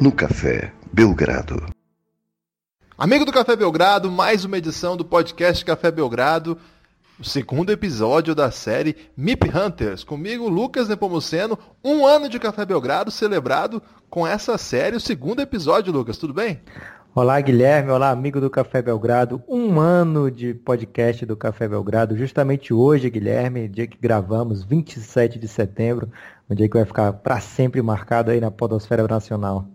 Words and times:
No 0.00 0.10
Café 0.10 0.72
Belgrado. 0.92 1.64
Amigo 2.98 3.24
do 3.24 3.32
Café 3.32 3.54
Belgrado, 3.54 4.10
mais 4.10 4.44
uma 4.44 4.58
edição 4.58 4.96
do 4.96 5.04
podcast 5.04 5.64
Café 5.64 5.92
Belgrado, 5.92 6.58
o 7.16 7.22
segundo 7.22 7.70
episódio 7.70 8.34
da 8.34 8.50
série 8.50 8.96
MIP 9.16 9.48
Hunters. 9.56 10.02
Comigo, 10.02 10.48
Lucas 10.48 10.88
Nepomuceno, 10.88 11.56
um 11.84 12.04
ano 12.04 12.28
de 12.28 12.40
Café 12.40 12.66
Belgrado 12.66 13.12
celebrado 13.12 13.80
com 14.10 14.26
essa 14.26 14.58
série, 14.58 14.96
o 14.96 15.00
segundo 15.00 15.40
episódio, 15.40 15.92
Lucas, 15.92 16.18
tudo 16.18 16.34
bem? 16.34 16.60
Olá, 17.18 17.40
Guilherme. 17.40 17.90
Olá, 17.90 18.10
amigo 18.10 18.42
do 18.42 18.50
Café 18.50 18.82
Belgrado. 18.82 19.42
Um 19.48 19.80
ano 19.80 20.30
de 20.30 20.52
podcast 20.52 21.24
do 21.24 21.34
Café 21.34 21.66
Belgrado. 21.66 22.14
Justamente 22.14 22.74
hoje, 22.74 23.08
Guilherme, 23.08 23.68
dia 23.68 23.86
que 23.86 23.96
gravamos, 23.98 24.62
27 24.62 25.38
de 25.38 25.48
setembro, 25.48 26.10
um 26.46 26.54
dia 26.54 26.68
que 26.68 26.76
vai 26.76 26.84
ficar 26.84 27.14
para 27.14 27.40
sempre 27.40 27.80
marcado 27.80 28.30
aí 28.30 28.38
na 28.38 28.50
Podosfera 28.50 29.08
Nacional. 29.08 29.66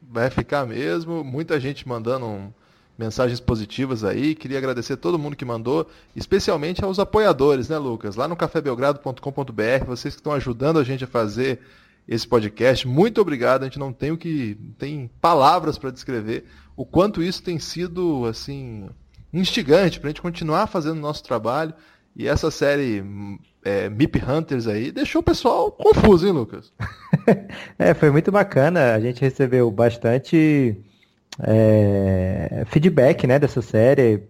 Vai 0.00 0.30
ficar 0.30 0.64
mesmo. 0.64 1.24
Muita 1.24 1.58
gente 1.58 1.88
mandando 1.88 2.54
mensagens 2.96 3.40
positivas 3.40 4.04
aí. 4.04 4.36
Queria 4.36 4.58
agradecer 4.58 4.96
todo 4.96 5.18
mundo 5.18 5.34
que 5.34 5.44
mandou, 5.44 5.88
especialmente 6.14 6.84
aos 6.84 7.00
apoiadores, 7.00 7.68
né, 7.68 7.78
Lucas? 7.78 8.14
Lá 8.14 8.28
no 8.28 8.36
cafébelgrado.com.br, 8.36 9.84
vocês 9.84 10.14
que 10.14 10.20
estão 10.20 10.32
ajudando 10.34 10.78
a 10.78 10.84
gente 10.84 11.02
a 11.02 11.08
fazer 11.08 11.58
esse 12.06 12.26
podcast. 12.28 12.86
Muito 12.86 13.20
obrigado. 13.20 13.62
A 13.62 13.64
gente 13.64 13.78
não 13.80 13.92
tem 13.92 14.12
o 14.12 14.16
que 14.16 14.56
tem 14.78 15.10
palavras 15.20 15.76
para 15.76 15.90
descrever 15.90 16.44
o 16.76 16.84
quanto 16.84 17.22
isso 17.22 17.42
tem 17.42 17.58
sido 17.58 18.26
assim 18.26 18.88
instigante 19.32 19.98
para 19.98 20.08
a 20.08 20.10
gente 20.10 20.22
continuar 20.22 20.66
fazendo 20.66 20.98
o 20.98 21.00
nosso 21.00 21.22
trabalho. 21.24 21.74
E 22.14 22.26
essa 22.26 22.50
série 22.50 23.02
é, 23.64 23.88
Mip 23.88 24.22
Hunters 24.22 24.66
aí 24.66 24.92
deixou 24.92 25.20
o 25.20 25.24
pessoal 25.24 25.70
confuso, 25.70 26.26
hein, 26.26 26.32
Lucas? 26.32 26.72
é, 27.78 27.92
foi 27.94 28.10
muito 28.10 28.30
bacana. 28.30 28.94
A 28.94 29.00
gente 29.00 29.20
recebeu 29.20 29.70
bastante 29.70 30.80
é, 31.40 32.64
feedback 32.66 33.26
né, 33.26 33.38
dessa 33.38 33.60
série. 33.60 34.22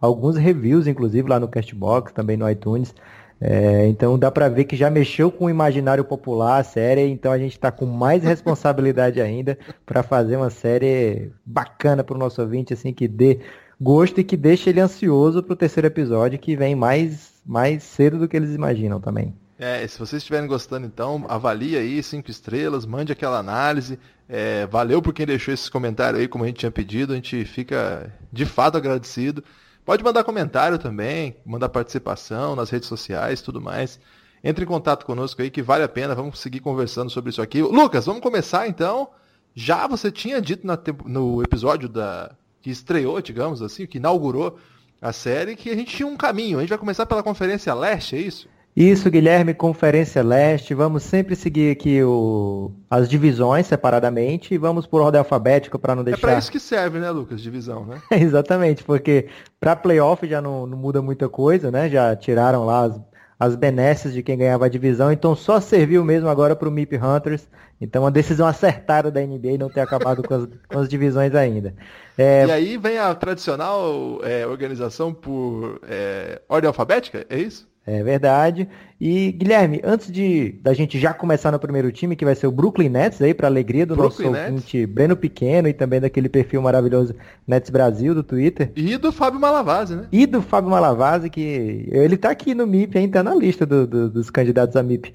Alguns 0.00 0.36
reviews, 0.36 0.86
inclusive, 0.86 1.28
lá 1.28 1.38
no 1.38 1.48
Castbox, 1.48 2.12
também 2.12 2.36
no 2.36 2.48
iTunes. 2.48 2.94
É, 3.40 3.86
então 3.86 4.18
dá 4.18 4.30
para 4.30 4.48
ver 4.48 4.64
que 4.64 4.76
já 4.76 4.90
mexeu 4.90 5.30
com 5.30 5.44
o 5.44 5.50
imaginário 5.50 6.04
popular 6.04 6.58
a 6.58 6.64
série, 6.64 7.02
então 7.02 7.30
a 7.30 7.38
gente 7.38 7.52
está 7.52 7.70
com 7.70 7.86
mais 7.86 8.24
responsabilidade 8.24 9.20
ainda 9.20 9.56
para 9.86 10.02
fazer 10.02 10.36
uma 10.36 10.50
série 10.50 11.30
bacana 11.46 12.02
para 12.02 12.16
o 12.16 12.18
nosso 12.18 12.42
ouvinte, 12.42 12.72
assim, 12.72 12.92
que 12.92 13.06
dê 13.06 13.38
gosto 13.80 14.20
e 14.20 14.24
que 14.24 14.36
deixe 14.36 14.70
ele 14.70 14.80
ansioso 14.80 15.42
para 15.42 15.52
o 15.52 15.56
terceiro 15.56 15.86
episódio, 15.86 16.38
que 16.38 16.56
vem 16.56 16.74
mais, 16.74 17.34
mais 17.46 17.84
cedo 17.84 18.18
do 18.18 18.26
que 18.26 18.36
eles 18.36 18.54
imaginam 18.54 19.00
também. 19.00 19.32
É, 19.58 19.86
se 19.86 19.98
vocês 19.98 20.22
estiverem 20.22 20.46
gostando, 20.46 20.86
então, 20.86 21.24
avalie 21.28 21.76
aí, 21.76 22.00
cinco 22.02 22.30
estrelas, 22.30 22.86
mande 22.86 23.12
aquela 23.12 23.38
análise. 23.38 23.98
É, 24.28 24.66
valeu 24.66 25.02
por 25.02 25.12
quem 25.12 25.26
deixou 25.26 25.52
esses 25.52 25.68
comentários 25.68 26.20
aí, 26.20 26.28
como 26.28 26.44
a 26.44 26.46
gente 26.46 26.60
tinha 26.60 26.70
pedido, 26.70 27.12
a 27.12 27.16
gente 27.16 27.44
fica 27.44 28.12
de 28.32 28.46
fato 28.46 28.76
agradecido. 28.76 29.42
Pode 29.88 30.04
mandar 30.04 30.22
comentário 30.22 30.76
também, 30.76 31.34
mandar 31.46 31.70
participação 31.70 32.54
nas 32.54 32.68
redes 32.68 32.86
sociais, 32.86 33.40
tudo 33.40 33.58
mais. 33.58 33.98
Entre 34.44 34.62
em 34.62 34.68
contato 34.68 35.06
conosco 35.06 35.40
aí 35.40 35.50
que 35.50 35.62
vale 35.62 35.82
a 35.82 35.88
pena, 35.88 36.14
vamos 36.14 36.40
seguir 36.40 36.60
conversando 36.60 37.08
sobre 37.08 37.30
isso 37.30 37.40
aqui. 37.40 37.62
Lucas, 37.62 38.04
vamos 38.04 38.20
começar 38.20 38.68
então. 38.68 39.08
Já 39.54 39.86
você 39.86 40.12
tinha 40.12 40.42
dito 40.42 40.66
no 41.06 41.42
episódio 41.42 41.88
da 41.88 42.32
que 42.60 42.68
estreou, 42.68 43.22
digamos 43.22 43.62
assim, 43.62 43.86
que 43.86 43.96
inaugurou 43.96 44.58
a 45.00 45.10
série, 45.10 45.56
que 45.56 45.70
a 45.70 45.74
gente 45.74 45.96
tinha 45.96 46.06
um 46.06 46.18
caminho. 46.18 46.58
A 46.58 46.60
gente 46.60 46.68
vai 46.68 46.76
começar 46.76 47.06
pela 47.06 47.22
Conferência 47.22 47.72
Leste, 47.72 48.14
é 48.14 48.20
isso? 48.20 48.46
Isso, 48.78 49.10
Guilherme, 49.10 49.54
Conferência 49.54 50.22
Leste. 50.22 50.72
Vamos 50.72 51.02
sempre 51.02 51.34
seguir 51.34 51.72
aqui 51.72 52.00
o, 52.00 52.70
as 52.88 53.08
divisões 53.08 53.66
separadamente 53.66 54.54
e 54.54 54.56
vamos 54.56 54.86
por 54.86 55.00
ordem 55.00 55.18
alfabética 55.18 55.76
para 55.76 55.96
não 55.96 56.04
deixar. 56.04 56.18
É 56.18 56.20
para 56.20 56.38
isso 56.38 56.52
que 56.52 56.60
serve, 56.60 57.00
né, 57.00 57.10
Lucas? 57.10 57.40
Divisão, 57.40 57.84
né? 57.84 58.00
Exatamente, 58.22 58.84
porque 58.84 59.26
para 59.58 59.74
playoff 59.74 60.24
já 60.28 60.40
não, 60.40 60.64
não, 60.64 60.78
muda 60.78 61.02
muita 61.02 61.28
coisa, 61.28 61.72
né? 61.72 61.88
Já 61.88 62.14
tiraram 62.14 62.64
lá 62.64 62.84
as, 62.84 63.00
as 63.36 63.56
benesses 63.56 64.14
de 64.14 64.22
quem 64.22 64.38
ganhava 64.38 64.66
a 64.66 64.68
divisão, 64.68 65.10
então 65.10 65.34
só 65.34 65.60
serviu 65.60 66.04
mesmo 66.04 66.28
agora 66.28 66.54
para 66.54 66.68
o 66.68 66.70
MIP 66.70 66.98
Hunters. 66.98 67.48
Então 67.80 68.04
uma 68.04 68.12
decisão 68.12 68.46
acertada 68.46 69.10
da 69.10 69.20
NBA 69.20 69.58
não 69.58 69.68
ter 69.68 69.80
acabado 69.80 70.22
com, 70.22 70.34
as, 70.34 70.48
com 70.68 70.78
as 70.78 70.88
divisões 70.88 71.34
ainda. 71.34 71.74
É... 72.16 72.46
E 72.46 72.52
aí 72.52 72.76
vem 72.76 72.96
a 72.96 73.12
tradicional 73.12 74.20
é, 74.22 74.46
organização 74.46 75.12
por 75.12 75.80
é, 75.82 76.40
ordem 76.48 76.68
alfabética, 76.68 77.26
é 77.28 77.40
isso? 77.40 77.67
É 77.90 78.02
verdade. 78.02 78.68
E, 79.00 79.32
Guilherme, 79.32 79.80
antes 79.82 80.12
de 80.12 80.52
da 80.62 80.74
gente 80.74 80.98
já 80.98 81.14
começar 81.14 81.50
no 81.50 81.58
primeiro 81.58 81.90
time, 81.90 82.14
que 82.14 82.24
vai 82.24 82.34
ser 82.34 82.46
o 82.46 82.52
Brooklyn 82.52 82.90
Nets, 82.90 83.22
aí, 83.22 83.32
para 83.32 83.48
alegria 83.48 83.86
do 83.86 83.96
Brooklyn 83.96 84.30
nosso 84.30 84.44
ouvinte 84.44 84.84
Breno 84.84 85.16
Pequeno 85.16 85.68
e 85.68 85.72
também 85.72 85.98
daquele 85.98 86.28
perfil 86.28 86.60
maravilhoso 86.60 87.14
Nets 87.46 87.70
Brasil 87.70 88.14
do 88.14 88.22
Twitter. 88.22 88.70
E 88.76 88.98
do 88.98 89.10
Fábio 89.10 89.40
Malavase, 89.40 89.96
né? 89.96 90.06
E 90.12 90.26
do 90.26 90.42
Fábio 90.42 90.70
Malavase, 90.70 91.30
que 91.30 91.88
ele 91.90 92.18
tá 92.18 92.28
aqui 92.28 92.54
no 92.54 92.66
MIP, 92.66 92.98
hein? 92.98 93.08
Tá 93.08 93.22
na 93.22 93.34
lista 93.34 93.64
do, 93.64 93.86
do, 93.86 94.10
dos 94.10 94.28
candidatos 94.28 94.76
a 94.76 94.82
MIP. 94.82 95.14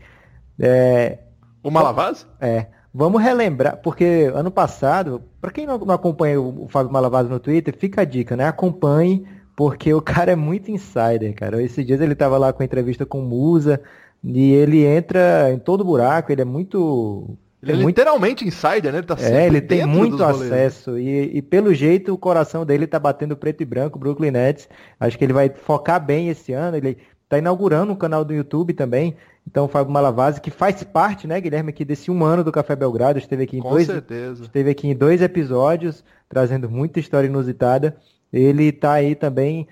É... 0.60 1.20
O 1.62 1.70
Malavase? 1.70 2.26
É. 2.42 2.66
Vamos 2.92 3.22
relembrar, 3.22 3.78
porque 3.84 4.32
ano 4.34 4.50
passado, 4.50 5.22
para 5.40 5.52
quem 5.52 5.68
não, 5.68 5.78
não 5.78 5.94
acompanha 5.94 6.42
o, 6.42 6.64
o 6.64 6.68
Fábio 6.68 6.92
Malavase 6.92 7.30
no 7.30 7.40
Twitter, 7.40 7.76
fica 7.78 8.02
a 8.02 8.06
dica, 8.06 8.36
né? 8.36 8.48
Acompanhe 8.48 9.28
porque 9.56 9.94
o 9.94 10.02
cara 10.02 10.32
é 10.32 10.36
muito 10.36 10.72
insider, 10.72 11.34
cara. 11.36 11.62
Esses 11.62 11.86
dias 11.86 12.02
ele 12.02 12.16
tava 12.16 12.38
lá 12.38 12.52
com 12.52 12.64
a 12.64 12.66
entrevista 12.66 13.06
com 13.06 13.22
Musa 13.22 13.82
e 14.24 14.54
ele 14.54 14.84
entra 14.84 15.52
em 15.52 15.60
todo 15.60 15.84
buraco, 15.84 16.32
ele 16.32 16.42
é 16.42 16.46
muito. 16.46 17.38
Ele 17.62 17.72
é, 17.72 17.76
é 17.76 17.78
muito... 17.78 17.88
literalmente 17.88 18.48
insider, 18.48 18.92
né? 18.92 19.00
Ele 19.00 19.08
tá 19.08 19.16
é, 19.20 19.48
ele 19.48 19.62
tem 19.62 19.86
muito 19.86 20.24
acesso. 20.24 20.98
E, 20.98 21.38
e, 21.38 21.42
pelo 21.42 21.74
jeito 21.74 22.14
o 22.14 22.18
coração 22.18 22.66
dele 22.66 22.88
tá 22.88 23.00
batendo 23.00 23.38
preto 23.38 23.62
e 23.62 23.66
branco, 23.66 24.00
Brooklyn 24.00 24.32
Nets. 24.32 24.68
Acho 25.00 25.18
que 25.18 25.24
ele 25.24 25.34
vai 25.34 25.50
focar 25.50 26.04
bem 26.04 26.30
esse 26.30 26.52
ano. 26.52 26.78
Ele 26.78 26.98
tá 27.30 27.38
inaugurando 27.38 27.94
um 27.94 27.96
canal 27.96 28.26
do 28.26 28.34
YouTube 28.34 28.74
também. 28.74 29.16
Então, 29.46 29.66
o 29.66 29.68
Fábio 29.68 29.92
Malavase, 29.92 30.40
que 30.40 30.50
faz 30.50 30.84
parte, 30.84 31.28
né, 31.28 31.40
Guilherme, 31.40 31.70
aqui 31.70 31.84
desse 31.84 32.10
um 32.10 32.24
ano 32.24 32.46
do 32.46 32.52
Café 32.52 32.78
Belgrado, 32.78 33.20
esteve 33.20 33.44
aqui 33.44 33.58
em 33.58 33.62
Com 33.62 33.72
dois, 33.72 33.88
certeza. 33.88 34.44
esteve 34.44 34.70
aqui 34.70 34.88
em 34.88 34.96
dois 34.96 35.22
episódios, 35.22 36.02
trazendo 36.30 36.70
muita 36.70 37.00
história 37.02 37.28
inusitada 37.28 37.98
ele 38.34 38.66
está 38.66 38.94
aí 38.94 39.14
também 39.16 39.68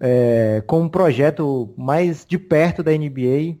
é, 0.00 0.62
com 0.66 0.82
um 0.82 0.88
projeto 0.88 1.72
mais 1.76 2.24
de 2.26 2.38
perto 2.38 2.82
da 2.82 2.92
NBA, 2.92 3.56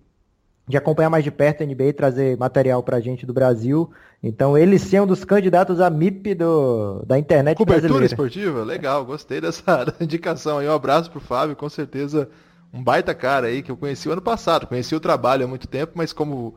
de 0.68 0.76
acompanhar 0.76 1.10
mais 1.10 1.24
de 1.24 1.30
perto 1.30 1.62
a 1.62 1.66
NBA 1.66 1.84
e 1.84 1.92
trazer 1.92 2.36
material 2.36 2.82
para 2.82 2.98
a 2.98 3.00
gente 3.00 3.26
do 3.26 3.32
Brasil. 3.32 3.90
Então 4.22 4.56
ele 4.56 4.78
sim 4.78 4.96
é 4.96 5.02
um 5.02 5.06
dos 5.06 5.24
candidatos 5.24 5.80
a 5.80 5.90
MIP 5.90 6.34
do, 6.34 7.02
da 7.04 7.18
internet 7.18 7.56
Cobertura 7.56 7.88
brasileira. 7.88 8.06
esportiva? 8.06 8.62
Legal, 8.62 9.04
gostei 9.04 9.40
dessa 9.42 9.92
indicação 10.00 10.58
aí. 10.58 10.68
Um 10.68 10.74
abraço 10.74 11.10
pro 11.10 11.20
Fábio, 11.20 11.56
com 11.56 11.68
certeza 11.68 12.28
um 12.72 12.82
baita 12.82 13.14
cara 13.14 13.48
aí 13.48 13.62
que 13.62 13.70
eu 13.70 13.76
conheci 13.76 14.08
o 14.08 14.12
ano 14.12 14.22
passado. 14.22 14.66
Conheci 14.66 14.94
o 14.94 15.00
trabalho 15.00 15.44
há 15.44 15.48
muito 15.48 15.66
tempo, 15.66 15.92
mas 15.96 16.12
como 16.12 16.54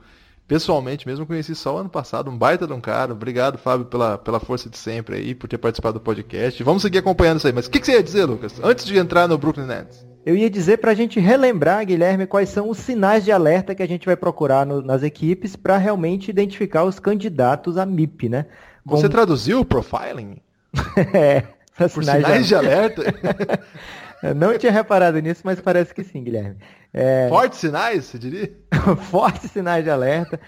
pessoalmente 0.47 1.07
mesmo 1.07 1.25
conheci 1.25 1.55
só 1.55 1.75
o 1.75 1.77
ano 1.79 1.89
passado, 1.89 2.29
um 2.29 2.37
baita 2.37 2.67
de 2.67 2.73
um 2.73 2.81
cara. 2.81 3.13
Obrigado, 3.13 3.57
Fábio, 3.57 3.85
pela, 3.85 4.17
pela 4.17 4.39
força 4.39 4.69
de 4.69 4.77
sempre 4.77 5.17
aí, 5.17 5.35
por 5.35 5.47
ter 5.47 5.57
participado 5.57 5.99
do 5.99 6.03
podcast. 6.03 6.61
Vamos 6.63 6.81
seguir 6.81 6.99
acompanhando 6.99 7.37
isso 7.37 7.47
aí. 7.47 7.53
Mas 7.53 7.65
o 7.65 7.71
que, 7.71 7.79
que, 7.79 7.85
você 7.85 7.93
ia 7.93 8.03
dizer, 8.03 8.25
Lucas, 8.25 8.59
antes 8.63 8.85
de 8.85 8.97
entrar 8.97 9.27
no 9.27 9.37
Brooklyn 9.37 9.65
Nets? 9.65 10.05
Eu 10.25 10.35
ia 10.35 10.49
dizer 10.49 10.77
para 10.77 10.91
a 10.91 10.95
gente 10.95 11.19
relembrar, 11.19 11.85
Guilherme, 11.85 12.25
quais 12.25 12.49
são 12.49 12.69
os 12.69 12.79
sinais 12.79 13.23
de 13.23 13.31
alerta 13.31 13.75
que 13.75 13.83
a 13.83 13.87
gente 13.87 14.05
vai 14.05 14.15
procurar 14.15 14.65
no, 14.65 14.81
nas 14.81 15.03
equipes 15.03 15.55
para 15.55 15.77
realmente 15.77 16.29
identificar 16.29 16.83
os 16.83 16.99
candidatos 16.99 17.77
a 17.77 17.85
MIP, 17.85 18.29
né? 18.29 18.47
Você 18.85 19.09
traduziu 19.09 19.59
o 19.59 19.65
profiling? 19.65 20.37
é. 21.13 21.43
Por 21.77 22.03
sinais, 22.03 22.25
sinais 22.25 22.47
de 22.47 22.55
alerta? 22.55 23.03
não 24.33 24.57
tinha 24.57 24.71
reparado 24.71 25.19
nisso, 25.19 25.41
mas 25.43 25.59
parece 25.59 25.93
que 25.93 26.03
sim, 26.03 26.23
Guilherme. 26.23 26.57
É... 26.93 27.27
Fortes 27.29 27.59
sinais, 27.59 28.05
você 28.05 28.17
diria? 28.17 28.51
Fortes 29.09 29.51
sinais 29.51 29.83
de 29.83 29.89
alerta. 29.89 30.39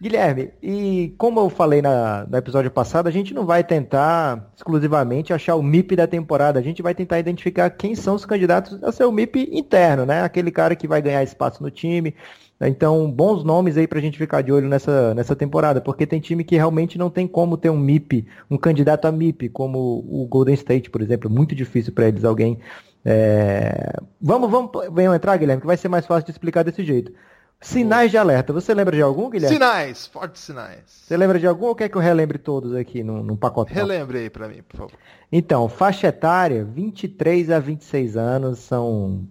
Guilherme, 0.00 0.50
e 0.62 1.14
como 1.16 1.40
eu 1.40 1.48
falei 1.48 1.80
na, 1.80 2.26
no 2.28 2.36
episódio 2.36 2.70
passado, 2.70 3.06
a 3.06 3.10
gente 3.10 3.32
não 3.32 3.46
vai 3.46 3.64
tentar 3.64 4.52
exclusivamente 4.54 5.32
achar 5.32 5.56
o 5.56 5.62
MIP 5.62 5.96
da 5.96 6.06
temporada, 6.06 6.60
a 6.60 6.62
gente 6.62 6.82
vai 6.82 6.94
tentar 6.94 7.18
identificar 7.18 7.70
quem 7.70 7.94
são 7.94 8.14
os 8.14 8.26
candidatos 8.26 8.82
a 8.84 8.92
ser 8.92 9.04
o 9.04 9.12
MIP 9.12 9.48
interno, 9.50 10.04
né? 10.04 10.22
Aquele 10.22 10.50
cara 10.50 10.76
que 10.76 10.86
vai 10.86 11.00
ganhar 11.00 11.22
espaço 11.22 11.62
no 11.62 11.70
time. 11.70 12.14
Então, 12.60 13.10
bons 13.10 13.42
nomes 13.42 13.76
aí 13.78 13.86
pra 13.86 14.00
gente 14.00 14.18
ficar 14.18 14.42
de 14.42 14.52
olho 14.52 14.68
nessa, 14.68 15.14
nessa 15.14 15.34
temporada, 15.34 15.80
porque 15.80 16.06
tem 16.06 16.20
time 16.20 16.44
que 16.44 16.56
realmente 16.56 16.98
não 16.98 17.08
tem 17.08 17.26
como 17.26 17.56
ter 17.56 17.70
um 17.70 17.78
MIP, 17.78 18.26
um 18.50 18.58
candidato 18.58 19.06
a 19.06 19.12
MIP, 19.12 19.48
como 19.48 20.04
o 20.06 20.26
Golden 20.26 20.54
State, 20.54 20.90
por 20.90 21.00
exemplo. 21.00 21.30
Muito 21.30 21.54
difícil 21.54 21.92
para 21.92 22.08
eles 22.08 22.24
alguém 22.24 22.58
é... 23.08 24.00
Vamos, 24.20 24.50
vamos, 24.50 24.70
venham 24.92 25.14
entrar, 25.14 25.36
Guilherme, 25.36 25.60
que 25.60 25.66
vai 25.66 25.76
ser 25.76 25.88
mais 25.88 26.04
fácil 26.04 26.26
de 26.26 26.32
explicar 26.32 26.64
desse 26.64 26.82
jeito. 26.82 27.12
Sinais 27.60 28.10
de 28.10 28.18
alerta. 28.18 28.52
Você 28.52 28.74
lembra 28.74 28.96
de 28.96 29.00
algum, 29.00 29.30
Guilherme? 29.30 29.54
Sinais, 29.54 30.08
fortes 30.08 30.42
sinais. 30.42 30.82
Você 30.86 31.16
lembra 31.16 31.38
de 31.38 31.46
algum 31.46 31.66
ou 31.66 31.74
quer 31.74 31.88
que 31.88 31.96
eu 31.96 32.02
relembre 32.02 32.36
todos 32.36 32.74
aqui 32.74 33.04
num, 33.04 33.22
num 33.22 33.36
pacote? 33.36 33.72
Relembre 33.72 34.18
aí 34.18 34.30
pra 34.30 34.48
mim, 34.48 34.60
por 34.68 34.76
favor. 34.76 34.92
Então, 35.30 35.68
faixa 35.68 36.08
etária, 36.08 36.64
23 36.64 37.50
a 37.50 37.60
26 37.60 38.16
anos, 38.16 38.58
são 38.58 39.24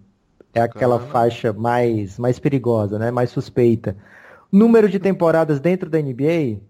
é 0.53 0.61
aquela 0.61 0.97
faixa 0.99 1.51
mais, 1.51 2.17
mais 2.17 2.39
perigosa, 2.39 2.97
né? 2.97 3.11
Mais 3.11 3.29
suspeita. 3.29 3.97
Número 4.49 4.87
de 4.87 4.99
temporadas 4.99 5.59
dentro 5.59 5.89
da 5.89 5.99
NBA, 6.01 6.61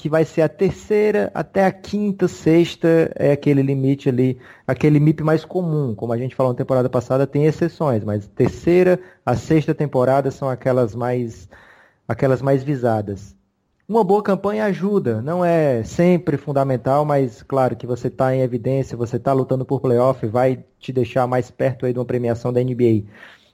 que 0.00 0.08
vai 0.08 0.24
ser 0.24 0.40
a 0.40 0.48
terceira 0.48 1.30
até 1.34 1.66
a 1.66 1.70
quinta, 1.70 2.26
sexta, 2.26 3.12
é 3.14 3.32
aquele 3.32 3.60
limite 3.60 4.08
ali, 4.08 4.38
aquele 4.66 4.98
MIP 4.98 5.22
mais 5.22 5.44
comum. 5.44 5.94
Como 5.94 6.10
a 6.10 6.16
gente 6.16 6.34
falou 6.34 6.54
na 6.54 6.56
temporada 6.56 6.88
passada, 6.88 7.26
tem 7.26 7.44
exceções, 7.44 8.02
mas 8.02 8.26
terceira 8.26 8.98
a 9.26 9.36
sexta 9.36 9.74
temporada 9.74 10.30
são 10.30 10.48
aquelas 10.48 10.94
mais, 10.94 11.50
aquelas 12.08 12.40
mais 12.40 12.62
visadas. 12.64 13.36
Uma 13.86 14.02
boa 14.02 14.22
campanha 14.22 14.64
ajuda, 14.64 15.20
não 15.20 15.44
é 15.44 15.82
sempre 15.84 16.38
fundamental, 16.38 17.04
mas 17.04 17.42
claro 17.42 17.76
que 17.76 17.86
você 17.86 18.06
está 18.08 18.34
em 18.34 18.40
evidência, 18.40 18.96
você 18.96 19.16
está 19.16 19.34
lutando 19.34 19.66
por 19.66 19.82
playoff, 19.82 20.26
vai 20.26 20.64
te 20.78 20.94
deixar 20.94 21.26
mais 21.26 21.50
perto 21.50 21.84
aí 21.84 21.92
de 21.92 21.98
uma 21.98 22.06
premiação 22.06 22.50
da 22.54 22.64
NBA. 22.64 23.04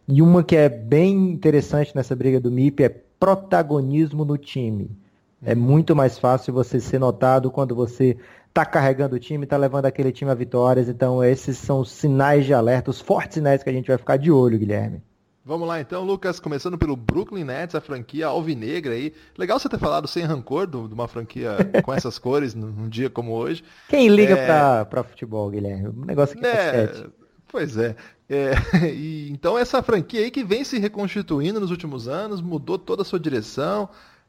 E 0.06 0.22
uma 0.22 0.44
que 0.44 0.54
é 0.54 0.68
bem 0.68 1.32
interessante 1.32 1.96
nessa 1.96 2.14
briga 2.14 2.38
do 2.38 2.52
MIP 2.52 2.84
é 2.84 2.88
protagonismo 3.18 4.24
no 4.24 4.38
time. 4.38 4.96
É 5.44 5.54
muito 5.54 5.94
mais 5.94 6.18
fácil 6.18 6.52
você 6.52 6.80
ser 6.80 6.98
notado 6.98 7.50
quando 7.50 7.74
você 7.74 8.16
está 8.48 8.64
carregando 8.64 9.16
o 9.16 9.18
time, 9.18 9.44
está 9.44 9.56
levando 9.56 9.84
aquele 9.84 10.10
time 10.10 10.30
a 10.30 10.34
vitórias. 10.34 10.88
Então, 10.88 11.22
esses 11.22 11.58
são 11.58 11.80
os 11.80 11.90
sinais 11.90 12.46
de 12.46 12.54
alerta, 12.54 12.90
os 12.90 13.00
fortes 13.00 13.34
sinais 13.34 13.62
que 13.62 13.68
a 13.68 13.72
gente 13.72 13.88
vai 13.88 13.98
ficar 13.98 14.16
de 14.16 14.30
olho, 14.30 14.58
Guilherme. 14.58 15.02
Vamos 15.44 15.68
lá 15.68 15.80
então, 15.80 16.02
Lucas, 16.02 16.40
começando 16.40 16.76
pelo 16.76 16.96
Brooklyn 16.96 17.44
Nets, 17.44 17.76
a 17.76 17.80
franquia 17.80 18.26
alvinegra 18.26 18.94
aí. 18.94 19.12
Legal 19.38 19.60
você 19.60 19.68
ter 19.68 19.78
falado 19.78 20.08
sem 20.08 20.24
rancor 20.24 20.66
de 20.66 20.76
uma 20.76 21.06
franquia 21.06 21.56
com 21.84 21.94
essas 21.94 22.18
cores 22.18 22.52
num 22.52 22.88
dia 22.88 23.08
como 23.08 23.32
hoje. 23.32 23.62
Quem 23.88 24.08
liga 24.08 24.34
é... 24.34 24.84
para 24.84 25.04
futebol, 25.04 25.48
Guilherme? 25.48 25.88
Um 25.88 26.04
negócio 26.04 26.36
que 26.36 26.44
é... 26.44 27.06
Pois 27.46 27.76
é. 27.76 27.94
é. 28.28 28.54
E, 28.90 29.30
então 29.30 29.56
essa 29.56 29.80
franquia 29.82 30.20
aí 30.22 30.32
que 30.32 30.42
vem 30.42 30.64
se 30.64 30.80
reconstituindo 30.80 31.60
nos 31.60 31.70
últimos 31.70 32.08
anos, 32.08 32.40
mudou 32.40 32.76
toda 32.76 33.02
a 33.02 33.04
sua 33.04 33.20
direção, 33.20 33.88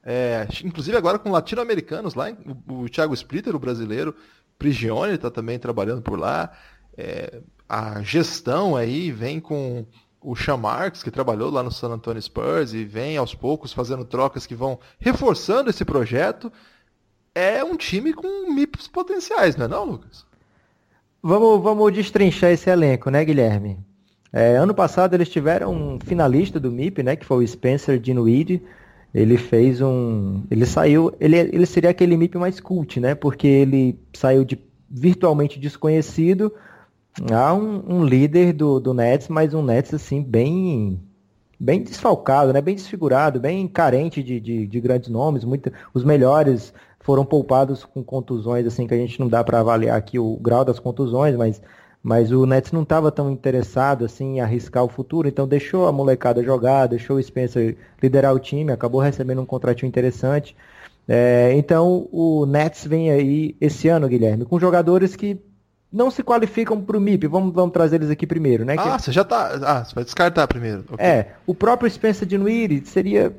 é, 0.09 0.47
inclusive 0.63 0.95
agora 0.95 1.19
com 1.19 1.29
latino-americanos 1.29 2.15
lá, 2.15 2.31
o, 2.65 2.83
o 2.83 2.89
Thiago 2.89 3.13
Splitter, 3.13 3.53
o 3.53 3.59
brasileiro, 3.59 4.15
Prigione 4.57 5.15
está 5.15 5.29
também 5.29 5.59
trabalhando 5.59 6.01
por 6.01 6.17
lá. 6.17 6.49
É, 6.97 7.41
a 7.67 8.01
gestão 8.01 8.77
aí 8.77 9.11
vem 9.11 9.41
com 9.41 9.85
o 10.21 10.33
Sean 10.33 10.55
Marks, 10.55 11.03
que 11.03 11.11
trabalhou 11.11 11.51
lá 11.51 11.61
no 11.61 11.69
San 11.69 11.89
Antonio 11.89 12.21
Spurs 12.21 12.73
e 12.73 12.85
vem 12.85 13.17
aos 13.17 13.35
poucos 13.35 13.73
fazendo 13.73 14.05
trocas 14.05 14.47
que 14.47 14.55
vão 14.55 14.79
reforçando 14.97 15.69
esse 15.69 15.83
projeto. 15.83 16.49
É 17.35 17.61
um 17.61 17.75
time 17.75 18.13
com 18.13 18.49
MIPs 18.49 18.87
potenciais, 18.87 19.57
não 19.57 19.65
é 19.65 19.67
não, 19.67 19.83
Lucas? 19.83 20.25
Vamos, 21.21 21.61
vamos 21.61 21.93
destrinchar 21.93 22.51
esse 22.51 22.69
elenco, 22.69 23.09
né, 23.09 23.25
Guilherme? 23.25 23.77
É, 24.31 24.55
ano 24.55 24.73
passado 24.73 25.13
eles 25.13 25.27
tiveram 25.27 25.73
um 25.73 25.99
finalista 25.99 26.61
do 26.61 26.71
MIP, 26.71 27.03
né, 27.03 27.17
que 27.17 27.25
foi 27.25 27.43
o 27.43 27.47
Spencer 27.47 27.99
Dinwiddie, 27.99 28.63
ele 29.13 29.37
fez 29.37 29.81
um. 29.81 30.43
Ele 30.49 30.65
saiu. 30.65 31.13
Ele, 31.19 31.37
ele 31.37 31.65
seria 31.65 31.89
aquele 31.89 32.17
MIP 32.17 32.37
mais 32.37 32.59
cult, 32.59 32.99
né? 32.99 33.15
Porque 33.15 33.47
ele 33.47 33.99
saiu 34.13 34.43
de 34.43 34.59
virtualmente 34.89 35.59
desconhecido 35.59 36.53
a 37.31 37.53
um, 37.53 37.83
um 37.87 38.05
líder 38.05 38.53
do, 38.53 38.79
do 38.79 38.93
Nets, 38.93 39.27
mas 39.27 39.53
um 39.53 39.63
Nets 39.63 39.93
assim, 39.93 40.21
bem. 40.21 41.01
Bem 41.59 41.81
desfalcado, 41.81 42.53
né? 42.53 42.61
bem 42.61 42.75
desfigurado, 42.75 43.39
bem 43.39 43.67
carente 43.67 44.21
de, 44.21 44.39
de, 44.39 44.67
de 44.67 44.79
grandes 44.79 45.09
nomes. 45.09 45.43
Muito, 45.43 45.71
os 45.91 46.03
melhores 46.03 46.71
foram 46.99 47.25
poupados 47.25 47.83
com 47.83 48.03
contusões, 48.03 48.67
assim, 48.67 48.85
que 48.85 48.93
a 48.93 48.97
gente 48.97 49.19
não 49.19 49.27
dá 49.27 49.43
para 49.43 49.61
avaliar 49.61 49.97
aqui 49.97 50.19
o 50.19 50.35
grau 50.35 50.63
das 50.63 50.77
contusões, 50.77 51.35
mas 51.35 51.59
mas 52.07 52.31
o 52.31 52.45
Nets 52.45 52.71
não 52.71 52.83
estava 52.83 53.11
tão 53.11 53.29
interessado 53.29 54.05
assim 54.05 54.35
em 54.35 54.39
arriscar 54.39 54.81
o 54.81 54.87
futuro, 54.87 55.27
então 55.27 55.45
deixou 55.45 55.89
a 55.89 55.91
molecada 55.91 56.41
jogar, 56.41 56.87
deixou 56.87 57.17
o 57.17 57.21
Spencer 57.21 57.75
liderar 58.01 58.33
o 58.33 58.39
time, 58.39 58.71
acabou 58.71 59.01
recebendo 59.01 59.41
um 59.41 59.45
contratinho 59.45 59.89
interessante. 59.89 60.55
É, 61.05 61.51
então 61.57 62.07
o 62.09 62.45
Nets 62.45 62.87
vem 62.87 63.11
aí 63.11 63.57
esse 63.59 63.89
ano, 63.89 64.07
Guilherme, 64.07 64.45
com 64.45 64.57
jogadores 64.57 65.17
que 65.17 65.37
não 65.91 66.09
se 66.09 66.23
qualificam 66.23 66.81
para 66.81 66.95
o 66.95 67.01
MIP. 67.01 67.27
Vamos, 67.27 67.53
vamos 67.53 67.73
trazer 67.73 67.97
eles 67.97 68.09
aqui 68.09 68.25
primeiro, 68.25 68.63
né? 68.63 68.75
Ah, 68.77 68.95
que... 68.95 69.03
você 69.03 69.11
já 69.11 69.25
tá. 69.25 69.59
Ah, 69.61 69.83
você 69.83 69.93
vai 69.93 70.05
descartar 70.05 70.47
primeiro. 70.47 70.85
Okay. 70.89 71.05
É, 71.05 71.33
o 71.45 71.53
próprio 71.53 71.91
Spencer 71.91 72.25
Dinwiddie 72.25 72.85
seria 72.85 73.35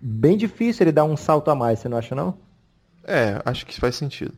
bem 0.00 0.36
difícil 0.36 0.84
ele 0.84 0.92
dar 0.92 1.02
um 1.02 1.16
salto 1.16 1.50
a 1.50 1.56
mais, 1.56 1.80
você 1.80 1.88
não 1.88 1.98
acha 1.98 2.14
não? 2.14 2.36
É, 3.02 3.42
acho 3.44 3.66
que 3.66 3.80
faz 3.80 3.96
sentido. 3.96 4.32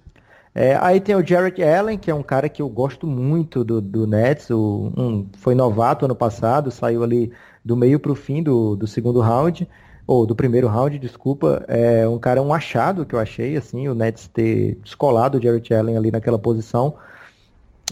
É, 0.55 0.77
aí 0.77 1.01
tem 1.01 1.17
o 1.17 1.27
Jarrett 1.27 1.61
Allen, 1.63 1.99
que 1.99 2.11
é 2.11 2.15
um 2.15 2.23
cara 2.23 2.49
que 2.49 2.63
eu 2.63 2.69
gosto 2.69 3.07
muito 3.09 3.65
do, 3.65 3.81
do 3.81 4.07
Nets, 4.07 4.51
o, 4.51 4.93
um, 4.97 5.29
foi 5.37 5.53
novato 5.55 6.05
ano 6.05 6.15
passado, 6.15 6.71
saiu 6.71 7.03
ali 7.03 7.33
do 7.65 7.77
meio 7.77 7.99
para 7.99 8.13
o 8.13 8.15
fim 8.15 8.41
do, 8.41 8.77
do 8.77 8.87
segundo 8.87 9.21
round, 9.21 9.69
ou 10.07 10.25
do 10.25 10.37
primeiro 10.37 10.69
round, 10.69 10.99
desculpa. 10.99 11.65
É 11.67 12.07
um 12.07 12.19
cara, 12.19 12.41
um 12.41 12.55
achado 12.55 13.05
que 13.05 13.15
eu 13.15 13.19
achei, 13.19 13.57
assim, 13.57 13.89
o 13.89 13.95
Nets 13.95 14.29
ter 14.29 14.77
descolado 14.77 15.39
o 15.39 15.43
Jarrett 15.43 15.75
Allen 15.75 15.97
ali 15.97 16.11
naquela 16.13 16.39
posição. 16.39 16.95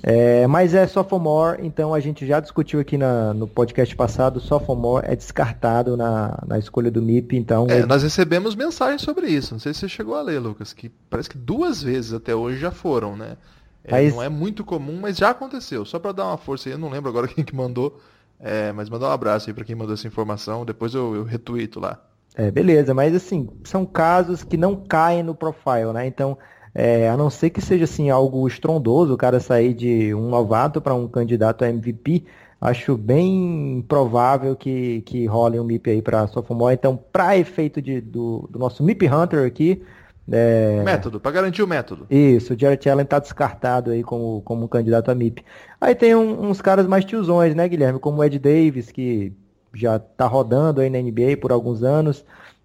É, 0.03 0.47
mas 0.47 0.73
é 0.73 0.87
sophomore, 0.87 1.67
então 1.67 1.93
a 1.93 2.01
gente 2.01 2.27
já 2.27 2.41
discutiu 2.41 2.81
aqui 2.81 2.97
na, 2.97 3.35
no 3.35 3.47
podcast 3.47 3.95
passado, 3.95 4.41
sophomore 4.41 5.05
é 5.07 5.15
descartado 5.15 5.97
na, 5.97 6.39
na 6.47 6.59
escolha 6.59 6.91
do 6.91 7.03
MIP, 7.03 7.37
então... 7.37 7.67
É, 7.69 7.79
ele... 7.79 7.87
nós 7.87 8.03
recebemos 8.03 8.55
mensagens 8.55 9.03
sobre 9.03 9.27
isso, 9.27 9.53
não 9.53 9.61
sei 9.61 9.75
se 9.75 9.81
você 9.81 9.89
chegou 9.89 10.15
a 10.15 10.23
ler, 10.23 10.39
Lucas, 10.39 10.73
que 10.73 10.89
parece 11.11 11.29
que 11.29 11.37
duas 11.37 11.83
vezes 11.83 12.15
até 12.15 12.35
hoje 12.35 12.59
já 12.59 12.71
foram, 12.71 13.17
né? 13.17 13.37
É, 13.85 13.91
mas... 13.91 14.15
Não 14.15 14.23
é 14.23 14.31
muito 14.31 14.65
comum, 14.65 14.99
mas 14.99 15.19
já 15.19 15.31
aconteceu, 15.31 15.85
só 15.85 15.99
para 15.99 16.13
dar 16.13 16.25
uma 16.25 16.39
força 16.39 16.71
aí, 16.71 16.73
eu 16.73 16.79
não 16.79 16.89
lembro 16.89 17.11
agora 17.11 17.29
quem 17.29 17.45
que 17.45 17.55
mandou, 17.55 18.01
é, 18.41 18.73
mas 18.73 18.89
mandar 18.89 19.09
um 19.09 19.13
abraço 19.13 19.51
aí 19.51 19.55
para 19.55 19.65
quem 19.65 19.77
mandou 19.77 19.93
essa 19.93 20.07
informação, 20.07 20.65
depois 20.65 20.95
eu, 20.95 21.15
eu 21.15 21.23
retuito 21.23 21.79
lá. 21.79 22.01
É, 22.35 22.51
beleza, 22.51 22.95
mas 22.95 23.15
assim, 23.15 23.47
são 23.63 23.85
casos 23.85 24.43
que 24.43 24.57
não 24.57 24.75
caem 24.75 25.23
no 25.23 25.35
profile, 25.35 25.93
né? 25.93 26.07
Então, 26.07 26.39
é, 26.75 27.09
a 27.09 27.17
não 27.17 27.29
ser 27.29 27.51
que 27.51 27.61
seja 27.61 27.85
assim 27.85 28.11
algo 28.11 28.47
estrondoso, 28.47 29.13
o 29.13 29.17
cara 29.17 29.41
sair 29.41 29.75
de 29.75 30.15
um 30.15 30.29
novato 30.29 30.81
para 30.81 30.95
um 30.95 31.07
candidato 31.07 31.65
a 31.65 31.69
MVP, 31.69 32.25
acho 32.61 32.97
bem 32.97 33.85
provável 33.87 34.57
que, 34.57 35.03
que 35.03 35.27
role 35.27 35.61
um 35.61 35.65
MIP 35.65 35.91
aí 35.91 36.03
para 36.03 36.27
sophomore. 36.29 36.75
Então, 36.75 36.97
para 36.97 37.37
efeito 37.37 37.83
de, 37.83 38.01
do, 38.01 38.49
do 38.51 38.59
nosso 38.59 38.83
MIP 38.83 39.09
Hunter 39.09 39.47
aqui, 39.47 39.83
é... 40.31 40.81
Método, 40.85 41.19
para 41.19 41.33
garantir 41.33 41.63
o 41.63 41.67
método. 41.67 42.07
Isso, 42.09 42.55
o 42.55 42.59
Jared 42.59 42.89
Allen 42.89 43.05
tá 43.05 43.19
descartado 43.19 43.91
aí 43.91 44.03
como, 44.03 44.41
como 44.43 44.65
um 44.65 44.69
candidato 44.69 45.11
a 45.11 45.15
MIP. 45.15 45.45
Aí 45.81 45.95
tem 45.95 46.15
um, 46.15 46.49
uns 46.49 46.61
caras 46.61 46.87
mais 46.87 47.05
tiozões, 47.05 47.55
né, 47.55 47.69
Guilherme? 47.69 47.99
Como 47.99 48.19
o 48.19 48.25
Ed 48.25 48.39
Davis, 48.39 48.91
que 48.91 49.33
já 49.75 49.99
tá 49.99 50.27
rodando 50.27 50.81
aí 50.81 50.89
na 50.89 51.01
NBA 51.01 51.39
por 51.41 51.51
alguns 51.51 51.83
anos. 51.83 52.25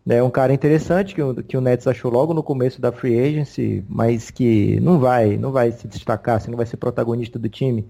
É 0.09 0.23
um 0.23 0.29
cara 0.29 0.53
interessante 0.53 1.13
que 1.13 1.21
o, 1.21 1.35
que 1.43 1.57
o 1.57 1.61
Nets 1.61 1.85
achou 1.87 2.09
logo 2.09 2.33
no 2.33 2.41
começo 2.41 2.79
da 2.79 2.91
free 2.91 3.19
agency, 3.19 3.83
mas 3.89 4.31
que 4.31 4.79
não 4.79 4.99
vai, 4.99 5.37
não 5.37 5.51
vai 5.51 5.71
se 5.71 5.87
destacar, 5.87 6.37
assim, 6.37 6.49
não 6.49 6.57
vai 6.57 6.65
ser 6.65 6.77
protagonista 6.77 7.37
do 7.37 7.49
time. 7.49 7.85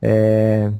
É... 0.00 0.72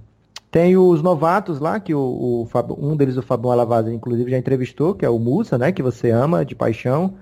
Tem 0.50 0.76
os 0.76 1.02
novatos 1.02 1.60
lá, 1.60 1.80
que 1.80 1.94
o, 1.94 2.00
o 2.00 2.48
um 2.78 2.96
deles, 2.96 3.16
o 3.16 3.22
Fabão 3.22 3.52
Alavaz, 3.52 3.86
inclusive 3.88 4.30
já 4.30 4.36
entrevistou, 4.36 4.94
que 4.94 5.04
é 5.04 5.08
o 5.08 5.18
Musa, 5.18 5.56
né, 5.56 5.72
que 5.72 5.82
você 5.82 6.10
ama 6.10 6.44
de 6.44 6.54
paixão. 6.54 7.14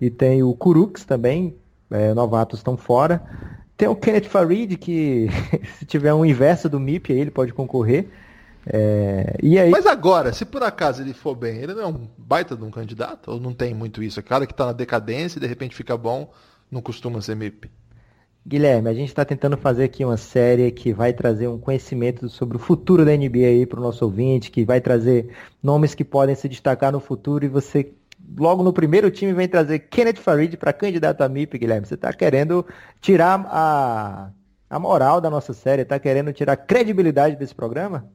E 0.00 0.10
tem 0.10 0.42
o 0.42 0.52
Kurux 0.54 1.04
também, 1.04 1.54
é, 1.90 2.12
novatos 2.14 2.58
estão 2.58 2.76
fora. 2.76 3.22
Tem 3.76 3.86
o 3.86 3.94
Kenneth 3.94 4.24
Farid, 4.24 4.76
que 4.76 5.28
se 5.78 5.84
tiver 5.84 6.12
um 6.14 6.24
inverso 6.24 6.68
do 6.68 6.80
MIP 6.80 7.12
ele 7.12 7.30
pode 7.30 7.52
concorrer. 7.52 8.08
É, 8.66 9.36
e 9.42 9.58
aí... 9.58 9.70
Mas 9.70 9.86
agora, 9.86 10.32
se 10.32 10.44
por 10.44 10.62
acaso 10.62 11.02
ele 11.02 11.12
for 11.12 11.34
bem, 11.34 11.58
ele 11.58 11.74
não 11.74 11.82
é 11.82 11.86
um 11.86 12.08
baita 12.16 12.56
de 12.56 12.64
um 12.64 12.70
candidato? 12.70 13.30
Ou 13.30 13.40
não 13.40 13.52
tem 13.52 13.74
muito 13.74 14.02
isso? 14.02 14.18
É 14.20 14.22
cara 14.22 14.46
que 14.46 14.52
está 14.52 14.66
na 14.66 14.72
decadência 14.72 15.38
e 15.38 15.40
de 15.40 15.46
repente 15.46 15.76
fica 15.76 15.96
bom, 15.96 16.32
não 16.70 16.80
costuma 16.80 17.20
ser 17.20 17.36
MIP? 17.36 17.70
Guilherme, 18.46 18.90
a 18.90 18.94
gente 18.94 19.08
está 19.08 19.24
tentando 19.24 19.56
fazer 19.56 19.84
aqui 19.84 20.04
uma 20.04 20.18
série 20.18 20.70
que 20.70 20.92
vai 20.92 21.14
trazer 21.14 21.48
um 21.48 21.58
conhecimento 21.58 22.28
sobre 22.28 22.58
o 22.58 22.60
futuro 22.60 23.02
da 23.02 23.16
NBA 23.16 23.46
aí 23.46 23.66
para 23.66 23.80
o 23.80 23.82
nosso 23.82 24.04
ouvinte, 24.04 24.50
que 24.50 24.66
vai 24.66 24.82
trazer 24.82 25.34
nomes 25.62 25.94
que 25.94 26.04
podem 26.04 26.34
se 26.34 26.46
destacar 26.46 26.92
no 26.92 27.00
futuro 27.00 27.46
e 27.46 27.48
você 27.48 27.90
logo 28.36 28.62
no 28.62 28.72
primeiro 28.72 29.10
time 29.10 29.32
vem 29.32 29.48
trazer 29.48 29.78
Kenneth 29.78 30.16
Farid 30.16 30.58
para 30.58 30.74
candidato 30.74 31.22
a 31.22 31.28
MIP, 31.28 31.58
Guilherme. 31.58 31.86
Você 31.86 31.94
está 31.94 32.12
querendo 32.12 32.66
tirar 33.00 33.46
a, 33.48 34.30
a 34.68 34.78
moral 34.78 35.22
da 35.22 35.30
nossa 35.30 35.54
série, 35.54 35.80
está 35.80 35.98
querendo 35.98 36.30
tirar 36.30 36.52
a 36.52 36.56
credibilidade 36.56 37.36
desse 37.36 37.54
programa? 37.54 38.10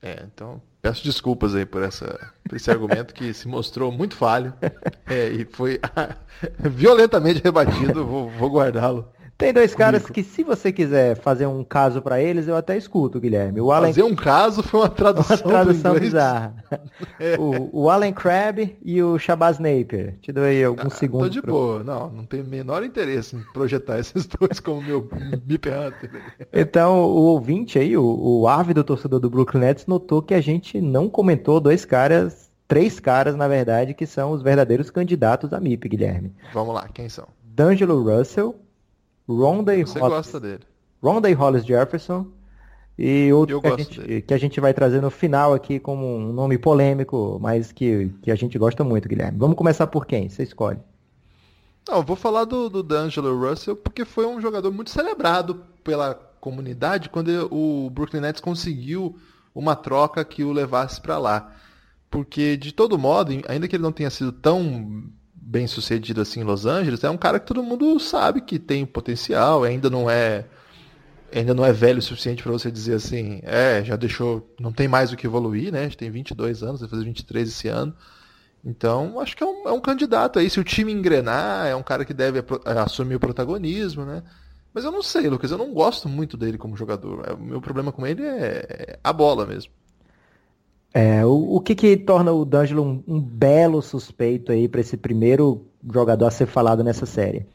É, 0.00 0.24
então 0.32 0.60
peço 0.80 1.04
desculpas 1.04 1.54
aí 1.54 1.66
por, 1.66 1.82
essa, 1.82 2.32
por 2.48 2.56
esse 2.56 2.70
argumento 2.70 3.12
que 3.12 3.34
se 3.34 3.48
mostrou 3.48 3.90
muito 3.90 4.14
falho 4.14 4.54
é, 5.06 5.28
e 5.28 5.44
foi 5.44 5.80
violentamente 6.58 7.42
rebatido, 7.42 8.06
vou, 8.06 8.30
vou 8.30 8.50
guardá-lo. 8.50 9.10
Tem 9.38 9.52
dois 9.52 9.72
caras 9.72 10.04
que, 10.04 10.24
se 10.24 10.42
você 10.42 10.72
quiser 10.72 11.14
fazer 11.14 11.46
um 11.46 11.62
caso 11.62 12.02
para 12.02 12.20
eles, 12.20 12.48
eu 12.48 12.56
até 12.56 12.76
escuto, 12.76 13.20
Guilherme. 13.20 13.60
O 13.60 13.70
Alan... 13.70 13.86
Fazer 13.86 14.02
um 14.02 14.16
caso 14.16 14.64
foi 14.64 14.80
uma 14.80 14.88
tradução, 14.88 15.36
uma 15.36 15.48
tradução 15.48 15.98
bizarra. 15.98 16.56
É. 17.20 17.36
O, 17.38 17.84
o 17.84 17.90
Alan 17.90 18.12
Crabb 18.12 18.76
e 18.82 19.02
o 19.02 19.18
Shabazz 19.18 19.58
Napier. 19.58 20.16
Te 20.20 20.32
dou 20.32 20.44
aí 20.44 20.62
alguns 20.62 20.92
ah, 20.92 20.96
segundos. 20.96 21.28
Tô 21.28 21.32
de 21.32 21.42
pro... 21.42 21.52
boa. 21.52 21.84
Não, 21.84 22.10
não 22.10 22.24
o 22.24 22.44
menor 22.46 22.82
interesse 22.82 23.36
em 23.36 23.42
projetar 23.52 23.98
esses 24.00 24.26
dois 24.26 24.58
como 24.60 24.82
meu 24.82 25.08
Mip 25.46 25.68
Hunter. 25.68 26.10
Então, 26.52 26.98
o 27.04 27.22
ouvinte 27.22 27.78
aí, 27.78 27.96
o, 27.96 28.04
o 28.04 28.48
ávido 28.48 28.82
torcedor 28.82 29.20
do 29.20 29.30
Brooklyn 29.30 29.60
Nets, 29.60 29.86
notou 29.86 30.20
que 30.20 30.34
a 30.34 30.40
gente 30.40 30.80
não 30.80 31.08
comentou 31.08 31.60
dois 31.60 31.84
caras, 31.84 32.50
três 32.66 32.98
caras, 32.98 33.36
na 33.36 33.46
verdade, 33.46 33.94
que 33.94 34.06
são 34.06 34.32
os 34.32 34.42
verdadeiros 34.42 34.90
candidatos 34.90 35.52
a 35.52 35.60
MIP, 35.60 35.88
Guilherme. 35.88 36.34
Vamos 36.52 36.74
lá, 36.74 36.88
quem 36.88 37.08
são? 37.08 37.26
D'Angelo 37.42 38.02
Russell, 38.02 38.54
Rondé 39.28 39.84
Você 39.84 39.98
Hollis, 39.98 40.16
gosta 40.16 40.40
dele. 40.40 40.60
Rondé 41.02 41.32
Hollis 41.32 41.64
Jefferson 41.64 42.26
e 42.98 43.32
outro 43.32 43.60
que 43.60 43.66
a, 43.68 43.76
gente, 43.76 44.22
que 44.22 44.34
a, 44.34 44.38
gente, 44.38 44.60
vai 44.60 44.74
trazer 44.74 45.00
no 45.00 45.10
final 45.10 45.54
aqui 45.54 45.78
como 45.78 46.04
um 46.04 46.32
nome 46.32 46.58
polêmico, 46.58 47.38
mas 47.40 47.70
que, 47.70 48.12
que 48.22 48.30
a 48.30 48.34
gente 48.34 48.58
gosta 48.58 48.82
muito, 48.82 49.08
Guilherme. 49.08 49.38
Vamos 49.38 49.56
começar 49.56 49.86
por 49.86 50.04
quem? 50.04 50.28
Você 50.28 50.42
escolhe. 50.42 50.80
Não, 51.88 51.98
eu 51.98 52.02
vou 52.02 52.16
falar 52.16 52.44
do, 52.44 52.68
do 52.68 52.82
D'Angelo 52.82 53.38
Russell 53.38 53.76
porque 53.76 54.04
foi 54.04 54.26
um 54.26 54.40
jogador 54.40 54.72
muito 54.72 54.90
celebrado 54.90 55.62
pela 55.84 56.14
comunidade 56.40 57.08
quando 57.08 57.48
o 57.52 57.88
Brooklyn 57.90 58.20
Nets 58.20 58.40
conseguiu 58.40 59.16
uma 59.54 59.76
troca 59.76 60.24
que 60.24 60.42
o 60.42 60.52
levasse 60.52 61.00
para 61.00 61.18
lá. 61.18 61.52
Porque, 62.10 62.56
de 62.56 62.72
todo 62.72 62.98
modo, 62.98 63.32
ainda 63.48 63.68
que 63.68 63.76
ele 63.76 63.82
não 63.82 63.92
tenha 63.92 64.10
sido 64.10 64.32
tão 64.32 65.04
bem 65.40 65.66
sucedido 65.66 66.20
assim 66.20 66.40
em 66.40 66.44
Los 66.44 66.66
Angeles, 66.66 67.02
é 67.04 67.10
um 67.10 67.16
cara 67.16 67.40
que 67.40 67.46
todo 67.46 67.62
mundo 67.62 67.98
sabe 67.98 68.40
que 68.40 68.58
tem 68.58 68.84
potencial, 68.84 69.64
ainda 69.64 69.88
não 69.88 70.10
é 70.10 70.44
ainda 71.32 71.52
não 71.52 71.64
é 71.64 71.72
velho 71.72 71.98
o 71.98 72.02
suficiente 72.02 72.42
para 72.42 72.52
você 72.52 72.70
dizer 72.70 72.94
assim, 72.94 73.40
é, 73.42 73.84
já 73.84 73.96
deixou, 73.96 74.54
não 74.58 74.72
tem 74.72 74.88
mais 74.88 75.12
o 75.12 75.16
que 75.16 75.26
evoluir, 75.26 75.72
né? 75.72 75.84
Gente 75.84 75.96
tem 75.96 76.10
22 76.10 76.62
anos, 76.62 76.80
vai 76.80 76.88
fazer 76.88 77.04
23 77.04 77.48
esse 77.48 77.68
ano. 77.68 77.94
Então, 78.64 79.20
acho 79.20 79.36
que 79.36 79.42
é 79.42 79.46
um, 79.46 79.68
é 79.68 79.72
um 79.72 79.80
candidato 79.80 80.38
aí. 80.38 80.48
Se 80.50 80.58
o 80.58 80.64
time 80.64 80.92
engrenar, 80.92 81.66
é 81.66 81.76
um 81.76 81.82
cara 81.82 82.04
que 82.04 82.14
deve 82.14 82.42
assumir 82.64 83.14
o 83.14 83.20
protagonismo, 83.20 84.04
né? 84.04 84.22
Mas 84.72 84.84
eu 84.84 84.90
não 84.90 85.02
sei, 85.02 85.28
Lucas, 85.28 85.50
eu 85.50 85.58
não 85.58 85.72
gosto 85.72 86.08
muito 86.08 86.36
dele 86.36 86.58
como 86.58 86.76
jogador. 86.76 87.24
É, 87.26 87.32
o 87.32 87.38
meu 87.38 87.60
problema 87.60 87.92
com 87.92 88.06
ele 88.06 88.22
é 88.24 88.98
a 89.02 89.12
bola 89.12 89.46
mesmo. 89.46 89.72
É, 90.92 91.24
o, 91.24 91.56
o 91.56 91.60
que, 91.60 91.74
que 91.74 91.96
torna 91.96 92.32
o 92.32 92.44
D'Angelo 92.44 92.82
um, 92.82 93.02
um 93.06 93.20
belo 93.20 93.82
suspeito 93.82 94.52
aí 94.52 94.68
para 94.68 94.80
esse 94.80 94.96
primeiro 94.96 95.66
jogador 95.92 96.26
a 96.26 96.30
ser 96.30 96.46
falado 96.46 96.82
nessa 96.82 97.06
série? 97.06 97.46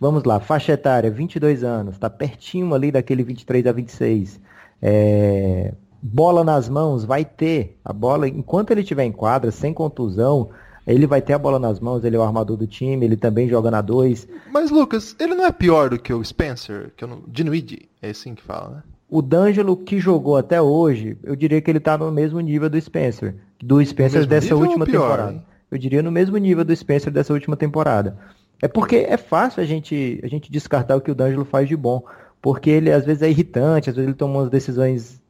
Vamos 0.00 0.22
lá, 0.24 0.38
faixa 0.38 0.72
etária, 0.72 1.10
22 1.10 1.64
anos, 1.64 1.94
está 1.94 2.08
pertinho 2.08 2.72
ali 2.72 2.92
daquele 2.92 3.22
23 3.22 3.66
a 3.66 3.72
26. 3.72 4.40
É, 4.80 5.74
bola 6.00 6.44
nas 6.44 6.68
mãos, 6.68 7.04
vai 7.04 7.24
ter 7.24 7.76
a 7.84 7.92
bola, 7.92 8.28
enquanto 8.28 8.70
ele 8.70 8.82
estiver 8.82 9.04
em 9.04 9.12
quadra, 9.12 9.50
sem 9.50 9.74
contusão, 9.74 10.50
ele 10.86 11.06
vai 11.06 11.20
ter 11.20 11.34
a 11.34 11.38
bola 11.38 11.58
nas 11.58 11.80
mãos, 11.80 12.04
ele 12.04 12.16
é 12.16 12.18
o 12.18 12.22
armador 12.22 12.56
do 12.56 12.66
time, 12.66 13.04
ele 13.04 13.16
também 13.16 13.48
joga 13.48 13.70
na 13.70 13.82
2. 13.82 14.28
Mas 14.52 14.70
Lucas, 14.70 15.14
ele 15.18 15.34
não 15.34 15.44
é 15.44 15.52
pior 15.52 15.90
do 15.90 15.98
que 15.98 16.12
o 16.14 16.24
Spencer, 16.24 16.92
que 16.96 17.04
eu 17.04 17.08
não... 17.08 17.22
Dinuidi, 17.26 17.88
é 18.00 18.10
assim 18.10 18.34
que 18.34 18.42
fala, 18.42 18.76
né? 18.76 18.82
O 19.08 19.22
D'Angelo 19.22 19.76
que 19.76 19.98
jogou 19.98 20.36
até 20.36 20.60
hoje, 20.60 21.16
eu 21.22 21.34
diria 21.34 21.60
que 21.60 21.70
ele 21.70 21.78
está 21.78 21.96
no 21.96 22.12
mesmo 22.12 22.40
nível 22.40 22.68
do 22.68 22.80
Spencer. 22.80 23.36
Do 23.62 23.84
Spencer 23.84 24.26
dessa 24.26 24.54
última 24.54 24.84
pior, 24.84 25.02
temporada. 25.02 25.32
Hein? 25.32 25.42
Eu 25.70 25.78
diria 25.78 26.02
no 26.02 26.12
mesmo 26.12 26.36
nível 26.36 26.64
do 26.64 26.76
Spencer 26.76 27.12
dessa 27.12 27.32
última 27.32 27.56
temporada. 27.56 28.18
É 28.60 28.68
porque 28.68 28.96
é 28.96 29.16
fácil 29.16 29.62
a 29.62 29.66
gente, 29.66 30.20
a 30.22 30.26
gente 30.26 30.50
descartar 30.50 30.96
o 30.96 31.00
que 31.00 31.10
o 31.10 31.14
D'Angelo 31.14 31.44
faz 31.44 31.68
de 31.68 31.76
bom. 31.76 32.02
Porque 32.40 32.70
ele 32.70 32.92
às 32.92 33.04
vezes 33.04 33.22
é 33.22 33.30
irritante, 33.30 33.90
às 33.90 33.96
vezes 33.96 34.08
ele 34.08 34.16
toma 34.16 34.40
umas 34.40 34.50
decisões 34.50 35.20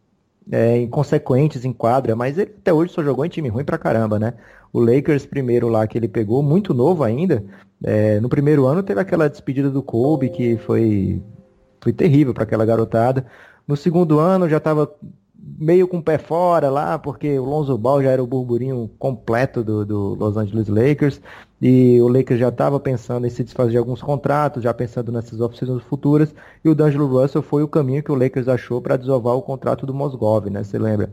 é, 0.51 0.79
inconsequentes 0.79 1.65
em 1.65 1.73
quadra, 1.73 2.17
mas 2.17 2.39
ele 2.39 2.53
até 2.59 2.73
hoje 2.73 2.93
só 2.93 3.03
jogou 3.03 3.25
em 3.25 3.29
time 3.29 3.49
ruim 3.49 3.65
pra 3.65 3.79
caramba, 3.79 4.19
né? 4.19 4.35
O 4.73 4.81
Lakers 4.81 5.25
primeiro 5.25 5.69
lá 5.69 5.87
que 5.87 5.97
ele 5.97 6.09
pegou, 6.09 6.43
muito 6.43 6.75
novo 6.75 7.03
ainda, 7.03 7.45
é, 7.83 8.21
no 8.21 8.29
primeiro 8.29 8.67
ano 8.67 8.83
teve 8.83 9.01
aquela 9.01 9.29
despedida 9.29 9.71
do 9.71 9.83
Kobe 9.83 10.29
que 10.31 10.57
foi, 10.59 11.23
foi 11.81 11.93
terrível 11.93 12.35
para 12.35 12.43
aquela 12.43 12.67
garotada. 12.67 13.25
No 13.69 13.77
segundo 13.77 14.19
ano 14.19 14.49
já 14.49 14.57
estava 14.57 14.91
meio 15.59 15.87
com 15.87 15.99
o 15.99 16.03
pé 16.03 16.17
fora 16.17 16.71
lá, 16.71 16.99
porque 16.99 17.39
o 17.39 17.45
Lonzo 17.45 17.77
Ball 17.77 18.03
já 18.03 18.11
era 18.11 18.23
o 18.23 18.27
burburinho 18.27 18.91
completo 18.99 19.63
do, 19.63 19.85
do 19.85 20.15
Los 20.15 20.37
Angeles 20.37 20.69
Lakers, 20.69 21.21
e 21.61 22.01
o 22.01 22.09
Lakers 22.09 22.41
já 22.41 22.49
estava 22.49 22.81
pensando 22.81 23.27
em 23.27 23.31
se 23.31 23.45
desfazer 23.45 23.73
de 23.73 23.77
alguns 23.79 24.01
contratos, 24.01 24.63
já 24.63 24.73
pensando 24.73 25.13
nessas 25.13 25.41
oficinas 25.41 25.83
futuras, 25.83 26.35
e 26.65 26.69
o 26.69 26.75
D'Angelo 26.75 27.07
Russell 27.07 27.43
foi 27.43 27.63
o 27.63 27.69
caminho 27.69 28.03
que 28.03 28.11
o 28.11 28.15
Lakers 28.15 28.49
achou 28.49 28.81
para 28.81 28.97
desovar 28.97 29.35
o 29.35 29.43
contrato 29.43 29.85
do 29.85 29.93
Mosgov, 29.93 30.49
né? 30.49 30.65
Você 30.65 30.79
lembra? 30.79 31.13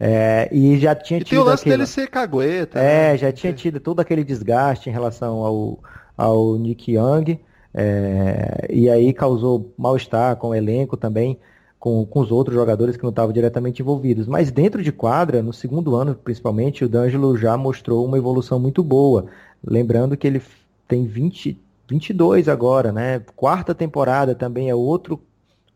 É, 0.00 0.48
e 0.52 0.78
já 0.78 0.94
tinha 0.94 1.20
e 1.20 1.24
tido. 1.24 1.30
Tem 1.30 1.38
o 1.38 1.44
lance 1.44 1.62
aquele... 1.62 1.76
dele 1.76 1.86
ser 1.86 2.08
cagueta. 2.08 2.78
É, 2.78 3.12
né? 3.12 3.18
já 3.18 3.32
tinha 3.32 3.52
tido 3.52 3.78
todo 3.78 4.00
aquele 4.00 4.24
desgaste 4.24 4.88
em 4.88 4.92
relação 4.92 5.44
ao, 5.44 5.78
ao 6.16 6.56
Nick 6.56 6.92
Young. 6.92 7.38
É, 7.80 8.66
e 8.68 8.90
aí 8.90 9.12
causou 9.12 9.72
mal-estar 9.78 10.34
com 10.36 10.48
o 10.48 10.54
elenco 10.54 10.96
também, 10.96 11.38
com, 11.78 12.04
com 12.04 12.18
os 12.18 12.32
outros 12.32 12.56
jogadores 12.56 12.96
que 12.96 13.04
não 13.04 13.10
estavam 13.10 13.32
diretamente 13.32 13.80
envolvidos. 13.80 14.26
Mas 14.26 14.50
dentro 14.50 14.82
de 14.82 14.90
quadra, 14.90 15.42
no 15.42 15.52
segundo 15.52 15.94
ano 15.94 16.12
principalmente, 16.16 16.84
o 16.84 16.88
D'Angelo 16.88 17.36
já 17.36 17.56
mostrou 17.56 18.04
uma 18.04 18.18
evolução 18.18 18.58
muito 18.58 18.82
boa. 18.82 19.26
Lembrando 19.64 20.16
que 20.16 20.26
ele 20.26 20.42
tem 20.88 21.06
20, 21.06 21.56
22 21.88 22.48
agora, 22.48 22.90
né? 22.90 23.20
Quarta 23.36 23.72
temporada 23.74 24.34
também 24.34 24.68
é 24.68 24.74
outro 24.74 25.20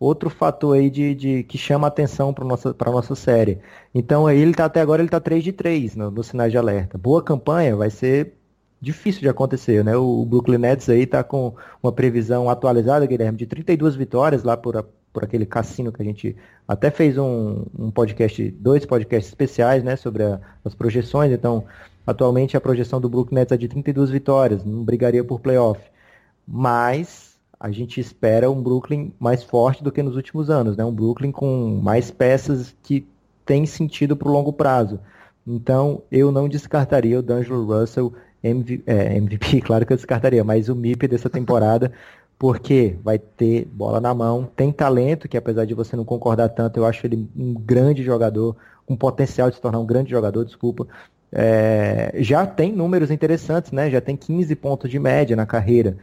outro 0.00 0.28
fator 0.28 0.76
aí 0.76 0.90
de, 0.90 1.14
de 1.14 1.42
que 1.44 1.56
chama 1.56 1.87
atenção 1.87 2.35
para 2.35 2.44
nossa 2.44 2.75
para 2.75 2.90
nossa 2.90 3.14
série. 3.14 3.61
Então 3.94 4.28
ele 4.28 4.52
tá 4.54 4.64
até 4.64 4.80
agora 4.80 5.00
ele 5.00 5.09
tá 5.09 5.21
3 5.21 5.44
de 5.44 5.52
3 5.52 5.94
no, 5.94 6.11
no 6.11 6.25
sinais 6.25 6.50
de 6.50 6.59
alerta. 6.59 6.99
Boa 6.99 7.23
campanha, 7.23 7.76
vai 7.76 7.90
ser 7.90 8.35
difícil 8.82 9.20
de 9.20 9.28
acontecer, 9.28 9.84
né? 9.84 9.96
O 9.96 10.24
Brooklyn 10.24 10.58
Nets 10.58 10.88
aí 10.88 11.06
tá 11.06 11.22
com 11.22 11.54
uma 11.80 11.92
previsão 11.92 12.50
atualizada, 12.50 13.06
Guilherme, 13.06 13.38
de 13.38 13.46
32 13.46 13.94
vitórias 13.94 14.42
lá 14.42 14.56
por, 14.56 14.84
por 15.12 15.22
aquele 15.22 15.46
cassino 15.46 15.92
que 15.92 16.02
a 16.02 16.04
gente 16.04 16.36
até 16.66 16.90
fez 16.90 17.16
um, 17.16 17.64
um 17.78 17.92
podcast, 17.92 18.50
dois 18.50 18.84
podcasts 18.84 19.28
especiais, 19.28 19.84
né, 19.84 19.94
sobre 19.94 20.24
a, 20.24 20.40
as 20.64 20.74
projeções. 20.74 21.30
Então, 21.30 21.64
atualmente 22.04 22.56
a 22.56 22.60
projeção 22.60 23.00
do 23.00 23.08
Brooklyn 23.08 23.36
Nets 23.36 23.52
é 23.52 23.56
de 23.56 23.68
32 23.68 24.10
vitórias, 24.10 24.64
não 24.64 24.82
brigaria 24.82 25.22
por 25.22 25.38
playoff. 25.38 25.80
Mas 26.44 27.38
a 27.60 27.70
gente 27.70 28.00
espera 28.00 28.50
um 28.50 28.60
Brooklyn 28.60 29.12
mais 29.16 29.44
forte 29.44 29.84
do 29.84 29.92
que 29.92 30.02
nos 30.02 30.16
últimos 30.16 30.50
anos, 30.50 30.76
né? 30.76 30.84
Um 30.84 30.92
Brooklyn 30.92 31.30
com 31.30 31.80
mais 31.80 32.10
peças 32.10 32.74
que 32.82 33.06
tem 33.46 33.64
sentido 33.64 34.16
para 34.16 34.28
o 34.28 34.32
longo 34.32 34.52
prazo. 34.52 34.98
Então, 35.46 36.02
eu 36.10 36.32
não 36.32 36.48
descartaria 36.48 37.20
o 37.20 37.22
D'Angelo 37.22 37.64
Russell 37.64 38.12
MV, 38.42 38.82
é, 38.87 39.16
MVP, 39.16 39.61
claro 39.62 39.87
que 39.87 39.92
eu 39.92 39.96
descartaria, 39.96 40.42
mas 40.42 40.68
o 40.68 40.75
MIP 40.75 41.08
dessa 41.08 41.30
temporada, 41.30 41.92
porque 42.38 42.96
vai 43.02 43.18
ter 43.18 43.66
bola 43.66 44.00
na 44.00 44.12
mão, 44.14 44.49
tem 44.56 44.72
talento, 44.72 45.28
que 45.28 45.37
apesar 45.37 45.64
de 45.64 45.75
você 45.75 45.94
não 45.96 46.04
concordar 46.04 46.49
tanto, 46.49 46.78
eu 46.78 46.84
acho 46.84 47.06
ele 47.06 47.28
um 47.37 47.54
grande 47.54 48.02
jogador, 48.02 48.56
com 48.84 48.96
potencial 48.96 49.49
de 49.49 49.56
se 49.56 49.62
tornar 49.62 49.78
um 49.78 49.87
grande 49.87 50.11
jogador, 50.11 50.44
desculpa. 50.44 50.87
É, 51.30 52.12
já 52.16 52.46
tem 52.46 52.72
números 52.72 53.11
interessantes, 53.11 53.72
né? 53.72 53.90
Já 53.90 54.00
tem 54.00 54.16
15 54.16 54.54
pontos 54.56 54.90
de 54.90 54.99
média 54.99 55.34
na 55.34 55.46
carreira. 55.46 55.96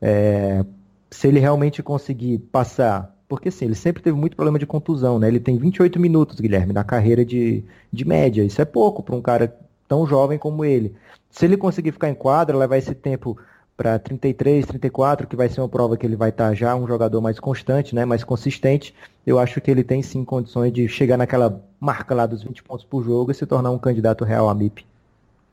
É, 0.00 0.64
se 1.10 1.28
ele 1.28 1.38
realmente 1.38 1.82
conseguir 1.82 2.38
passar, 2.50 3.14
porque 3.28 3.50
sim, 3.50 3.66
ele 3.66 3.74
sempre 3.74 4.02
teve 4.02 4.16
muito 4.16 4.34
problema 4.34 4.58
de 4.58 4.66
contusão, 4.66 5.18
né? 5.18 5.28
Ele 5.28 5.38
tem 5.38 5.56
28 5.56 6.00
minutos, 6.00 6.40
Guilherme, 6.40 6.72
na 6.72 6.82
carreira 6.82 7.24
de, 7.24 7.64
de 7.92 8.04
média. 8.04 8.42
Isso 8.42 8.60
é 8.60 8.64
pouco 8.64 9.02
para 9.02 9.14
um 9.14 9.22
cara 9.22 9.56
tão 9.92 10.06
jovem 10.06 10.38
como 10.38 10.64
ele. 10.64 10.94
Se 11.30 11.44
ele 11.44 11.54
conseguir 11.54 11.92
ficar 11.92 12.08
em 12.08 12.14
quadra, 12.14 12.56
levar 12.56 12.78
esse 12.78 12.94
tempo 12.94 13.36
para 13.76 13.98
33, 13.98 14.64
34, 14.64 15.26
que 15.26 15.36
vai 15.36 15.50
ser 15.50 15.60
uma 15.60 15.68
prova 15.68 15.98
que 15.98 16.06
ele 16.06 16.16
vai 16.16 16.30
estar 16.30 16.48
tá 16.48 16.54
já 16.54 16.74
um 16.74 16.86
jogador 16.86 17.20
mais 17.20 17.38
constante, 17.38 17.94
né, 17.94 18.06
mais 18.06 18.24
consistente, 18.24 18.94
eu 19.26 19.38
acho 19.38 19.60
que 19.60 19.70
ele 19.70 19.84
tem 19.84 20.02
sim 20.02 20.24
condições 20.24 20.72
de 20.72 20.88
chegar 20.88 21.18
naquela 21.18 21.62
marca 21.78 22.14
lá 22.14 22.24
dos 22.24 22.42
20 22.42 22.62
pontos 22.62 22.86
por 22.86 23.04
jogo 23.04 23.30
e 23.30 23.34
se 23.34 23.44
tornar 23.44 23.70
um 23.70 23.78
candidato 23.78 24.24
real 24.24 24.48
a 24.48 24.54
MIP. 24.54 24.86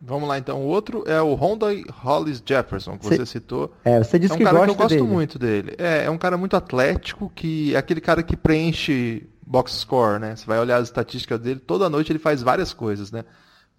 Vamos 0.01 0.29
lá 0.29 0.37
então, 0.37 0.61
o 0.61 0.67
outro 0.67 1.03
é 1.05 1.21
o 1.21 1.33
Honda 1.33 1.67
Hollis 2.01 2.41
Jefferson, 2.45 2.97
que 2.97 3.07
cê, 3.07 3.17
você 3.17 3.25
citou. 3.25 3.73
É, 3.83 4.01
você 4.01 4.17
disse 4.17 4.31
é 4.31 4.35
um 4.35 4.37
que 4.37 4.45
cara 4.45 4.57
gosta 4.57 4.67
que 4.67 4.71
eu 4.71 4.83
gosto 4.83 4.95
dele. 4.95 5.07
muito 5.07 5.37
dele. 5.37 5.75
É, 5.77 6.05
é 6.05 6.09
um 6.09 6.17
cara 6.17 6.37
muito 6.37 6.55
atlético, 6.55 7.29
que 7.35 7.75
é 7.75 7.77
aquele 7.77 7.99
cara 7.99 8.23
que 8.23 8.37
preenche 8.37 9.27
box 9.45 9.73
score, 9.73 10.17
né? 10.17 10.37
Você 10.37 10.45
vai 10.45 10.59
olhar 10.59 10.77
as 10.77 10.87
estatísticas 10.87 11.41
dele, 11.41 11.59
toda 11.59 11.89
noite 11.89 12.09
ele 12.09 12.19
faz 12.19 12.41
várias 12.41 12.71
coisas, 12.71 13.11
né? 13.11 13.25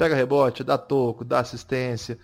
Pega 0.01 0.15
rebote, 0.15 0.65
dá 0.65 0.79
toco, 0.79 1.23
dá 1.27 1.41
assistência. 1.41 2.19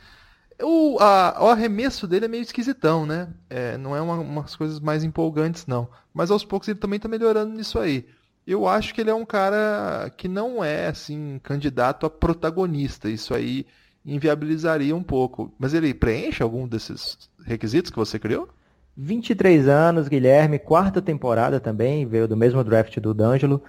O, 0.62 0.96
a, 0.98 1.36
o 1.44 1.48
arremesso 1.48 2.06
dele 2.06 2.24
é 2.24 2.28
meio 2.28 2.42
esquisitão, 2.42 3.04
né? 3.04 3.28
É, 3.50 3.76
não 3.76 3.94
é 3.94 4.00
uma, 4.00 4.14
umas 4.14 4.56
coisas 4.56 4.80
mais 4.80 5.04
empolgantes, 5.04 5.66
não. 5.66 5.86
Mas 6.14 6.30
aos 6.30 6.42
poucos 6.42 6.68
ele 6.68 6.78
também 6.78 6.96
está 6.96 7.06
melhorando 7.06 7.54
nisso 7.54 7.78
aí. 7.78 8.06
Eu 8.46 8.66
acho 8.66 8.94
que 8.94 9.02
ele 9.02 9.10
é 9.10 9.14
um 9.14 9.26
cara 9.26 10.10
que 10.16 10.26
não 10.26 10.64
é, 10.64 10.86
assim, 10.86 11.38
candidato 11.42 12.06
a 12.06 12.10
protagonista. 12.10 13.10
Isso 13.10 13.34
aí 13.34 13.66
inviabilizaria 14.06 14.96
um 14.96 15.02
pouco. 15.02 15.52
Mas 15.58 15.74
ele 15.74 15.92
preenche 15.92 16.42
algum 16.42 16.66
desses 16.66 17.28
requisitos 17.44 17.90
que 17.90 17.98
você 17.98 18.18
criou? 18.18 18.48
23 18.96 19.68
anos, 19.68 20.08
Guilherme, 20.08 20.58
quarta 20.58 21.02
temporada 21.02 21.60
também, 21.60 22.06
veio 22.06 22.26
do 22.26 22.36
mesmo 22.36 22.64
draft 22.64 22.98
do 22.98 23.12
D'Angelo. 23.12 23.62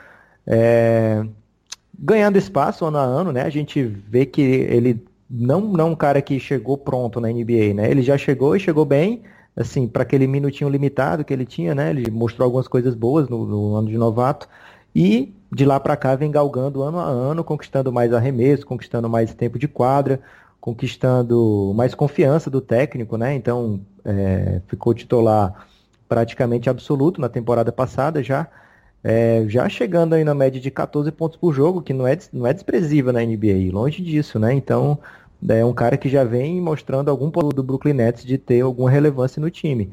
É... 0.46 1.26
Ganhando 2.00 2.38
espaço 2.38 2.86
ano 2.86 2.98
a 2.98 3.04
ano, 3.04 3.32
né? 3.32 3.42
A 3.42 3.50
gente 3.50 3.84
vê 3.84 4.26
que 4.26 4.42
ele 4.42 5.04
não, 5.30 5.62
não 5.62 5.92
um 5.92 5.96
cara 5.96 6.22
que 6.22 6.40
chegou 6.40 6.78
pronto 6.78 7.20
na 7.20 7.30
NBA, 7.30 7.74
né? 7.74 7.90
Ele 7.90 8.02
já 8.02 8.18
chegou 8.18 8.56
e 8.56 8.60
chegou 8.60 8.86
bem, 8.86 9.24
assim, 9.56 9.88
para 9.88 10.04
aquele 10.04 10.28
minutinho 10.28 10.70
limitado 10.70 11.26
que 11.26 11.34
ele 11.34 11.46
tinha, 11.46 11.74
né? 11.74 11.90
Ele 11.90 12.10
mostrou 12.12 12.46
algumas 12.46 12.68
coisas 12.68 12.96
boas 12.96 13.28
no, 13.28 13.46
no 13.46 13.76
ano 13.76 13.90
de 13.90 13.98
novato. 13.98 14.48
E 14.96 15.34
de 15.52 15.66
lá 15.66 15.80
para 15.80 15.96
cá 15.96 16.16
vem 16.16 16.32
galgando 16.32 16.84
ano 16.84 17.00
a 17.00 17.06
ano, 17.06 17.44
conquistando 17.44 17.92
mais 17.92 18.14
arremesso, 18.14 18.66
conquistando 18.66 19.10
mais 19.10 19.34
tempo 19.34 19.58
de 19.58 19.68
quadra, 19.68 20.20
conquistando 20.60 21.74
mais 21.76 21.96
confiança 21.96 22.50
do 22.50 22.62
técnico, 22.62 23.18
né? 23.18 23.34
Então 23.36 23.80
é, 24.04 24.62
ficou 24.68 24.94
titular 24.94 25.68
praticamente 26.08 26.70
absoluto 26.70 27.20
na 27.22 27.30
temporada 27.30 27.72
passada 27.72 28.24
já. 28.24 28.48
É, 29.04 29.46
já 29.48 29.70
chegando 29.70 30.16
aí 30.16 30.24
na 30.24 30.34
média 30.34 30.60
de 30.60 30.72
14 30.72 31.12
pontos 31.12 31.38
por 31.38 31.54
jogo, 31.54 31.82
que 31.82 31.94
não 31.94 32.08
é, 32.08 32.18
não 32.34 32.46
é 32.46 32.54
desprezível 32.54 33.14
na 33.14 33.22
NBA, 33.22 33.72
longe 33.72 34.02
disso, 34.04 34.40
né? 34.40 34.54
Então, 34.54 35.00
é 35.48 35.64
um 35.64 35.74
cara 35.74 35.98
que 35.98 36.10
já 36.10 36.24
vem 36.24 36.60
mostrando 36.60 37.10
algum 37.10 37.30
ponto 37.30 37.56
do 37.56 37.64
Brooklyn 37.64 37.94
Nets 37.94 38.26
de 38.26 38.38
ter 38.38 38.62
alguma 38.62 38.90
relevância 38.90 39.40
no 39.40 39.50
time. 39.50 39.92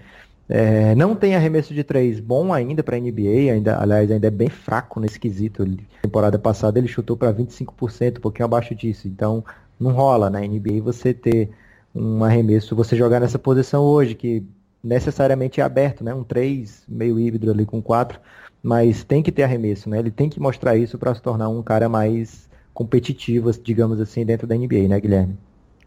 É, 0.48 0.94
não 0.94 1.14
tem 1.14 1.34
arremesso 1.34 1.72
de 1.72 1.82
três 1.82 2.20
bom 2.20 2.52
ainda 2.52 2.82
para 2.82 2.96
a 2.96 3.00
NBA, 3.00 3.52
ainda, 3.52 3.80
aliás, 3.80 4.10
ainda 4.10 4.26
é 4.26 4.30
bem 4.30 4.48
fraco 4.48 5.00
nesse 5.00 5.18
quesito. 5.18 5.64
temporada 6.02 6.38
passada 6.38 6.78
ele 6.78 6.88
chutou 6.88 7.16
para 7.16 7.32
25%, 7.32 8.18
um 8.18 8.20
pouquinho 8.20 8.44
abaixo 8.44 8.74
disso. 8.74 9.08
Então, 9.08 9.44
não 9.78 9.92
rola 9.92 10.28
na 10.28 10.40
NBA 10.40 10.82
você 10.82 11.14
ter 11.14 11.50
um 11.94 12.24
arremesso, 12.24 12.76
você 12.76 12.96
jogar 12.96 13.20
nessa 13.20 13.38
posição 13.38 13.82
hoje, 13.84 14.14
que 14.14 14.42
necessariamente 14.82 15.60
é 15.60 15.64
aberto, 15.64 16.04
né? 16.04 16.12
Um 16.12 16.24
3, 16.24 16.84
meio 16.88 17.18
híbrido 17.18 17.50
ali 17.50 17.64
com 17.64 17.80
4 17.80 18.20
mas 18.64 19.04
tem 19.04 19.22
que 19.22 19.30
ter 19.30 19.42
arremesso, 19.42 19.90
né? 19.90 19.98
Ele 19.98 20.10
tem 20.10 20.30
que 20.30 20.40
mostrar 20.40 20.74
isso 20.74 20.96
para 20.96 21.14
se 21.14 21.20
tornar 21.20 21.50
um 21.50 21.62
cara 21.62 21.86
mais 21.86 22.48
competitivo, 22.72 23.52
digamos 23.52 24.00
assim, 24.00 24.24
dentro 24.24 24.46
da 24.46 24.56
NBA, 24.56 24.88
né, 24.88 24.98
Guilherme? 24.98 25.36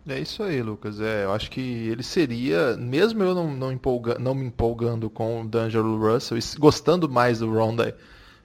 É 0.07 0.19
isso 0.19 0.43
aí, 0.43 0.61
Lucas. 0.61 1.01
É, 1.01 1.25
eu 1.25 1.33
acho 1.33 1.49
que 1.49 1.59
ele 1.59 2.03
seria, 2.03 2.77
mesmo 2.77 3.23
eu 3.23 3.33
não, 3.33 3.51
não, 3.51 3.71
empolga, 3.71 4.19
não 4.19 4.35
me 4.35 4.45
empolgando 4.45 5.09
com 5.09 5.41
o 5.41 5.47
D'Angelo 5.47 5.97
Russell, 5.97 6.37
gostando 6.59 7.09
mais 7.09 7.39
do 7.39 7.51
Ronda 7.51 7.97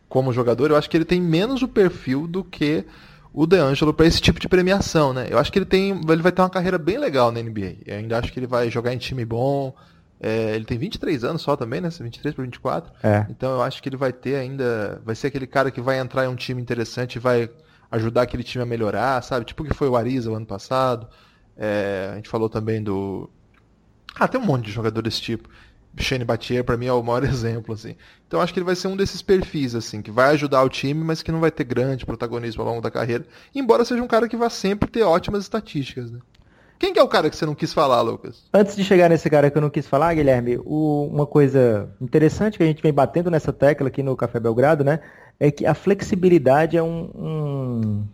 como 0.09 0.33
jogador, 0.33 0.71
eu 0.71 0.77
acho 0.77 0.89
que 0.89 0.97
ele 0.97 1.05
tem 1.05 1.21
menos 1.21 1.61
o 1.61 1.69
perfil 1.69 2.27
do 2.27 2.43
que 2.43 2.87
o 3.35 3.47
DeAngelo 3.47 3.93
para 3.93 4.07
esse 4.07 4.21
tipo 4.21 4.41
de 4.41 4.49
premiação, 4.49 5.13
né? 5.13 5.27
Eu 5.29 5.39
acho 5.39 5.53
que 5.53 5.59
ele 5.59 5.67
tem, 5.67 5.91
ele 5.91 6.23
vai 6.23 6.33
ter 6.33 6.41
uma 6.41 6.51
carreira 6.51 6.79
bem 6.79 6.97
legal 6.97 7.31
na 7.31 7.43
NBA. 7.43 7.77
Eu 7.87 7.99
ainda 7.99 8.19
acho 8.19 8.33
que 8.33 8.39
ele 8.39 8.47
vai 8.47 8.71
jogar 8.71 8.95
em 8.95 8.99
time 8.99 9.27
bom, 9.27 9.75
é, 10.25 10.55
ele 10.55 10.65
tem 10.65 10.79
23 10.79 11.25
anos 11.25 11.43
só 11.43 11.57
também, 11.57 11.81
né? 11.81 11.89
23 11.89 12.33
para 12.33 12.45
24. 12.45 12.93
É. 13.03 13.27
Então 13.29 13.51
eu 13.51 13.63
acho 13.63 13.83
que 13.83 13.89
ele 13.89 13.97
vai 13.97 14.13
ter 14.13 14.37
ainda. 14.37 15.03
Vai 15.05 15.17
ser 15.17 15.27
aquele 15.27 15.49
cara 15.49 15.69
que 15.69 15.81
vai 15.81 15.99
entrar 15.99 16.25
em 16.25 16.29
um 16.29 16.37
time 16.37 16.63
interessante 16.63 17.17
e 17.17 17.19
vai 17.19 17.51
ajudar 17.91 18.23
aquele 18.23 18.45
time 18.45 18.63
a 18.63 18.67
melhorar, 18.67 19.21
sabe? 19.25 19.45
Tipo 19.45 19.65
o 19.65 19.67
que 19.67 19.75
foi 19.75 19.89
o 19.89 19.97
Ariza 19.97 20.31
o 20.31 20.35
ano 20.37 20.47
passado. 20.47 21.09
É, 21.57 22.11
a 22.13 22.15
gente 22.15 22.29
falou 22.29 22.49
também 22.49 22.81
do. 22.81 23.29
Ah, 24.15 24.29
tem 24.29 24.41
um 24.41 24.45
monte 24.45 24.67
de 24.67 24.71
jogador 24.71 25.03
desse 25.03 25.21
tipo. 25.21 25.49
Shane 25.99 26.25
Battier, 26.25 26.65
para 26.65 26.77
mim, 26.77 26.87
é 26.87 26.93
o 26.93 27.03
maior 27.03 27.25
exemplo, 27.27 27.75
assim. 27.75 27.97
Então 28.29 28.41
acho 28.41 28.53
que 28.53 28.61
ele 28.61 28.65
vai 28.65 28.77
ser 28.77 28.87
um 28.87 28.97
desses 28.97 29.23
perfis, 29.23 29.75
assim, 29.75 30.01
que 30.01 30.13
vai 30.13 30.31
ajudar 30.35 30.63
o 30.63 30.69
time, 30.69 31.03
mas 31.03 31.21
que 31.21 31.33
não 31.33 31.41
vai 31.41 31.51
ter 31.51 31.65
grande 31.65 32.07
protagonismo 32.07 32.63
ao 32.63 32.69
longo 32.69 32.81
da 32.81 32.93
carreira. 32.93 33.27
Embora 33.53 33.85
seja 33.85 34.01
um 34.01 34.07
cara 34.07 34.29
que 34.29 34.37
vai 34.37 34.49
sempre 34.51 34.89
ter 34.89 35.03
ótimas 35.03 35.43
estatísticas, 35.43 36.13
né? 36.13 36.21
Quem 36.83 36.93
que 36.93 36.99
é 36.99 37.03
o 37.03 37.07
cara 37.07 37.31
que 37.31 37.37
você 37.37 37.47
não 37.47 37.55
quis 37.55 37.73
falar, 37.73 38.01
Lucas? 38.01 38.43
Antes 38.53 38.75
de 38.75 38.83
chegar 38.83 39.09
nesse 39.09 39.31
cara 39.31 39.49
que 39.49 39.57
eu 39.57 39.63
não 39.63 39.71
quis 39.71 39.87
falar, 39.87 40.13
Guilherme, 40.15 40.59
o, 40.65 41.07
uma 41.13 41.25
coisa 41.25 41.89
interessante 42.01 42.59
que 42.59 42.65
a 42.65 42.67
gente 42.67 42.83
vem 42.83 42.93
batendo 42.93 43.31
nessa 43.31 43.53
tecla 43.53 43.87
aqui 43.87 44.03
no 44.03 44.17
Café 44.17 44.41
Belgrado, 44.41 44.83
né? 44.83 44.99
É 45.39 45.49
que 45.49 45.65
a 45.65 45.75
flexibilidade 45.75 46.77
é 46.77 46.83
um, 46.83 47.09
um 47.15 48.05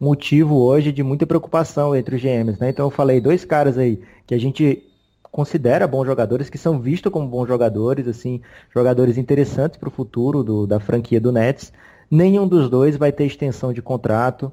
motivo 0.00 0.56
hoje 0.56 0.90
de 0.90 1.02
muita 1.02 1.26
preocupação 1.26 1.94
entre 1.94 2.16
os 2.16 2.22
GMs, 2.22 2.58
né? 2.58 2.70
Então 2.70 2.86
eu 2.86 2.90
falei 2.90 3.20
dois 3.20 3.44
caras 3.44 3.76
aí 3.76 4.00
que 4.26 4.34
a 4.34 4.38
gente 4.38 4.82
considera 5.30 5.86
bons 5.86 6.06
jogadores, 6.06 6.48
que 6.48 6.56
são 6.56 6.80
vistos 6.80 7.12
como 7.12 7.28
bons 7.28 7.46
jogadores, 7.46 8.08
assim, 8.08 8.40
jogadores 8.72 9.18
interessantes 9.18 9.76
para 9.76 9.90
o 9.90 9.92
futuro 9.92 10.42
do, 10.42 10.66
da 10.66 10.80
franquia 10.80 11.20
do 11.20 11.30
Nets. 11.30 11.74
Nenhum 12.10 12.48
dos 12.48 12.70
dois 12.70 12.96
vai 12.96 13.12
ter 13.12 13.26
extensão 13.26 13.70
de 13.70 13.82
contrato. 13.82 14.50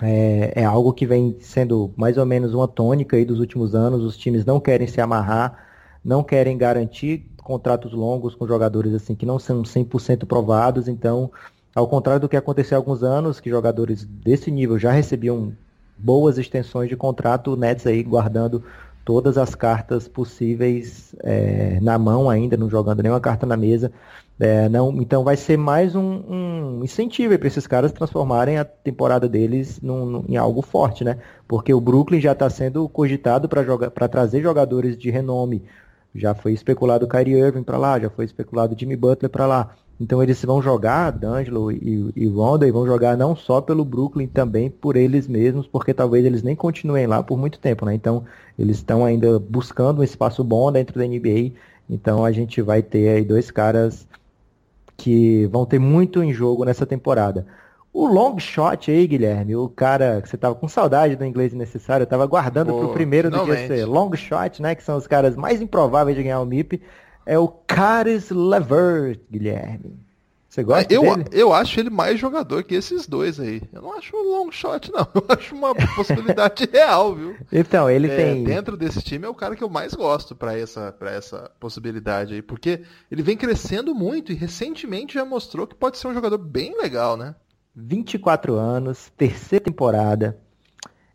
É, 0.00 0.52
é, 0.62 0.64
algo 0.64 0.92
que 0.92 1.06
vem 1.06 1.36
sendo 1.40 1.92
mais 1.96 2.16
ou 2.16 2.24
menos 2.24 2.54
uma 2.54 2.66
tônica 2.66 3.16
aí 3.16 3.24
dos 3.24 3.40
últimos 3.40 3.74
anos. 3.74 4.02
Os 4.02 4.16
times 4.16 4.44
não 4.44 4.58
querem 4.58 4.86
se 4.86 5.00
amarrar, 5.00 5.66
não 6.04 6.22
querem 6.24 6.56
garantir 6.56 7.26
contratos 7.42 7.92
longos 7.92 8.34
com 8.34 8.46
jogadores 8.46 8.94
assim 8.94 9.14
que 9.14 9.26
não 9.26 9.38
são 9.38 9.62
100% 9.62 10.26
provados. 10.26 10.88
Então, 10.88 11.30
ao 11.74 11.86
contrário 11.86 12.20
do 12.20 12.28
que 12.28 12.36
aconteceu 12.36 12.76
há 12.76 12.80
alguns 12.80 13.02
anos, 13.02 13.40
que 13.40 13.50
jogadores 13.50 14.04
desse 14.04 14.50
nível 14.50 14.78
já 14.78 14.92
recebiam 14.92 15.52
boas 15.98 16.38
extensões 16.38 16.88
de 16.88 16.96
contrato, 16.96 17.52
o 17.52 17.56
Nets 17.56 17.86
aí 17.86 18.02
guardando 18.02 18.64
todas 19.04 19.36
as 19.36 19.54
cartas 19.54 20.08
possíveis 20.08 21.14
é, 21.22 21.78
na 21.80 21.98
mão 21.98 22.30
ainda, 22.30 22.56
não 22.56 22.68
jogando 22.70 23.02
nenhuma 23.02 23.20
carta 23.20 23.46
na 23.46 23.56
mesa. 23.56 23.92
É, 24.40 24.68
não, 24.68 24.90
então 25.00 25.22
vai 25.22 25.36
ser 25.36 25.56
mais 25.56 25.94
um, 25.94 26.22
um 26.28 26.80
incentivo 26.82 27.38
para 27.38 27.46
esses 27.46 27.66
caras 27.66 27.92
transformarem 27.92 28.58
a 28.58 28.64
temporada 28.64 29.28
deles 29.28 29.80
num, 29.80 30.04
num, 30.04 30.24
em 30.28 30.36
algo 30.36 30.62
forte, 30.62 31.04
né? 31.04 31.18
Porque 31.46 31.72
o 31.72 31.80
Brooklyn 31.80 32.20
já 32.20 32.32
está 32.32 32.50
sendo 32.50 32.88
cogitado 32.88 33.48
para 33.48 34.08
trazer 34.08 34.42
jogadores 34.42 34.96
de 34.96 35.10
renome. 35.10 35.62
Já 36.14 36.34
foi 36.34 36.52
especulado 36.52 37.06
Kyrie 37.06 37.38
Irving 37.38 37.62
para 37.62 37.78
lá, 37.78 37.98
já 37.98 38.10
foi 38.10 38.24
especulado 38.24 38.76
Jimmy 38.78 38.96
Butler 38.96 39.30
para 39.30 39.46
lá. 39.46 39.74
Então 40.00 40.22
eles 40.22 40.44
vão 40.44 40.60
jogar, 40.60 41.10
D'Angelo 41.10 41.70
e, 41.70 42.12
e 42.16 42.26
Ronda, 42.26 42.66
e 42.66 42.72
vão 42.72 42.86
jogar 42.86 43.16
não 43.16 43.36
só 43.36 43.60
pelo 43.60 43.84
Brooklyn, 43.84 44.26
também 44.26 44.68
por 44.68 44.96
eles 44.96 45.28
mesmos, 45.28 45.66
porque 45.66 45.94
talvez 45.94 46.24
eles 46.24 46.42
nem 46.42 46.56
continuem 46.56 47.06
lá 47.06 47.22
por 47.22 47.38
muito 47.38 47.58
tempo, 47.58 47.84
né? 47.84 47.94
Então 47.94 48.24
eles 48.58 48.78
estão 48.78 49.04
ainda 49.04 49.38
buscando 49.38 50.00
um 50.00 50.04
espaço 50.04 50.42
bom 50.42 50.72
dentro 50.72 50.98
da 50.98 51.06
NBA. 51.06 51.52
Então 51.88 52.24
a 52.24 52.32
gente 52.32 52.60
vai 52.60 52.82
ter 52.82 53.08
aí 53.08 53.24
dois 53.24 53.50
caras 53.50 54.06
que 54.96 55.46
vão 55.46 55.64
ter 55.66 55.78
muito 55.78 56.22
em 56.22 56.32
jogo 56.32 56.64
nessa 56.64 56.86
temporada. 56.86 57.46
O 57.92 58.06
long 58.06 58.38
shot 58.38 58.90
aí, 58.90 59.06
Guilherme, 59.06 59.54
o 59.54 59.68
cara 59.68 60.22
que 60.22 60.28
você 60.28 60.38
tava 60.38 60.54
com 60.54 60.66
saudade 60.66 61.14
do 61.14 61.26
inglês 61.26 61.52
necessário, 61.52 62.06
tava 62.06 62.24
guardando 62.24 62.72
para 62.72 62.86
o 62.86 62.92
primeiro 62.92 63.30
do 63.30 63.44
que 63.44 63.66
ser 63.66 63.84
long 63.84 64.10
shot, 64.16 64.62
né, 64.62 64.74
que 64.74 64.82
são 64.82 64.96
os 64.96 65.06
caras 65.06 65.36
mais 65.36 65.60
improváveis 65.60 66.16
de 66.16 66.22
ganhar 66.22 66.40
o 66.40 66.46
MIP, 66.46 66.80
é 67.24 67.38
o 67.38 67.48
Caris 67.48 68.30
Levert, 68.30 69.20
Guilherme. 69.30 69.98
Você 70.52 70.62
gosta 70.62 70.92
eu, 70.92 71.00
dele? 71.00 71.24
Eu 71.32 71.50
acho 71.54 71.80
ele 71.80 71.88
mais 71.88 72.20
jogador 72.20 72.62
que 72.62 72.74
esses 72.74 73.06
dois 73.06 73.40
aí. 73.40 73.62
Eu 73.72 73.80
não 73.80 73.96
acho 73.96 74.14
um 74.14 74.36
long 74.36 74.52
shot, 74.52 74.92
não. 74.92 75.08
Eu 75.14 75.24
acho 75.30 75.54
uma 75.54 75.74
possibilidade 75.74 76.68
real, 76.70 77.14
viu? 77.14 77.34
Então, 77.50 77.88
ele 77.88 78.06
é, 78.10 78.16
tem. 78.16 78.44
Dentro 78.44 78.76
desse 78.76 79.00
time 79.00 79.24
é 79.24 79.28
o 79.30 79.34
cara 79.34 79.56
que 79.56 79.64
eu 79.64 79.70
mais 79.70 79.94
gosto 79.94 80.36
para 80.36 80.54
essa, 80.54 80.92
pra 80.92 81.10
essa 81.10 81.50
possibilidade 81.58 82.34
aí. 82.34 82.42
Porque 82.42 82.82
ele 83.10 83.22
vem 83.22 83.34
crescendo 83.34 83.94
muito 83.94 84.30
e 84.30 84.34
recentemente 84.34 85.14
já 85.14 85.24
mostrou 85.24 85.66
que 85.66 85.74
pode 85.74 85.96
ser 85.96 86.08
um 86.08 86.12
jogador 86.12 86.36
bem 86.36 86.76
legal, 86.76 87.16
né? 87.16 87.34
24 87.74 88.54
anos, 88.54 89.10
terceira 89.16 89.64
temporada. 89.64 90.38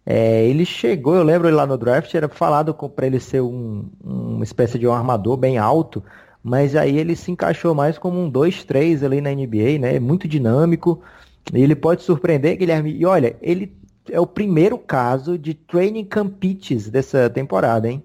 É, 0.10 0.46
ele 0.46 0.66
chegou, 0.66 1.16
eu 1.16 1.24
lembro 1.24 1.50
lá 1.54 1.68
no 1.68 1.78
draft, 1.78 2.14
era 2.16 2.30
falado 2.30 2.74
para 2.74 3.08
ele 3.08 3.20
ser 3.20 3.42
um, 3.42 3.90
uma 4.02 4.44
espécie 4.44 4.80
de 4.80 4.88
um 4.88 4.94
armador 4.94 5.36
bem 5.36 5.58
alto 5.58 6.02
mas 6.48 6.78
aí 6.78 6.98
ele 6.98 7.14
se 7.14 7.30
encaixou 7.30 7.76
mais 7.76 7.98
como 7.98 8.18
um 8.18 8.32
2-3 8.32 9.04
ali 9.04 9.20
na 9.20 9.32
NBA, 9.32 9.80
né? 9.80 10.00
Muito 10.00 10.30
dinâmico. 10.30 11.02
Ele 11.54 11.76
pode 11.76 12.04
surpreender, 12.04 12.58
Guilherme. 12.58 12.96
E 12.98 13.06
olha, 13.06 13.36
ele 13.42 13.76
é 14.10 14.18
o 14.18 14.26
primeiro 14.26 14.78
caso 14.78 15.38
de 15.38 15.54
training 15.54 16.06
camp 16.06 16.38
pitches 16.40 16.90
dessa 16.90 17.30
temporada, 17.30 17.90
hein? 17.90 18.02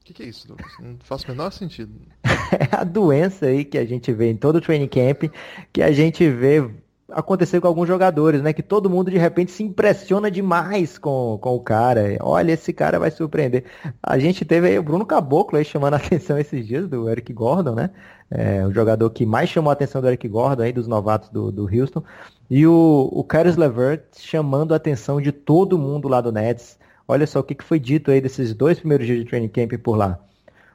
O 0.00 0.04
que, 0.04 0.14
que, 0.14 0.22
é 0.22 0.26
isso, 0.26 0.48
Lucas? 0.48 0.70
Não 0.80 0.96
faz 1.00 1.24
o 1.24 1.28
menor 1.28 1.50
sentido. 1.50 1.92
é 2.22 2.76
a 2.76 2.84
doença 2.84 3.46
aí 3.46 3.64
que 3.64 3.78
a 3.78 3.84
gente 3.84 4.12
vê 4.12 4.30
em 4.30 4.36
todo 4.36 4.56
o 4.56 4.60
training 4.60 4.86
camp, 4.86 5.24
que 5.72 5.82
a 5.82 5.90
gente 5.90 6.30
vê 6.30 6.70
aconteceu 7.08 7.60
com 7.60 7.68
alguns 7.68 7.86
jogadores, 7.86 8.42
né? 8.42 8.52
Que 8.52 8.62
todo 8.62 8.90
mundo 8.90 9.10
de 9.10 9.18
repente 9.18 9.52
se 9.52 9.62
impressiona 9.62 10.30
demais 10.30 10.98
com, 10.98 11.38
com 11.40 11.54
o 11.54 11.60
cara. 11.60 12.16
Olha, 12.20 12.52
esse 12.52 12.72
cara 12.72 12.98
vai 12.98 13.10
surpreender. 13.10 13.64
A 14.02 14.18
gente 14.18 14.44
teve 14.44 14.68
aí 14.68 14.78
o 14.78 14.82
Bruno 14.82 15.06
Caboclo 15.06 15.58
aí 15.58 15.64
chamando 15.64 15.94
a 15.94 15.96
atenção 15.98 16.38
esses 16.38 16.66
dias 16.66 16.88
do 16.88 17.08
Eric 17.08 17.32
Gordon, 17.32 17.74
né? 17.74 17.90
É, 18.30 18.66
o 18.66 18.72
jogador 18.72 19.08
que 19.10 19.24
mais 19.24 19.48
chamou 19.48 19.70
a 19.70 19.72
atenção 19.72 20.00
do 20.00 20.08
Eric 20.08 20.26
Gordon 20.26 20.64
aí, 20.64 20.72
dos 20.72 20.88
novatos 20.88 21.30
do, 21.30 21.52
do 21.52 21.62
Houston. 21.62 22.02
E 22.50 22.66
o, 22.66 23.08
o 23.12 23.22
Caris 23.24 23.56
Levert 23.56 24.02
chamando 24.18 24.74
a 24.74 24.76
atenção 24.76 25.20
de 25.20 25.30
todo 25.32 25.78
mundo 25.78 26.08
lá 26.08 26.20
do 26.20 26.32
Nets. 26.32 26.78
Olha 27.08 27.26
só 27.26 27.38
o 27.38 27.44
que, 27.44 27.54
que 27.54 27.62
foi 27.62 27.78
dito 27.78 28.10
aí 28.10 28.20
desses 28.20 28.52
dois 28.52 28.80
primeiros 28.80 29.06
dias 29.06 29.20
de 29.20 29.24
training 29.24 29.48
camp 29.48 29.72
por 29.74 29.96
lá. 29.96 30.18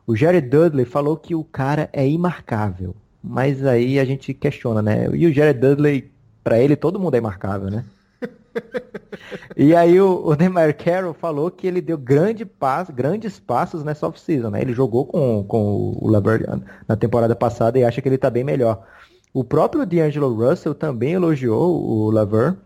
O 0.08 0.16
Jared 0.16 0.50
Dudley 0.50 0.86
falou 0.86 1.18
que 1.18 1.36
o 1.36 1.44
cara 1.44 1.90
é 1.92 2.08
imarcável. 2.08 2.96
Mas 3.24 3.66
aí 3.66 4.00
a 4.00 4.06
gente 4.06 4.34
questiona, 4.34 4.82
né? 4.82 5.08
E 5.14 5.28
o 5.28 5.34
Jared 5.34 5.60
Dudley 5.60 6.11
para 6.44 6.60
ele 6.60 6.76
todo 6.76 7.00
mundo 7.00 7.16
é 7.16 7.22
marcável, 7.22 7.70
né? 7.70 7.86
e 9.56 9.76
aí 9.76 10.00
o, 10.00 10.26
o 10.26 10.36
Demar 10.36 10.74
Carroll 10.74 11.14
falou 11.14 11.50
que 11.50 11.66
ele 11.66 11.82
deu 11.82 11.98
grande 11.98 12.46
passo, 12.46 12.92
grandes 12.92 13.40
passos 13.40 13.84
nessa 13.84 14.08
off-season, 14.08 14.50
né? 14.50 14.62
Ele 14.62 14.74
jogou 14.74 15.06
com, 15.06 15.44
com 15.44 15.98
o 16.00 16.08
Lavert 16.10 16.44
na 16.88 16.96
temporada 16.96 17.36
passada 17.36 17.80
e 17.80 17.84
acha 17.84 18.02
que 18.02 18.08
ele 18.08 18.16
está 18.16 18.30
bem 18.30 18.44
melhor. 18.44 18.86
O 19.34 19.44
próprio 19.44 19.86
D'Angelo 19.86 20.34
Russell 20.34 20.76
também 20.76 21.14
elogiou 21.14 21.82
o 21.82 22.12
Lavert. 22.12 22.58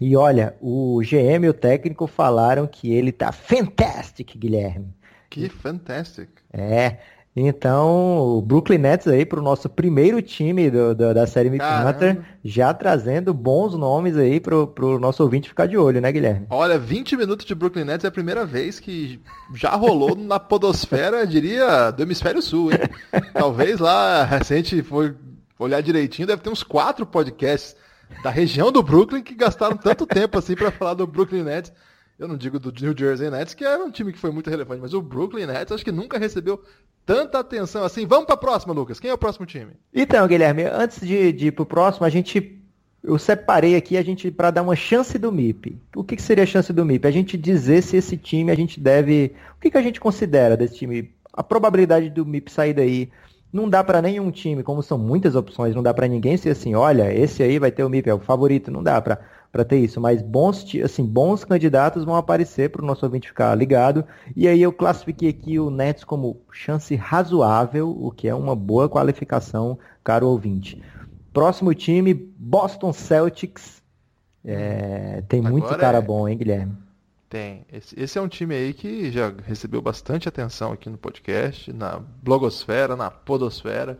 E 0.00 0.16
olha, 0.16 0.56
o 0.62 1.00
GM 1.02 1.44
e 1.44 1.48
o 1.48 1.54
técnico 1.54 2.06
falaram 2.06 2.66
que 2.66 2.90
ele 2.92 3.12
tá 3.12 3.32
fantastic, 3.32 4.36
Guilherme. 4.36 4.94
Que 5.28 5.48
fantastic. 5.48 6.30
É. 6.52 6.98
Então, 7.34 8.36
o 8.38 8.42
Brooklyn 8.42 8.78
Nets 8.78 9.06
aí 9.06 9.24
para 9.24 9.38
o 9.38 9.42
nosso 9.42 9.68
primeiro 9.68 10.20
time 10.20 10.68
do, 10.68 10.94
do, 10.94 11.14
da 11.14 11.26
série 11.28 11.48
Mick 11.48 11.64
Hunter, 11.64 12.20
já 12.44 12.74
trazendo 12.74 13.32
bons 13.32 13.74
nomes 13.74 14.16
aí 14.16 14.40
para 14.40 14.56
o 14.56 14.98
nosso 14.98 15.22
ouvinte 15.22 15.48
ficar 15.48 15.66
de 15.66 15.76
olho, 15.76 16.00
né, 16.00 16.10
Guilherme? 16.10 16.46
Olha, 16.50 16.76
20 16.76 17.16
minutos 17.16 17.46
de 17.46 17.54
Brooklyn 17.54 17.84
Nets 17.84 18.04
é 18.04 18.08
a 18.08 18.12
primeira 18.12 18.44
vez 18.44 18.80
que 18.80 19.20
já 19.54 19.70
rolou 19.76 20.16
na 20.16 20.40
podosfera, 20.40 21.24
diria, 21.24 21.92
do 21.92 22.02
hemisfério 22.02 22.42
sul, 22.42 22.72
hein? 22.72 22.78
Talvez 23.32 23.78
lá, 23.78 24.28
se 24.42 24.52
a 24.52 24.56
gente 24.56 24.82
for 24.82 25.14
olhar 25.56 25.80
direitinho, 25.80 26.26
deve 26.26 26.42
ter 26.42 26.50
uns 26.50 26.64
quatro 26.64 27.06
podcasts 27.06 27.76
da 28.24 28.30
região 28.30 28.72
do 28.72 28.82
Brooklyn 28.82 29.22
que 29.22 29.34
gastaram 29.34 29.76
tanto 29.76 30.04
tempo 30.04 30.36
assim 30.36 30.56
para 30.56 30.72
falar 30.72 30.94
do 30.94 31.06
Brooklyn 31.06 31.44
Nets. 31.44 31.72
Eu 32.20 32.28
não 32.28 32.36
digo 32.36 32.58
do 32.58 32.70
New 32.70 32.94
Jersey 32.94 33.30
Nets, 33.30 33.54
que 33.54 33.64
era 33.64 33.82
um 33.82 33.90
time 33.90 34.12
que 34.12 34.18
foi 34.18 34.30
muito 34.30 34.50
relevante, 34.50 34.82
mas 34.82 34.92
o 34.92 35.00
Brooklyn 35.00 35.46
Nets 35.46 35.72
acho 35.72 35.82
que 35.82 35.90
nunca 35.90 36.18
recebeu 36.18 36.62
tanta 37.06 37.38
atenção 37.38 37.82
assim. 37.82 38.04
Vamos 38.04 38.26
para 38.26 38.34
a 38.34 38.38
próxima, 38.38 38.74
Lucas. 38.74 39.00
Quem 39.00 39.10
é 39.10 39.14
o 39.14 39.18
próximo 39.18 39.46
time? 39.46 39.72
Então, 39.94 40.28
Guilherme, 40.28 40.64
antes 40.64 41.00
de, 41.00 41.32
de 41.32 41.46
ir 41.46 41.52
para 41.52 41.62
o 41.62 41.66
próximo, 41.66 42.04
a 42.04 42.10
gente 42.10 42.60
eu 43.02 43.18
separei 43.18 43.74
aqui 43.74 43.96
a 43.96 44.02
gente 44.02 44.30
para 44.30 44.50
dar 44.50 44.60
uma 44.60 44.76
chance 44.76 45.18
do 45.18 45.32
MIP. 45.32 45.80
O 45.96 46.04
que, 46.04 46.14
que, 46.16 46.20
seria 46.20 46.44
a 46.44 46.46
chance 46.46 46.70
do 46.70 46.84
MIP? 46.84 47.08
A 47.08 47.10
gente 47.10 47.38
dizer 47.38 47.82
se 47.82 47.96
esse 47.96 48.18
time 48.18 48.52
a 48.52 48.54
gente 48.54 48.78
deve. 48.78 49.34
O 49.56 49.60
que, 49.60 49.70
que 49.70 49.78
a 49.78 49.82
gente 49.82 49.98
considera 49.98 50.58
desse 50.58 50.76
time? 50.76 51.10
A 51.32 51.42
probabilidade 51.42 52.10
do 52.10 52.26
MIP 52.26 52.52
sair 52.52 52.74
daí 52.74 53.10
não 53.50 53.66
dá 53.66 53.82
para 53.82 54.02
nenhum 54.02 54.30
time, 54.30 54.62
como 54.62 54.82
são 54.82 54.98
muitas 54.98 55.34
opções, 55.34 55.74
não 55.74 55.82
dá 55.82 55.94
para 55.94 56.06
ninguém 56.06 56.36
ser 56.36 56.50
assim, 56.50 56.74
olha, 56.74 57.12
esse 57.12 57.42
aí 57.42 57.58
vai 57.58 57.72
ter 57.72 57.82
o 57.82 57.88
MIP, 57.88 58.10
é 58.10 58.14
o 58.14 58.20
favorito, 58.20 58.70
não 58.70 58.82
dá 58.82 59.00
para 59.00 59.18
ter 59.64 59.78
isso, 59.78 60.00
mas 60.00 60.22
bons, 60.22 60.64
assim, 60.84 61.04
bons 61.04 61.44
candidatos 61.44 62.04
vão 62.04 62.16
aparecer 62.16 62.70
para 62.70 62.82
o 62.82 62.86
nosso 62.86 63.04
ouvinte 63.04 63.28
ficar 63.28 63.54
ligado, 63.54 64.04
e 64.36 64.46
aí 64.46 64.62
eu 64.62 64.72
classifiquei 64.72 65.28
aqui 65.28 65.58
o 65.58 65.70
Nets 65.70 66.04
como 66.04 66.40
chance 66.52 66.94
razoável, 66.94 67.90
o 67.90 68.10
que 68.10 68.28
é 68.28 68.34
uma 68.34 68.54
boa 68.54 68.88
qualificação, 68.88 69.78
caro 70.04 70.28
ouvinte. 70.28 70.80
Próximo 71.32 71.74
time, 71.74 72.14
Boston 72.14 72.92
Celtics, 72.92 73.80
é, 74.44 75.22
tem 75.28 75.40
Agora 75.40 75.52
muito 75.52 75.78
cara 75.78 75.98
é... 75.98 76.02
bom, 76.02 76.28
hein, 76.28 76.36
Guilherme? 76.36 76.76
Tem. 77.28 77.64
Esse, 77.72 78.00
esse, 78.00 78.18
é 78.18 78.20
um 78.20 78.26
time 78.26 78.54
aí 78.56 78.74
que 78.74 79.10
já 79.12 79.32
recebeu 79.46 79.80
bastante 79.80 80.28
atenção 80.28 80.72
aqui 80.72 80.90
no 80.90 80.98
podcast, 80.98 81.72
na 81.72 82.00
blogosfera, 82.22 82.96
na 82.96 83.08
podosfera. 83.08 83.96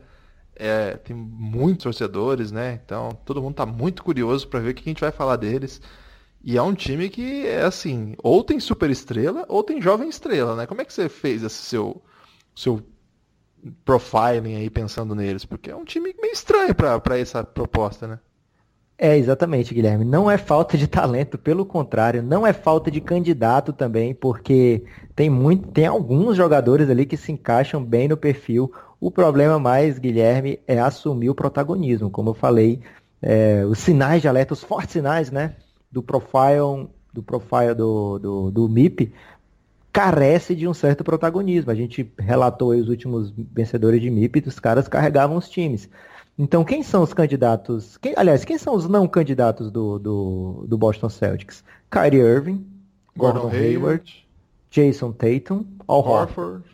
É, 0.62 0.96
tem 0.98 1.16
muitos 1.16 1.84
torcedores, 1.84 2.52
né? 2.52 2.78
Então 2.84 3.10
todo 3.24 3.40
mundo 3.40 3.52
está 3.52 3.64
muito 3.64 4.04
curioso 4.04 4.46
para 4.46 4.60
ver 4.60 4.70
o 4.70 4.74
que 4.74 4.82
a 4.82 4.90
gente 4.90 5.00
vai 5.00 5.10
falar 5.10 5.36
deles. 5.36 5.80
E 6.44 6.56
é 6.56 6.62
um 6.62 6.74
time 6.74 7.08
que 7.08 7.46
é 7.46 7.62
assim, 7.62 8.14
ou 8.22 8.44
tem 8.44 8.60
super 8.60 8.90
estrela 8.90 9.44
ou 9.48 9.62
tem 9.64 9.80
jovem 9.80 10.08
estrela, 10.08 10.54
né? 10.56 10.66
Como 10.66 10.80
é 10.82 10.84
que 10.84 10.92
você 10.92 11.08
fez 11.08 11.42
esse 11.42 11.56
seu 11.62 12.02
seu 12.54 12.82
profiling 13.84 14.56
aí 14.56 14.68
pensando 14.68 15.14
neles? 15.14 15.46
Porque 15.46 15.70
é 15.70 15.76
um 15.76 15.84
time 15.84 16.14
meio 16.20 16.32
estranho 16.32 16.74
para 16.74 17.18
essa 17.18 17.42
proposta, 17.42 18.06
né? 18.06 18.18
É, 19.02 19.16
exatamente, 19.16 19.72
Guilherme. 19.72 20.04
Não 20.04 20.30
é 20.30 20.36
falta 20.36 20.76
de 20.76 20.86
talento, 20.86 21.38
pelo 21.38 21.64
contrário, 21.64 22.22
não 22.22 22.46
é 22.46 22.52
falta 22.52 22.90
de 22.90 23.00
candidato 23.00 23.72
também, 23.72 24.14
porque 24.14 24.84
tem 25.16 25.30
muito, 25.30 25.68
tem 25.68 25.86
alguns 25.86 26.36
jogadores 26.36 26.90
ali 26.90 27.06
que 27.06 27.16
se 27.16 27.32
encaixam 27.32 27.82
bem 27.82 28.08
no 28.08 28.16
perfil. 28.18 28.70
O 29.00 29.10
problema 29.10 29.58
mais, 29.58 29.98
Guilherme, 29.98 30.60
é 30.66 30.78
assumir 30.78 31.30
o 31.30 31.34
protagonismo. 31.34 32.10
Como 32.10 32.30
eu 32.30 32.34
falei, 32.34 32.80
é, 33.22 33.64
os 33.64 33.78
sinais 33.78 34.20
de 34.20 34.28
alerta, 34.28 34.52
os 34.52 34.62
fortes 34.62 34.92
sinais, 34.92 35.30
né, 35.30 35.56
do 35.90 36.02
profile, 36.02 36.88
do 37.12 37.22
profile 37.22 37.74
do, 37.74 38.18
do, 38.18 38.50
do 38.50 38.68
MIP, 38.68 39.12
carece 39.92 40.54
de 40.54 40.68
um 40.68 40.74
certo 40.74 41.02
protagonismo. 41.02 41.70
A 41.70 41.74
gente 41.74 42.12
relatou 42.18 42.70
os 42.70 42.88
últimos 42.88 43.32
vencedores 43.36 44.00
de 44.00 44.10
MIP, 44.10 44.44
os 44.46 44.60
caras 44.60 44.86
carregavam 44.86 45.36
os 45.36 45.48
times. 45.48 45.88
Então, 46.38 46.64
quem 46.64 46.82
são 46.82 47.02
os 47.02 47.12
candidatos? 47.12 47.96
Quem, 47.98 48.14
aliás, 48.16 48.44
quem 48.44 48.56
são 48.56 48.74
os 48.74 48.88
não 48.88 49.06
candidatos 49.08 49.70
do, 49.70 49.98
do, 49.98 50.64
do 50.68 50.78
Boston 50.78 51.08
Celtics? 51.08 51.64
Kyrie 51.90 52.20
Irving, 52.20 52.66
Gordon, 53.16 53.40
Gordon 53.40 53.56
Hayward, 53.56 54.28
Jason 54.70 55.12
Tatum, 55.12 55.64
Al 55.88 56.00
Horford. 56.00 56.64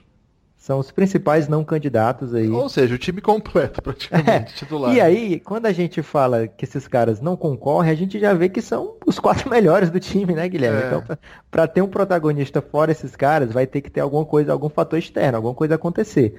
São 0.67 0.81
os 0.81 0.91
principais 0.91 1.47
não 1.47 1.63
candidatos 1.63 2.35
aí. 2.35 2.51
Ou 2.51 2.69
seja, 2.69 2.93
o 2.93 2.99
time 2.99 3.21
completo, 3.21 3.81
praticamente, 3.81 4.29
é. 4.29 4.41
titular. 4.41 4.93
E 4.93 5.01
aí, 5.01 5.39
quando 5.39 5.67
a 5.67 5.73
gente 5.73 6.03
fala 6.03 6.49
que 6.49 6.65
esses 6.65 6.89
caras 6.89 7.21
não 7.21 7.37
concorrem, 7.37 7.93
a 7.93 7.95
gente 7.95 8.19
já 8.19 8.35
vê 8.35 8.49
que 8.49 8.61
são 8.61 8.97
os 9.07 9.21
quatro 9.21 9.47
melhores 9.49 9.91
do 9.91 10.01
time, 10.01 10.35
né, 10.35 10.49
Guilherme? 10.49 10.83
É. 10.83 10.87
Então, 10.89 11.05
para 11.53 11.69
ter 11.69 11.83
um 11.83 11.87
protagonista 11.87 12.61
fora 12.61 12.91
esses 12.91 13.15
caras, 13.15 13.53
vai 13.53 13.65
ter 13.65 13.81
que 13.81 13.89
ter 13.89 14.01
alguma 14.01 14.25
coisa, 14.25 14.51
algum 14.51 14.69
fator 14.69 14.99
externo, 14.99 15.37
alguma 15.37 15.55
coisa 15.55 15.77
acontecer. 15.77 16.35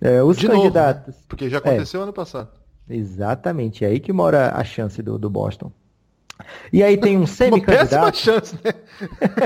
É, 0.00 0.22
os 0.22 0.36
De 0.36 0.46
candidatos. 0.46 1.08
Novo, 1.08 1.18
né? 1.18 1.24
Porque 1.28 1.50
já 1.50 1.58
aconteceu 1.58 1.98
é. 1.98 2.02
ano 2.04 2.12
passado. 2.12 2.50
Exatamente, 2.88 3.84
é 3.84 3.88
aí 3.88 3.98
que 3.98 4.12
mora 4.12 4.52
a 4.54 4.62
chance 4.62 5.02
do, 5.02 5.18
do 5.18 5.28
Boston. 5.28 5.72
E 6.72 6.82
aí 6.82 6.96
tem 6.96 7.16
um 7.16 7.26
semi-candidato. 7.26 8.16
chance, 8.16 8.58
né? 8.62 8.72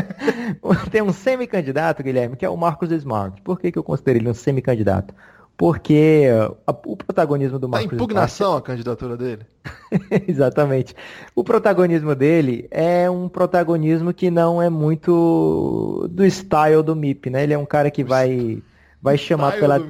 tem 0.90 1.02
um 1.02 1.12
semi-candidato, 1.12 2.02
Guilherme, 2.02 2.36
que 2.36 2.44
é 2.44 2.48
o 2.48 2.56
Marcos 2.56 2.90
Smart. 2.90 3.40
Por 3.42 3.60
que, 3.60 3.72
que 3.72 3.78
eu 3.78 3.84
considero 3.84 4.18
ele 4.18 4.28
um 4.28 4.34
semi-candidato? 4.34 5.14
Porque 5.56 6.26
a, 6.66 6.70
o 6.70 6.96
protagonismo 6.96 7.58
do 7.58 7.68
Marcos 7.68 7.86
Smart. 7.86 7.96
impugnação 7.96 8.48
Smart... 8.50 8.64
a 8.64 8.66
candidatura 8.66 9.16
dele. 9.16 9.42
Exatamente. 10.28 10.94
O 11.34 11.42
protagonismo 11.42 12.14
dele 12.14 12.68
é 12.70 13.10
um 13.10 13.28
protagonismo 13.28 14.14
que 14.14 14.30
não 14.30 14.62
é 14.62 14.70
muito 14.70 16.08
do 16.10 16.24
style 16.24 16.82
do 16.82 16.94
MIP, 16.94 17.30
né? 17.30 17.42
Ele 17.42 17.54
é 17.54 17.58
um 17.58 17.66
cara 17.66 17.90
que 17.90 18.04
vai, 18.04 18.62
vai 19.02 19.18
chamar 19.18 19.58
pela. 19.58 19.82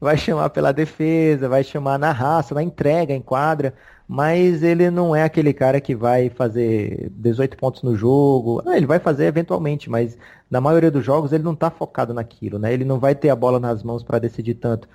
vai 0.00 0.16
chamar 0.16 0.48
pela 0.48 0.72
defesa, 0.72 1.46
vai 1.46 1.62
chamar 1.62 1.98
na 1.98 2.10
raça, 2.10 2.54
na 2.54 2.62
entrega, 2.62 3.12
em 3.12 3.20
quadra, 3.20 3.74
mas 4.12 4.64
ele 4.64 4.90
não 4.90 5.14
é 5.14 5.22
aquele 5.22 5.52
cara 5.52 5.80
que 5.80 5.94
vai 5.94 6.28
fazer 6.30 7.12
18 7.12 7.56
pontos 7.56 7.84
no 7.84 7.94
jogo. 7.94 8.60
Ah, 8.66 8.76
ele 8.76 8.84
vai 8.84 8.98
fazer 8.98 9.26
eventualmente, 9.26 9.88
mas 9.88 10.18
na 10.50 10.60
maioria 10.60 10.90
dos 10.90 11.04
jogos 11.04 11.32
ele 11.32 11.44
não 11.44 11.52
está 11.52 11.70
focado 11.70 12.12
naquilo, 12.12 12.58
né? 12.58 12.72
Ele 12.72 12.84
não 12.84 12.98
vai 12.98 13.14
ter 13.14 13.30
a 13.30 13.36
bola 13.36 13.60
nas 13.60 13.84
mãos 13.84 14.02
para 14.02 14.18
decidir 14.18 14.54
tanto. 14.54 14.88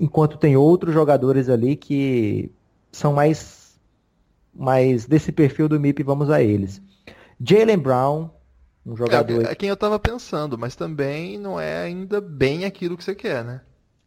Enquanto 0.00 0.38
tem 0.38 0.56
outros 0.56 0.94
jogadores 0.94 1.50
ali 1.50 1.76
que 1.76 2.50
são 2.90 3.12
mais 3.12 3.78
mais 4.54 5.04
desse 5.04 5.32
perfil 5.32 5.68
do 5.68 5.78
MIP, 5.78 6.02
vamos 6.02 6.30
a 6.30 6.42
eles. 6.42 6.80
Jalen 7.38 7.76
Brown, 7.76 8.30
um 8.86 8.96
jogador. 8.96 9.44
É, 9.44 9.52
é 9.52 9.54
quem 9.54 9.68
eu 9.68 9.74
estava 9.74 9.98
pensando, 9.98 10.56
mas 10.56 10.74
também 10.74 11.38
não 11.38 11.60
é 11.60 11.82
ainda 11.82 12.22
bem 12.22 12.64
aquilo 12.64 12.96
que 12.96 13.04
você 13.04 13.14
quer, 13.14 13.44
né? 13.44 13.60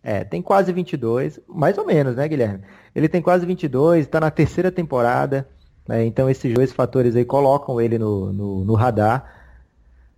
É, 0.10 0.24
tem 0.24 0.42
quase 0.42 0.74
22, 0.74 1.40
mais 1.48 1.78
ou 1.78 1.86
menos, 1.86 2.16
né, 2.16 2.28
Guilherme? 2.28 2.64
Ele 2.96 3.08
tem 3.08 3.22
quase 3.22 3.46
22, 3.46 4.06
está 4.08 4.20
na 4.20 4.32
terceira 4.32 4.72
temporada, 4.72 5.48
né? 5.88 6.04
então 6.04 6.28
esses 6.28 6.52
dois 6.52 6.74
fatores 6.74 7.16
aí 7.16 7.24
colocam 7.24 7.80
ele 7.80 8.00
no, 8.00 8.34
no, 8.34 8.66
no 8.66 8.74
radar. 8.74 9.32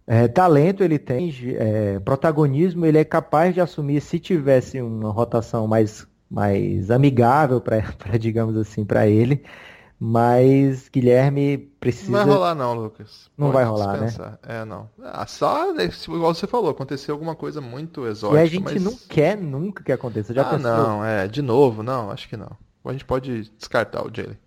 É, 0.07 0.29
talento 0.29 0.81
ele 0.81 0.97
tem, 0.97 1.29
é, 1.57 1.99
protagonismo 1.99 2.85
ele 2.85 2.99
é 2.99 3.03
capaz 3.03 3.53
de 3.53 3.59
assumir 3.59 3.99
se 3.99 4.17
tivesse 4.17 4.81
uma 4.81 5.11
rotação 5.11 5.67
mais, 5.67 6.07
mais 6.29 6.89
amigável 6.89 7.59
para, 7.59 7.83
digamos 8.17 8.55
assim, 8.55 8.85
para 8.85 9.09
ele. 9.09 9.43
Mas 10.03 10.89
Guilherme 10.89 11.59
precisa. 11.79 12.11
Não 12.11 12.25
vai 12.25 12.33
rolar, 12.33 12.55
não, 12.55 12.73
Lucas. 12.73 13.29
Não 13.37 13.51
Pode 13.51 13.53
vai 13.53 13.65
rolar, 13.65 13.99
né? 13.99 14.07
dispensar. 14.07 14.31
né? 14.31 14.61
É, 14.61 14.65
não. 14.65 14.89
Ah, 14.99 15.27
só, 15.27 15.75
igual 15.75 16.33
você 16.33 16.47
falou, 16.47 16.71
aconteceu 16.71 17.13
alguma 17.13 17.35
coisa 17.35 17.61
muito 17.61 18.07
exótica. 18.07 18.41
E 18.41 18.43
a 18.43 18.47
gente 18.47 18.63
mas... 18.63 18.83
não 18.83 18.95
quer 19.07 19.37
nunca 19.37 19.83
que 19.83 19.91
aconteça. 19.91 20.33
Já 20.33 20.41
ah, 20.41 20.45
pensou? 20.45 20.71
não, 20.71 21.05
é. 21.05 21.27
De 21.27 21.43
novo, 21.43 21.83
não, 21.83 22.09
acho 22.09 22.27
que 22.27 22.35
não. 22.35 22.49
A 22.83 22.91
gente 22.93 23.05
pode 23.05 23.51
descartar 23.55 24.03
o 24.03 24.09
Jalen. 24.11 24.39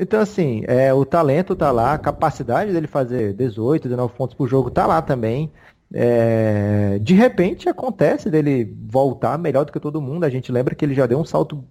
Então, 0.00 0.18
assim, 0.18 0.62
é, 0.66 0.94
o 0.94 1.04
talento 1.04 1.54
tá 1.54 1.70
lá, 1.70 1.92
a 1.92 1.98
capacidade 1.98 2.72
dele 2.72 2.86
fazer 2.86 3.34
18, 3.34 3.90
19 3.90 4.14
pontos 4.14 4.34
por 4.34 4.48
jogo 4.48 4.70
tá 4.70 4.86
lá 4.86 5.02
também. 5.02 5.52
É, 5.92 6.98
de 7.02 7.12
repente 7.12 7.68
acontece 7.68 8.30
dele 8.30 8.74
voltar 8.88 9.38
melhor 9.38 9.66
do 9.66 9.72
que 9.72 9.78
todo 9.78 10.00
mundo. 10.00 10.24
A 10.24 10.30
gente 10.30 10.50
lembra 10.50 10.74
que 10.74 10.82
ele 10.82 10.94
já 10.94 11.04
deu 11.04 11.18
um 11.18 11.24
salto 11.26 11.62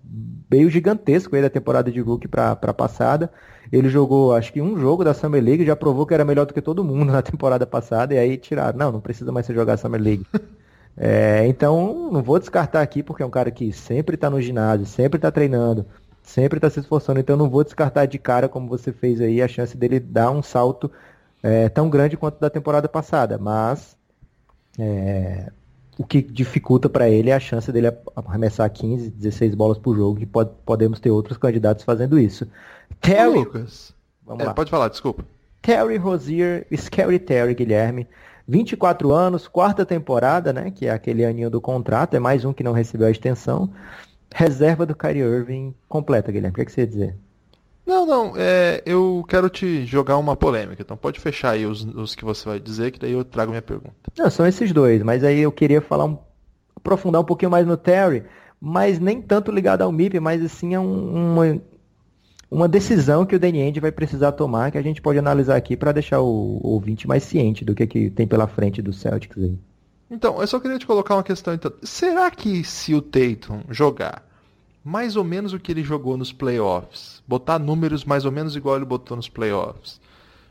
meio 0.52 0.70
gigantesco 0.70 1.36
aí 1.36 1.42
da 1.42 1.50
temporada 1.50 1.92
de 1.92 2.00
rookie 2.02 2.28
para 2.28 2.52
a 2.52 2.74
passada. 2.74 3.32
Ele 3.72 3.88
jogou, 3.90 4.36
acho 4.36 4.52
que 4.52 4.62
um 4.62 4.78
jogo 4.78 5.04
da 5.04 5.14
Summer 5.14 5.42
League, 5.42 5.66
já 5.66 5.76
provou 5.76 6.06
que 6.06 6.14
era 6.14 6.26
melhor 6.26 6.46
do 6.46 6.54
que 6.54 6.62
todo 6.62 6.84
mundo 6.84 7.10
na 7.14 7.22
temporada 7.22 7.66
passada, 7.66 8.14
e 8.14 8.18
aí 8.18 8.38
tiraram. 8.38 8.78
Não, 8.78 8.92
não 8.92 9.02
precisa 9.02 9.32
mais 9.32 9.46
você 9.46 9.54
jogar 9.54 9.78
Summer 9.78 10.02
League. 10.02 10.26
É, 10.98 11.48
então, 11.48 12.12
não 12.12 12.22
vou 12.22 12.38
descartar 12.38 12.82
aqui, 12.82 13.02
porque 13.02 13.24
é 13.24 13.26
um 13.26 13.30
cara 13.30 13.50
que 13.50 13.72
sempre 13.72 14.16
está 14.16 14.30
no 14.30 14.42
ginásio, 14.42 14.86
sempre 14.86 15.18
está 15.18 15.32
treinando, 15.32 15.86
Sempre 16.24 16.58
está 16.58 16.70
se 16.70 16.80
esforçando, 16.80 17.20
então 17.20 17.36
não 17.36 17.50
vou 17.50 17.64
descartar 17.64 18.06
de 18.06 18.18
cara 18.20 18.48
como 18.48 18.68
você 18.68 18.94
fez 18.94 19.20
aí 19.20 19.42
a 19.42 19.48
chance 19.48 19.76
dele 19.76 20.00
dar 20.00 20.32
um 20.32 20.42
salto 20.42 20.92
é, 21.42 21.68
tão 21.68 21.90
grande 21.90 22.16
quanto 22.16 22.40
da 22.40 22.50
temporada 22.50 22.88
passada, 22.88 23.38
mas 23.38 23.98
é, 24.80 25.52
o 26.02 26.04
que 26.04 26.20
dificulta 26.20 26.90
para 26.90 27.08
ele 27.08 27.30
é 27.30 27.34
a 27.34 27.40
chance 27.40 27.72
dele 27.72 27.96
arremessar 28.16 28.68
15, 28.72 29.12
16 29.12 29.54
bolas 29.54 29.78
por 29.78 29.96
jogo, 29.96 30.20
e 30.20 30.26
pode, 30.26 30.50
podemos 30.66 31.00
ter 31.00 31.12
outros 31.12 31.38
candidatos 31.38 31.84
fazendo 31.84 32.18
isso. 32.18 32.48
Terry, 33.00 33.38
Lucas, 33.38 33.94
vamos 34.26 34.44
é, 34.44 34.48
lá. 34.48 34.54
pode 34.56 34.72
falar, 34.72 34.88
desculpa. 34.88 35.24
Terry 35.62 35.98
Rozier, 35.98 36.66
Scary 36.76 37.20
Terry 37.20 37.54
Guilherme, 37.54 38.08
24 38.48 39.12
anos, 39.12 39.48
quarta 39.48 39.86
temporada, 39.86 40.52
né, 40.52 40.72
que 40.72 40.88
é 40.88 40.90
aquele 40.90 41.24
aninho 41.24 41.52
do 41.52 41.62
contrato, 41.62 42.16
é 42.16 42.20
mais 42.20 42.44
um 42.44 42.52
que 42.52 42.64
não 42.64 42.74
recebeu 42.74 43.06
a 43.06 43.12
extensão. 43.12 43.70
Reserva 44.34 44.88
do 44.88 44.96
Kyrie 44.96 45.22
Irving 45.22 45.72
completa, 45.88 46.32
Guilherme, 46.32 46.54
o 46.54 46.56
que, 46.56 46.62
é 46.62 46.66
que 46.66 46.72
você 46.72 46.82
ia 46.82 46.88
dizer? 46.88 47.16
Não, 47.86 48.06
não, 48.06 48.34
é, 48.38 48.82
eu 48.86 49.26
quero 49.28 49.50
te 49.50 49.86
jogar 49.86 50.18
uma 50.18 50.36
polêmica, 50.36 50.82
então 50.82 50.96
pode 50.96 51.20
fechar 51.20 51.52
aí 51.52 51.66
os, 51.66 51.84
os 51.84 52.16
que 52.16 52.24
você 52.24 52.48
vai 52.48 52.60
dizer, 52.60 52.92
que 52.92 53.00
daí 53.00 53.12
eu 53.12 53.26
trago 53.26 53.52
minha 53.52 53.62
pergunta. 53.62 53.96
Não, 54.18 54.30
são 54.30 54.46
esses 54.46 54.72
dois, 54.72 55.02
mas 55.02 55.24
aí 55.24 55.40
eu 55.40 55.52
queria 55.52 55.82
falar 55.82 56.06
um, 56.06 56.18
aprofundar 56.76 57.22
um 57.22 57.26
pouquinho 57.26 57.52
mais 57.52 57.66
no 57.66 57.76
Terry, 57.76 58.24
mas 58.60 59.00
nem 59.00 59.22
tanto 59.22 59.52
ligado 59.52 59.82
ao 59.82 59.92
MIP, 59.92 60.20
mas 60.20 60.44
assim 60.44 60.76
é 60.76 60.80
um, 60.80 61.34
uma, 61.34 61.62
uma 62.50 62.68
decisão 62.68 63.26
que 63.26 63.36
o 63.36 63.40
Danny 63.40 63.72
vai 63.80 63.92
precisar 63.92 64.34
tomar, 64.34 64.72
que 64.72 64.78
a 64.78 64.82
gente 64.84 65.02
pode 65.02 65.18
analisar 65.18 65.56
aqui 65.56 65.76
para 65.76 65.92
deixar 65.92 66.22
o, 66.22 66.60
o, 66.62 66.68
ouvinte 66.70 67.08
mais 67.08 67.24
ciente 67.24 67.66
do 67.66 67.74
que, 67.74 67.88
que 67.88 68.10
tem 68.12 68.28
pela 68.28 68.48
frente 68.48 68.82
do 68.82 68.94
Celtics 68.94 69.42
aí. 69.42 69.58
Então, 70.10 70.40
eu 70.40 70.46
só 70.46 70.60
queria 70.60 70.78
te 70.78 70.86
colocar 70.86 71.16
uma 71.16 71.24
questão. 71.24 71.54
Então. 71.54 71.72
Será 71.82 72.30
que 72.30 72.64
se 72.64 72.94
o 72.94 73.02
Tatum 73.02 73.62
jogar 73.70 74.24
mais 74.84 75.16
ou 75.16 75.24
menos 75.24 75.54
o 75.54 75.60
que 75.60 75.72
ele 75.72 75.84
jogou 75.84 76.18
nos 76.18 76.34
playoffs, 76.34 77.22
botar 77.28 77.60
números 77.60 78.04
mais 78.04 78.26
ou 78.26 78.32
menos 78.32 78.56
igual 78.56 78.76
ele 78.76 78.86
botou 78.86 79.16
nos 79.16 79.30
playoffs, 79.30 80.02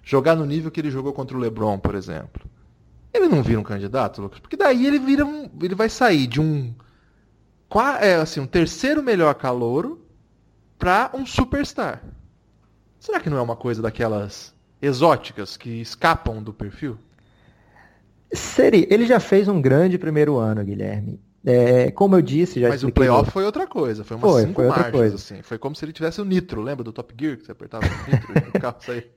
jogar 0.03 0.37
no 0.37 0.47
nível 0.47 0.71
que 0.71 0.81
ele 0.81 0.91
jogou 0.91 1.13
contra 1.13 1.37
o 1.37 1.41
LeBron, 1.41 1.79
por 1.79 1.95
exemplo, 1.95 2.49
ele 3.13 3.29
não 3.29 3.43
vira 3.43 3.59
um 3.59 3.65
candidato, 3.65 4.23
Lucas? 4.23 4.39
Porque 4.39 4.57
daí 4.57 4.87
ele 4.87 4.99
vira 4.99 5.27
um, 5.27 5.51
ele 5.61 5.75
vai 5.75 5.89
sair 5.89 6.27
de 6.27 6.41
um 6.41 6.73
é, 8.01 8.17
assim, 8.17 8.41
um 8.41 8.47
terceiro 8.47 9.03
melhor 9.03 9.35
calouro 9.35 10.05
para 10.79 11.11
um 11.15 11.25
superstar. 11.25 12.03
Será 12.99 13.21
que 13.21 13.31
não 13.31 13.39
é 13.39 13.43
uma 13.43 13.57
coisa 13.57 13.81
daquelas 13.81 14.55
exóticas 14.83 15.57
que 15.57 15.81
escapam 15.81 16.43
do 16.43 16.53
perfil? 16.53 16.99
Seria. 18.33 18.87
Ele 18.93 19.07
já 19.07 19.21
fez 19.21 19.49
um 19.49 19.61
grande 19.61 19.99
primeiro 19.99 20.37
ano, 20.37 20.65
Guilherme. 20.65 21.21
É, 21.45 21.91
como 21.91 22.17
eu 22.17 22.23
disse, 22.23 22.61
já 22.61 22.69
Mas 22.69 22.85
o 22.85 22.93
playoff 22.93 23.31
foi 23.31 23.45
outra 23.45 23.67
coisa, 23.67 24.05
foi 24.05 24.17
umas 24.17 24.31
foi, 24.31 24.43
cinco 24.43 24.55
foi 24.55 24.67
outra 24.67 24.83
marchas, 24.83 25.01
coisa. 25.01 25.15
assim. 25.15 25.43
Foi 25.43 25.59
como 25.59 25.75
se 25.75 25.85
ele 25.85 25.93
tivesse 25.93 26.21
o 26.21 26.25
nitro, 26.25 26.61
lembra 26.61 26.85
do 26.85 26.93
Top 26.93 27.15
Gear 27.19 27.39
que 27.39 27.47
você 27.47 27.53
apertava 27.53 27.87
o 27.87 28.11
nitro 28.11 28.33
e 28.35 28.59
o 28.59 28.61
carro 28.61 28.77
saía? 28.81 29.09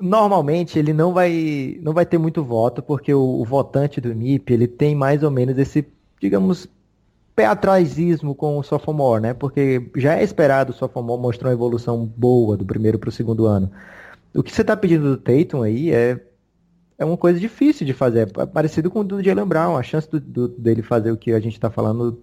Normalmente 0.00 0.78
ele 0.78 0.92
não 0.92 1.12
vai, 1.12 1.78
não 1.82 1.92
vai 1.92 2.06
ter 2.06 2.18
muito 2.18 2.44
voto, 2.44 2.82
porque 2.82 3.12
o, 3.12 3.40
o, 3.40 3.44
votante 3.44 4.00
do 4.00 4.14
MIP 4.14 4.52
ele 4.52 4.68
tem 4.68 4.94
mais 4.94 5.22
ou 5.22 5.30
menos 5.30 5.58
esse, 5.58 5.84
digamos, 6.20 6.68
pé 7.34 7.46
atrásismo 7.46 8.34
com 8.34 8.58
o 8.58 8.62
sophomore, 8.62 9.22
né? 9.22 9.34
Porque 9.34 9.90
já 9.96 10.16
é 10.16 10.22
esperado 10.22 10.70
o 10.70 10.74
sophomore 10.74 11.20
mostrar 11.20 11.48
uma 11.48 11.54
evolução 11.54 12.04
boa 12.04 12.56
do 12.56 12.64
primeiro 12.64 12.98
para 12.98 13.08
o 13.08 13.12
segundo 13.12 13.46
ano. 13.46 13.72
O 14.34 14.42
que 14.42 14.52
você 14.52 14.60
está 14.60 14.76
pedindo 14.76 15.16
do 15.16 15.16
Tatum 15.16 15.62
aí 15.62 15.90
é 15.90 16.20
é 16.98 17.04
uma 17.04 17.16
coisa 17.16 17.38
difícil 17.38 17.86
de 17.86 17.92
fazer. 17.94 18.28
É 18.36 18.46
parecido 18.46 18.90
com 18.90 19.00
o 19.00 19.04
do 19.04 19.22
Jalen 19.22 19.46
Brown. 19.46 19.76
A 19.76 19.82
chance 19.82 20.10
do, 20.10 20.20
do, 20.20 20.48
dele 20.48 20.82
fazer 20.82 21.12
o 21.12 21.16
que 21.16 21.32
a 21.32 21.40
gente 21.40 21.54
está 21.54 21.70
falando 21.70 22.20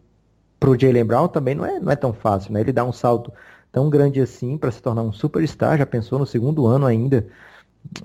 pro 0.60 0.78
Jalen 0.78 1.06
Brown 1.06 1.28
também 1.30 1.56
não 1.56 1.66
é, 1.66 1.80
não 1.80 1.92
é 1.92 1.96
tão 1.96 2.14
fácil, 2.14 2.52
né? 2.52 2.60
Ele 2.60 2.74
dá 2.74 2.84
um 2.84 2.92
salto 2.92 3.32
tão 3.72 3.90
grande 3.90 4.20
assim 4.20 4.58
para 4.58 4.72
se 4.72 4.82
tornar 4.82 5.02
um 5.04 5.12
superstar, 5.12 5.78
já 5.78 5.86
pensou 5.86 6.20
no 6.20 6.26
segundo 6.26 6.66
ano 6.66 6.86
ainda, 6.86 7.28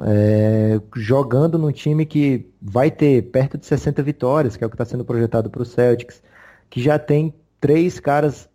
é, 0.02 0.80
jogando 0.96 1.58
num 1.58 1.70
time 1.70 2.04
que 2.04 2.46
vai 2.60 2.90
ter 2.90 3.22
perto 3.30 3.56
de 3.56 3.66
60 3.66 4.02
vitórias, 4.02 4.56
que 4.56 4.64
é 4.64 4.66
o 4.66 4.70
que 4.70 4.74
está 4.74 4.84
sendo 4.84 5.04
projetado 5.04 5.48
para 5.48 5.62
o 5.62 5.64
Celtics, 5.64 6.22
que 6.68 6.82
já 6.82 6.98
tem 6.98 7.32
três 7.60 8.00
caras 8.00 8.48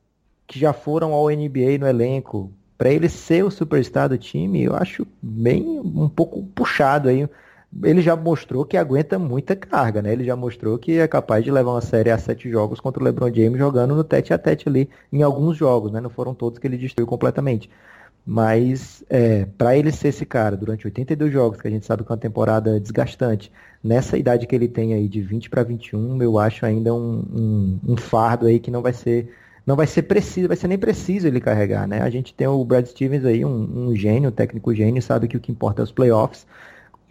que 0.45 0.59
já 0.59 0.73
foram 0.73 1.13
ao 1.13 1.29
NBA 1.29 1.77
no 1.79 1.87
elenco. 1.87 2.51
Para 2.77 2.91
ele 2.91 3.07
ser 3.07 3.43
o 3.43 3.51
superstar 3.51 4.09
do 4.09 4.17
time, 4.17 4.63
eu 4.63 4.75
acho 4.75 5.07
bem 5.21 5.79
um 5.79 6.09
pouco 6.09 6.43
puxado 6.53 7.07
aí 7.07 7.27
ele 7.83 8.01
já 8.01 8.15
mostrou 8.15 8.63
que 8.65 8.77
aguenta 8.77 9.19
muita 9.19 9.55
carga, 9.55 10.01
né? 10.01 10.13
Ele 10.13 10.23
já 10.23 10.35
mostrou 10.35 10.77
que 10.77 10.97
é 10.99 11.07
capaz 11.07 11.43
de 11.43 11.51
levar 11.51 11.71
uma 11.71 11.81
série 11.81 12.09
a 12.09 12.17
sete 12.17 12.49
jogos 12.49 12.79
contra 12.79 13.01
o 13.01 13.05
LeBron 13.05 13.33
James 13.33 13.57
jogando 13.57 13.95
no 13.95 14.03
tete 14.03 14.33
a 14.33 14.37
tete 14.37 14.69
ali 14.69 14.89
em 15.11 15.21
alguns 15.21 15.57
jogos, 15.57 15.91
né? 15.91 15.99
Não 15.99 16.09
foram 16.09 16.33
todos 16.33 16.59
que 16.59 16.67
ele 16.67 16.77
destruiu 16.77 17.07
completamente. 17.07 17.69
Mas 18.25 19.03
é, 19.09 19.45
para 19.57 19.77
ele 19.77 19.91
ser 19.91 20.07
esse 20.07 20.25
cara 20.25 20.57
durante 20.57 20.87
82 20.87 21.31
jogos, 21.31 21.61
que 21.61 21.67
a 21.67 21.71
gente 21.71 21.85
sabe 21.85 22.03
que 22.03 22.11
é 22.11 22.13
uma 22.13 22.17
temporada 22.19 22.79
desgastante, 22.79 23.51
nessa 23.83 24.17
idade 24.17 24.47
que 24.47 24.55
ele 24.55 24.67
tem 24.67 24.93
aí 24.93 25.07
de 25.07 25.21
20 25.21 25.49
para 25.49 25.61
21, 25.61 26.21
eu 26.23 26.39
acho 26.39 26.65
ainda 26.65 26.93
um, 26.93 27.23
um, 27.31 27.79
um, 27.89 27.97
fardo 27.97 28.47
aí 28.47 28.59
que 28.59 28.71
não 28.71 28.81
vai 28.81 28.93
ser 28.93 29.31
não 29.65 29.75
vai 29.75 29.87
ser 29.87 30.03
preciso, 30.03 30.47
vai 30.47 30.57
ser 30.57 30.67
nem 30.67 30.77
preciso 30.77 31.27
ele 31.27 31.39
carregar, 31.41 31.87
né? 31.87 32.01
A 32.01 32.09
gente 32.09 32.33
tem 32.33 32.47
o 32.47 32.63
Brad 32.63 32.85
Stevens 32.85 33.25
aí, 33.25 33.43
um, 33.43 33.89
um 33.89 33.95
gênio, 33.95 34.29
um 34.29 34.31
técnico 34.31 34.73
gênio, 34.75 35.01
sabe 35.01 35.27
que 35.27 35.37
o 35.37 35.39
que 35.39 35.51
importa 35.51 35.81
é 35.81 35.83
os 35.83 35.91
playoffs 35.91 36.45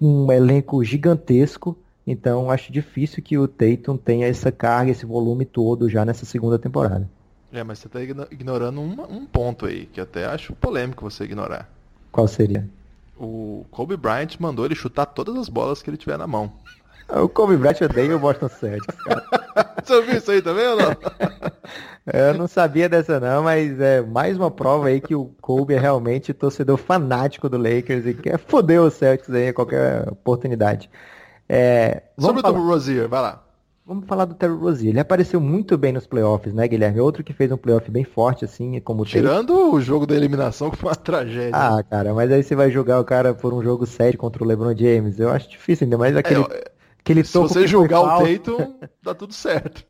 um 0.01 0.31
elenco 0.31 0.83
gigantesco, 0.85 1.77
então 2.07 2.51
acho 2.51 2.73
difícil 2.73 3.23
que 3.23 3.39
o 3.39 3.49
Tatum 3.49 3.97
tenha 3.97 4.27
essa 4.27 4.53
carga, 4.53 4.91
esse 4.91 5.07
volume 5.07 5.45
todo 5.45 5.89
já 5.89 6.05
nessa 6.05 6.27
segunda 6.27 6.59
temporada. 6.59 7.09
É, 7.53 7.63
mas 7.63 7.79
você 7.79 7.87
está 7.87 8.03
ignorando 8.03 8.81
um, 8.81 9.01
um, 9.09 9.25
ponto 9.25 9.67
aí, 9.67 9.87
que 9.87 10.01
até 10.01 10.27
acho 10.27 10.55
polêmico 10.55 11.09
você 11.09 11.25
ignorar. 11.25 11.71
Qual 12.11 12.27
seria? 12.27 12.69
O 13.17 13.65
Kobe 13.71 13.97
Bryant 13.97 14.37
mandou 14.41 14.65
ele 14.65 14.75
chutar 14.75 15.07
todas 15.07 15.37
as 15.37 15.49
bolas 15.49 15.81
que 15.81 15.89
ele 15.89 15.97
tiver 15.97 16.19
na 16.19 16.27
mão. 16.27 16.53
O 17.09 17.29
Kobe 17.29 17.57
Bryant 17.57 17.81
odeia 17.83 18.17
o 18.17 18.19
Boston 18.19 18.49
Celtics, 18.49 18.97
cara. 19.05 19.25
Você 19.85 19.95
ouviu 19.95 20.17
isso 20.17 20.31
aí 20.31 20.43
também 20.43 20.67
ou 20.67 20.77
não? 20.77 20.97
Eu 22.13 22.35
não 22.35 22.47
sabia 22.47 22.87
dessa 22.87 23.19
não, 23.19 23.43
mas 23.43 23.81
é 23.81 24.03
mais 24.03 24.37
uma 24.37 24.51
prova 24.51 24.89
aí 24.89 25.01
que 25.01 25.15
o 25.15 25.31
Kobe 25.41 25.73
é 25.73 25.79
realmente 25.79 26.35
torcedor 26.35 26.77
fanático 26.77 27.49
do 27.49 27.57
Lakers 27.57 28.05
e 28.05 28.13
quer 28.13 28.39
foder 28.39 28.83
o 28.83 28.91
Celtics 28.91 29.31
aí 29.31 29.49
a 29.49 29.55
qualquer 29.55 30.07
oportunidade. 30.11 30.91
É, 31.49 32.03
Sobre 32.19 32.43
falar... 32.43 32.53
o 32.53 32.57
Terry 32.57 32.67
Rozier, 32.67 33.09
vai 33.09 33.23
lá. 33.23 33.43
Vamos 33.87 34.07
falar 34.07 34.27
do 34.27 34.35
Terry 34.35 34.55
Rozier. 34.55 34.91
Ele 34.91 35.01
apareceu 35.01 35.41
muito 35.41 35.77
bem 35.79 35.93
nos 35.93 36.07
playoffs, 36.07 36.53
né, 36.53 36.69
Guilherme? 36.69 37.01
Outro 37.01 37.25
que 37.25 37.33
fez 37.33 37.51
um 37.53 37.57
playoff 37.57 37.91
bem 37.91 38.05
forte, 38.05 38.45
assim, 38.45 38.81
como 38.81 39.05
Tirando 39.05 39.73
o 39.73 39.81
jogo 39.81 40.07
da 40.07 40.15
eliminação, 40.15 40.71
que 40.71 40.77
foi 40.77 40.91
uma 40.91 40.97
tragédia. 40.97 41.53
Ah, 41.55 41.83
cara, 41.83 42.13
mas 42.13 42.31
aí 42.31 42.43
você 42.43 42.55
vai 42.55 42.71
jogar 42.71 43.01
o 43.01 43.05
cara 43.05 43.35
por 43.35 43.53
um 43.53 43.63
jogo 43.63 43.87
sério 43.87 44.19
contra 44.19 44.43
o 44.43 44.47
LeBron 44.47 44.75
James. 44.77 45.19
Eu 45.19 45.31
acho 45.31 45.51
difícil, 45.51 45.85
ainda 45.85 45.99
mais 45.99 46.17
aquele... 46.17 46.43
É, 46.43 46.74
Aquele 47.05 47.23
Se 47.23 47.37
você 47.37 47.67
julgar 47.67 48.01
o 48.01 48.25
Tatum, 48.25 48.79
dá 49.03 49.15
tudo 49.15 49.35
certo. 49.35 49.85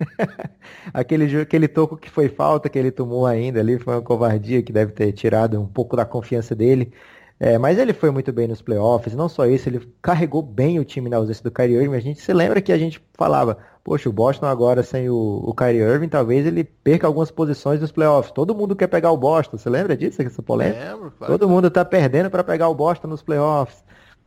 aquele, 0.94 1.42
aquele 1.42 1.68
toco 1.68 1.94
que 1.94 2.08
foi 2.08 2.30
falta 2.30 2.70
que 2.70 2.78
ele 2.78 2.90
tomou 2.90 3.26
ainda 3.26 3.60
ali 3.60 3.78
foi 3.78 3.94
uma 3.94 4.00
covardia 4.00 4.62
que 4.62 4.72
deve 4.72 4.92
ter 4.92 5.12
tirado 5.12 5.60
um 5.60 5.66
pouco 5.66 5.94
da 5.94 6.06
confiança 6.06 6.54
dele. 6.54 6.90
É, 7.38 7.58
mas 7.58 7.78
ele 7.78 7.92
foi 7.92 8.10
muito 8.10 8.32
bem 8.32 8.48
nos 8.48 8.62
playoffs, 8.62 9.14
não 9.14 9.28
só 9.28 9.44
isso, 9.44 9.68
ele 9.68 9.92
carregou 10.00 10.40
bem 10.40 10.78
o 10.78 10.84
time 10.84 11.10
na 11.10 11.18
ausência 11.18 11.42
do 11.42 11.50
Kyrie 11.50 11.74
Irving. 11.76 11.96
A 11.96 12.00
gente 12.00 12.20
se 12.22 12.32
lembra 12.32 12.62
que 12.62 12.72
a 12.72 12.78
gente 12.78 13.04
falava, 13.12 13.58
poxa, 13.82 14.08
o 14.08 14.12
Boston 14.12 14.46
agora 14.46 14.82
sem 14.82 15.10
o, 15.10 15.42
o 15.44 15.52
Kyrie 15.52 15.82
Irving, 15.82 16.08
talvez 16.08 16.46
ele 16.46 16.64
perca 16.64 17.06
algumas 17.06 17.30
posições 17.30 17.78
nos 17.78 17.92
playoffs. 17.92 18.32
Todo 18.32 18.54
mundo 18.54 18.74
quer 18.74 18.86
pegar 18.86 19.10
o 19.10 19.18
Boston, 19.18 19.58
você 19.58 19.68
lembra 19.68 19.94
disso, 19.94 20.22
essa 20.22 20.42
polêmica? 20.42 20.94
Lembro. 20.94 21.12
Todo 21.26 21.46
mundo 21.46 21.70
tá 21.70 21.84
perdendo 21.84 22.30
para 22.30 22.42
pegar 22.42 22.68
o 22.68 22.74
Boston 22.74 23.08
nos 23.08 23.20
playoffs. 23.20 23.84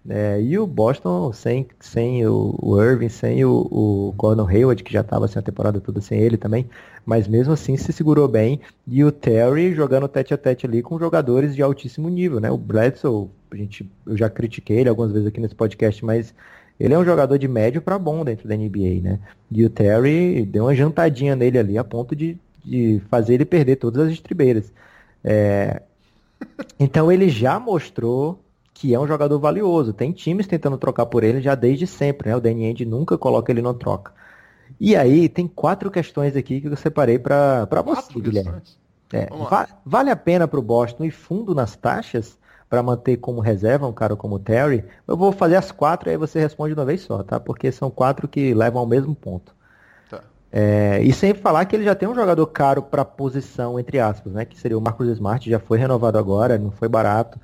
É, 0.10 0.42
e 0.42 0.58
o 0.58 0.66
Boston 0.66 1.34
sem, 1.34 1.68
sem 1.82 2.26
o, 2.26 2.56
o 2.62 2.82
Irving, 2.82 3.10
sem 3.10 3.44
o, 3.44 3.68
o 3.70 4.14
Gordon 4.16 4.48
Hayward, 4.48 4.82
que 4.82 4.94
já 4.94 5.02
estava 5.02 5.26
assim, 5.26 5.38
a 5.38 5.42
temporada 5.42 5.82
toda 5.82 6.00
sem 6.00 6.20
ele 6.20 6.38
também, 6.38 6.70
mas 7.06 7.28
mesmo 7.28 7.54
assim 7.54 7.76
se 7.76 7.92
segurou 7.92 8.28
bem. 8.28 8.62
E 8.88 9.04
o 9.04 9.12
Terry 9.12 9.74
jogando 9.74 10.08
tete 10.08 10.34
a 10.34 10.38
tete 10.38 10.66
ali 10.66 10.82
com 10.82 10.98
jogadores 10.98 11.54
de 11.54 11.62
altíssimo 11.62 12.08
nível, 12.08 12.40
né? 12.40 12.50
O 12.50 12.58
Bledsoe, 12.58 13.28
a 13.52 13.56
gente, 13.56 13.90
eu 14.06 14.16
já 14.16 14.30
critiquei 14.30 14.80
ele 14.80 14.90
algumas 14.90 15.12
vezes 15.12 15.28
aqui 15.28 15.42
nesse 15.42 15.56
podcast, 15.56 16.04
mas 16.06 16.34
ele 16.80 16.94
é 16.94 16.98
um 16.98 17.06
jogador 17.06 17.38
de 17.38 17.48
médio 17.48 17.82
para 17.82 18.00
bom 18.00 18.24
dentro 18.24 18.48
da 18.48 18.56
NBA, 18.56 19.02
né? 19.02 19.20
E 19.52 19.66
o 19.66 19.70
Terry 19.70 20.46
deu 20.46 20.66
uma 20.66 20.76
jantadinha 20.76 21.36
nele 21.36 21.60
ali 21.60 21.78
a 21.78 21.84
ponto 21.84 22.16
de, 22.16 22.38
de 22.64 23.02
fazer 23.10 23.34
ele 23.34 23.46
perder 23.46 23.76
todas 23.76 24.08
as 24.08 24.14
estribeiras. 24.14 24.72
É... 25.22 25.82
Então 26.80 27.12
ele 27.12 27.28
já 27.28 27.60
mostrou 27.60 28.40
que 28.80 28.94
é 28.94 29.00
um 29.00 29.08
jogador 29.08 29.40
valioso. 29.40 29.92
Tem 29.92 30.12
times 30.12 30.46
tentando 30.46 30.78
trocar 30.78 31.08
por 31.08 31.24
ele 31.24 31.42
já 31.42 31.56
desde 31.56 31.88
sempre, 31.88 32.30
né? 32.30 32.36
O 32.36 32.40
Danny 32.40 32.66
Ainge 32.66 32.86
nunca 32.86 33.18
coloca 33.18 33.52
ele 33.52 33.62
no 33.62 33.74
troca. 33.74 34.12
E 34.80 34.96
aí, 34.96 35.28
tem 35.28 35.48
quatro 35.48 35.90
questões 35.90 36.36
aqui 36.36 36.62
que 36.62 36.68
eu 36.68 36.76
separei 36.76 37.18
para 37.18 37.66
você, 37.84 38.20
Guilherme. 38.20 38.62
É, 39.12 39.28
va 39.50 39.68
vale 39.84 40.12
a 40.12 40.16
pena 40.16 40.48
para 40.48 40.60
o 40.60 40.62
Boston 40.62 41.06
ir 41.06 41.12
fundo 41.12 41.56
nas 41.56 41.76
taxas 41.76 42.38
para 42.70 42.84
manter 42.84 43.18
como 43.18 43.40
reserva 43.40 43.88
um 43.88 43.94
cara 43.94 44.16
como 44.16 44.36
o 44.36 44.40
Terry? 44.40 44.84
Eu 45.08 45.18
vou 45.18 45.32
fazer 45.32 45.56
as 45.56 45.72
quatro 45.72 46.10
e 46.10 46.12
aí 46.12 46.18
você 46.18 46.40
responde 46.40 46.76
de 46.76 46.80
uma 46.80 46.86
vez 46.86 47.02
só, 47.02 47.24
tá? 47.24 47.40
Porque 47.40 47.72
são 47.72 47.90
quatro 47.90 48.28
que 48.28 48.54
levam 48.54 48.80
ao 48.80 48.86
mesmo 48.86 49.16
ponto. 49.16 49.56
Tá. 50.08 50.22
É, 50.52 51.02
e 51.02 51.12
sem 51.14 51.34
falar 51.34 51.66
que 51.66 51.76
ele 51.76 51.86
já 51.86 51.96
tem 51.96 52.08
um 52.08 52.14
jogador 52.14 52.46
caro 52.48 52.84
para 52.84 53.04
posição, 53.04 53.80
entre 53.80 54.00
aspas, 54.00 54.34
né? 54.34 54.46
Que 54.46 54.60
seria 54.60 54.78
o 54.78 54.82
Marcus 54.82 55.08
Smart, 55.08 55.50
já 55.50 55.58
foi 55.58 55.80
renovado 55.80 56.20
agora, 56.20 56.60
não 56.60 56.70
foi 56.70 56.88
barato. 56.88 57.40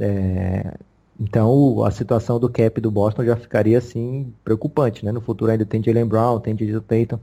É, 0.00 0.74
então 1.20 1.84
a 1.84 1.90
situação 1.90 2.40
do 2.40 2.48
cap 2.48 2.80
do 2.80 2.90
Boston 2.90 3.24
já 3.24 3.36
ficaria 3.36 3.78
assim 3.78 4.32
preocupante, 4.44 5.04
né? 5.04 5.12
No 5.12 5.20
futuro 5.20 5.50
ainda 5.50 5.66
tem 5.66 5.82
Jalen 5.82 6.06
Brown, 6.06 6.40
tem 6.40 6.54
Jason 6.54 6.80
Tatum. 6.80 7.18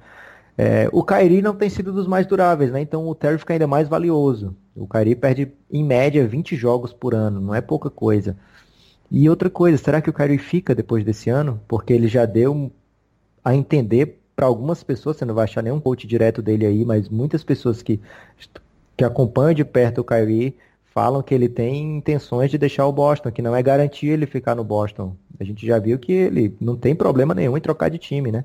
É, 0.58 0.90
o 0.92 1.04
Kyrie 1.04 1.42
não 1.42 1.56
tem 1.56 1.70
sido 1.70 1.94
dos 1.94 2.06
mais 2.08 2.26
duráveis, 2.28 2.72
né? 2.72 2.82
Então 2.82 3.08
o 3.08 3.16
Terry 3.16 3.38
fica 3.38 3.54
ainda 3.54 3.68
mais 3.68 3.88
valioso. 3.88 4.56
O 4.76 4.88
Kyrie 4.88 5.16
perde 5.16 5.52
em 5.72 5.84
média 5.84 6.28
20 6.28 6.56
jogos 6.56 6.94
por 6.94 7.16
ano, 7.16 7.40
não 7.40 7.56
é 7.56 7.62
pouca 7.62 7.90
coisa. 7.90 8.38
E 9.12 9.30
outra 9.30 9.50
coisa, 9.50 9.78
será 9.78 10.02
que 10.02 10.10
o 10.10 10.14
Kyrie 10.14 10.38
fica 10.38 10.76
depois 10.76 11.04
desse 11.04 11.30
ano? 11.30 11.60
Porque 11.68 11.94
ele 11.94 12.08
já 12.08 12.26
deu 12.26 12.72
a 13.44 13.56
entender 13.56 14.20
para 14.36 14.46
algumas 14.46 14.84
pessoas, 14.84 15.18
você 15.18 15.26
não 15.26 15.34
vai 15.36 15.46
achar 15.46 15.62
nenhum 15.62 15.80
coach 15.80 16.08
direto 16.08 16.42
dele 16.42 16.66
aí, 16.66 16.86
mas 16.86 17.10
muitas 17.10 17.44
pessoas 17.44 17.82
que, 17.82 18.00
que 18.96 19.04
acompanham 19.04 19.54
de 19.54 19.66
perto 19.66 20.02
o 20.02 20.04
Kyrie 20.04 20.56
falam 20.94 21.22
que 21.22 21.34
ele 21.34 21.48
tem 21.48 21.98
intenções 21.98 22.52
de 22.52 22.58
deixar 22.58 22.86
o 22.88 22.92
Boston, 22.92 23.32
que 23.32 23.42
não 23.42 23.56
é 23.56 23.62
garantia 23.62 24.14
ele 24.14 24.26
ficar 24.26 24.56
no 24.56 24.64
Boston. 24.64 25.16
A 25.40 25.44
gente 25.44 25.66
já 25.66 25.80
viu 25.80 25.98
que 26.00 26.12
ele 26.12 26.56
não 26.60 26.76
tem 26.76 26.96
problema 26.96 27.34
nenhum 27.34 27.58
em 27.58 27.62
trocar 27.62 27.90
de 27.90 27.98
time, 27.98 28.32
né? 28.32 28.44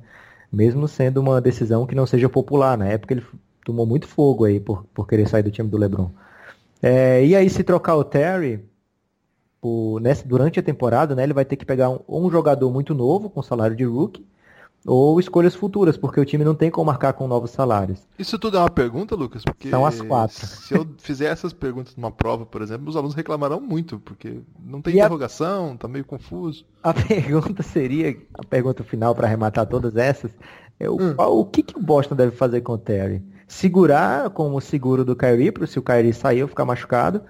Mesmo 0.52 0.86
sendo 0.86 1.20
uma 1.20 1.40
decisão 1.40 1.86
que 1.86 1.94
não 1.94 2.06
seja 2.06 2.28
popular. 2.28 2.78
Na 2.78 2.86
época 2.86 3.14
ele 3.14 3.24
tomou 3.64 3.86
muito 3.86 4.06
fogo 4.06 4.44
aí 4.44 4.60
por, 4.60 4.84
por 4.94 5.08
querer 5.08 5.28
sair 5.28 5.42
do 5.42 5.50
time 5.50 5.68
do 5.68 5.78
LeBron. 5.78 6.10
É, 6.82 7.24
e 7.24 7.34
aí 7.34 7.48
se 7.48 7.64
trocar 7.64 7.96
o 7.96 8.04
Terry 8.04 8.64
por, 9.60 10.00
nessa, 10.00 10.26
durante 10.26 10.60
a 10.60 10.62
temporada, 10.62 11.14
né, 11.14 11.22
ele 11.22 11.32
vai 11.32 11.44
ter 11.44 11.56
que 11.56 11.64
pegar 11.64 11.90
um, 11.90 12.00
um 12.08 12.30
jogador 12.30 12.70
muito 12.70 12.94
novo 12.94 13.30
com 13.30 13.42
salário 13.42 13.74
de 13.74 13.84
rookie 13.84 14.24
ou 14.86 15.18
escolhas 15.18 15.54
futuras, 15.54 15.96
porque 15.96 16.20
o 16.20 16.24
time 16.24 16.44
não 16.44 16.54
tem 16.54 16.70
como 16.70 16.86
marcar 16.86 17.14
com 17.14 17.26
novos 17.26 17.50
salários. 17.50 18.00
Isso 18.18 18.38
tudo 18.38 18.58
é 18.58 18.60
uma 18.60 18.70
pergunta, 18.70 19.14
Lucas? 19.14 19.42
Porque 19.42 19.70
São 19.70 19.86
as 19.86 20.00
quatro. 20.00 20.46
Se 20.46 20.74
eu 20.74 20.86
fizer 20.98 21.26
essas 21.26 21.52
perguntas 21.52 21.96
numa 21.96 22.10
prova, 22.10 22.44
por 22.44 22.60
exemplo, 22.60 22.88
os 22.88 22.96
alunos 22.96 23.14
reclamarão 23.14 23.60
muito, 23.60 23.98
porque 23.98 24.40
não 24.62 24.82
tem 24.82 24.94
e 24.94 24.96
interrogação, 24.98 25.72
a... 25.72 25.76
tá 25.76 25.88
meio 25.88 26.04
confuso. 26.04 26.64
A 26.82 26.92
pergunta 26.94 27.62
seria, 27.62 28.16
a 28.34 28.44
pergunta 28.44 28.84
final 28.84 29.14
para 29.14 29.26
arrematar 29.26 29.66
todas 29.66 29.96
essas, 29.96 30.30
é 30.78 30.88
o, 30.88 31.00
hum. 31.00 31.14
o 31.16 31.44
que, 31.46 31.62
que 31.62 31.78
o 31.78 31.82
Boston 31.82 32.14
deve 32.14 32.36
fazer 32.36 32.60
com 32.60 32.72
o 32.72 32.78
Terry? 32.78 33.22
Segurar 33.46 34.30
como 34.30 34.60
seguro 34.60 35.04
do 35.04 35.16
Kyrie, 35.16 35.52
para 35.52 35.66
se 35.66 35.78
o 35.78 35.82
Kyrie 35.82 36.12
sair 36.12 36.42
ou 36.42 36.48
ficar 36.48 36.64
machucado, 36.64 37.22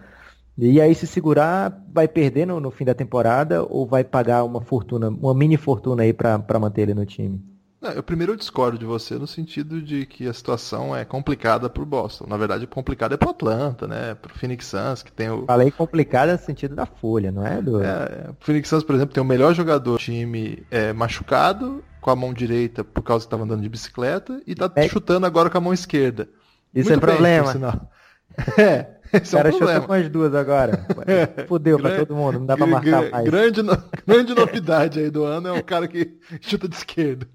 e 0.56 0.80
aí, 0.80 0.94
se 0.94 1.06
segurar, 1.06 1.84
vai 1.92 2.06
perder 2.06 2.46
no, 2.46 2.60
no, 2.60 2.70
fim 2.70 2.84
da 2.84 2.94
temporada 2.94 3.64
ou 3.64 3.86
vai 3.86 4.04
pagar 4.04 4.44
uma 4.44 4.60
fortuna, 4.60 5.08
uma 5.08 5.34
mini 5.34 5.56
fortuna 5.56 6.02
aí 6.02 6.12
para 6.12 6.58
manter 6.60 6.82
ele 6.82 6.94
no 6.94 7.04
time? 7.04 7.42
Não, 7.84 7.90
eu 7.90 8.02
primeiro 8.02 8.34
discordo 8.34 8.78
de 8.78 8.86
você 8.86 9.16
no 9.16 9.26
sentido 9.26 9.82
de 9.82 10.06
que 10.06 10.26
a 10.26 10.32
situação 10.32 10.96
é 10.96 11.04
complicada 11.04 11.68
para 11.68 11.82
o 11.82 11.86
Boston. 11.86 12.24
Na 12.26 12.38
verdade, 12.38 12.66
complicada 12.66 13.12
é 13.14 13.18
para 13.18 13.28
Atlanta, 13.28 13.86
né? 13.86 14.14
Para 14.14 14.32
o 14.32 14.38
Phoenix 14.38 14.66
Suns, 14.68 15.02
que 15.02 15.12
tem 15.12 15.28
o. 15.28 15.44
Falei 15.44 15.70
complicada 15.70 16.32
no 16.32 16.38
sentido 16.38 16.74
da 16.74 16.86
folha, 16.86 17.30
não 17.30 17.46
é? 17.46 17.60
Do... 17.60 17.84
É, 17.84 18.30
o 18.30 18.36
Phoenix 18.40 18.70
Suns, 18.70 18.82
por 18.82 18.94
exemplo, 18.94 19.12
tem 19.12 19.22
o 19.22 19.26
melhor 19.26 19.52
jogador 19.52 19.92
do 19.92 19.98
time 19.98 20.64
é, 20.70 20.94
machucado, 20.94 21.84
com 22.00 22.10
a 22.10 22.16
mão 22.16 22.32
direita 22.32 22.82
por 22.82 23.02
causa 23.02 23.24
que 23.24 23.26
estava 23.26 23.42
andando 23.42 23.60
de 23.60 23.68
bicicleta, 23.68 24.40
e 24.46 24.52
está 24.52 24.72
é... 24.76 24.88
chutando 24.88 25.26
agora 25.26 25.50
com 25.50 25.58
a 25.58 25.60
mão 25.60 25.74
esquerda. 25.74 26.26
Isso 26.74 26.88
Muito 26.88 27.04
é 27.04 27.06
bem, 27.06 27.16
problema. 27.16 27.90
É, 28.58 28.88
esse 29.16 29.36
cara 29.36 29.48
é 29.48 29.52
um 29.52 29.58
chuta 29.58 29.80
com 29.80 29.92
as 29.92 30.08
duas 30.08 30.34
agora. 30.34 30.86
Fudeu 31.48 31.78
pra 31.78 31.98
todo 31.98 32.14
mundo, 32.14 32.40
não 32.40 32.46
dá 32.46 32.56
pra 32.56 32.66
marcar 32.66 33.10
mais. 33.10 33.24
Grande, 33.24 33.62
grande 34.06 34.34
novidade 34.34 35.00
aí 35.00 35.10
do 35.10 35.24
ano 35.24 35.48
é 35.48 35.52
o 35.52 35.64
cara 35.64 35.88
que 35.88 36.18
chuta 36.40 36.68
de 36.68 36.76
esquerda. 36.76 37.26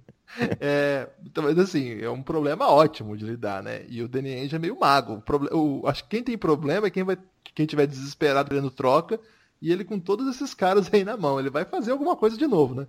É, 0.59 1.09
então, 1.25 1.43
mas 1.43 1.57
assim, 1.57 1.99
é 2.01 2.09
um 2.09 2.21
problema 2.21 2.69
ótimo 2.69 3.17
de 3.17 3.25
lidar, 3.25 3.63
né? 3.63 3.83
E 3.89 4.01
o 4.03 4.07
Danny 4.07 4.33
Ainge 4.33 4.55
é 4.55 4.59
meio 4.59 4.79
mago. 4.79 5.23
O, 5.51 5.57
o, 5.57 5.87
acho 5.87 6.03
que 6.03 6.09
quem 6.09 6.23
tem 6.23 6.37
problema 6.37 6.87
é 6.87 6.89
quem 6.89 7.03
vai 7.03 7.17
quem 7.55 7.65
tiver 7.65 7.87
desesperado 7.87 8.49
querendo 8.49 8.69
troca 8.69 9.19
e 9.61 9.71
ele 9.71 9.83
com 9.83 9.99
todos 9.99 10.27
esses 10.33 10.53
caras 10.53 10.89
aí 10.93 11.03
na 11.03 11.17
mão. 11.17 11.39
Ele 11.39 11.49
vai 11.49 11.65
fazer 11.65 11.91
alguma 11.91 12.15
coisa 12.15 12.37
de 12.37 12.47
novo, 12.47 12.75
né? 12.75 12.87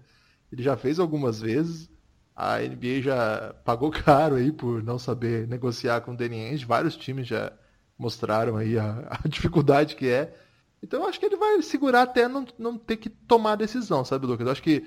Ele 0.53 0.63
já 0.63 0.77
fez 0.77 0.99
algumas 0.99 1.41
vezes. 1.41 1.89
A 2.35 2.59
NBA 2.59 3.03
já 3.03 3.55
pagou 3.65 3.91
caro 3.91 4.37
aí 4.37 4.53
por 4.53 4.83
não 4.83 4.99
saber 4.99 5.47
negociar 5.49 6.01
com 6.03 6.13
o 6.13 6.17
Danny 6.17 6.41
Ainge. 6.47 6.65
Vários 6.65 6.97
times 6.97 7.27
já 7.27 7.53
mostraram 8.01 8.57
aí 8.57 8.79
a, 8.79 9.19
a, 9.23 9.29
dificuldade 9.29 9.95
que 9.95 10.09
é. 10.09 10.35
Então 10.83 11.03
eu 11.03 11.09
acho 11.09 11.21
que 11.21 11.27
ele 11.27 11.37
vai 11.37 11.61
segurar 11.61 12.03
até 12.03 12.27
não, 12.27 12.47
não 12.59 12.79
ter 12.79 12.97
que 12.97 13.11
tomar 13.11 13.55
decisão, 13.55 14.05
sabe, 14.05 14.27
Lucas? 14.27 14.47
Eu 14.47 14.53
acho 14.53 14.63
que 14.63 14.87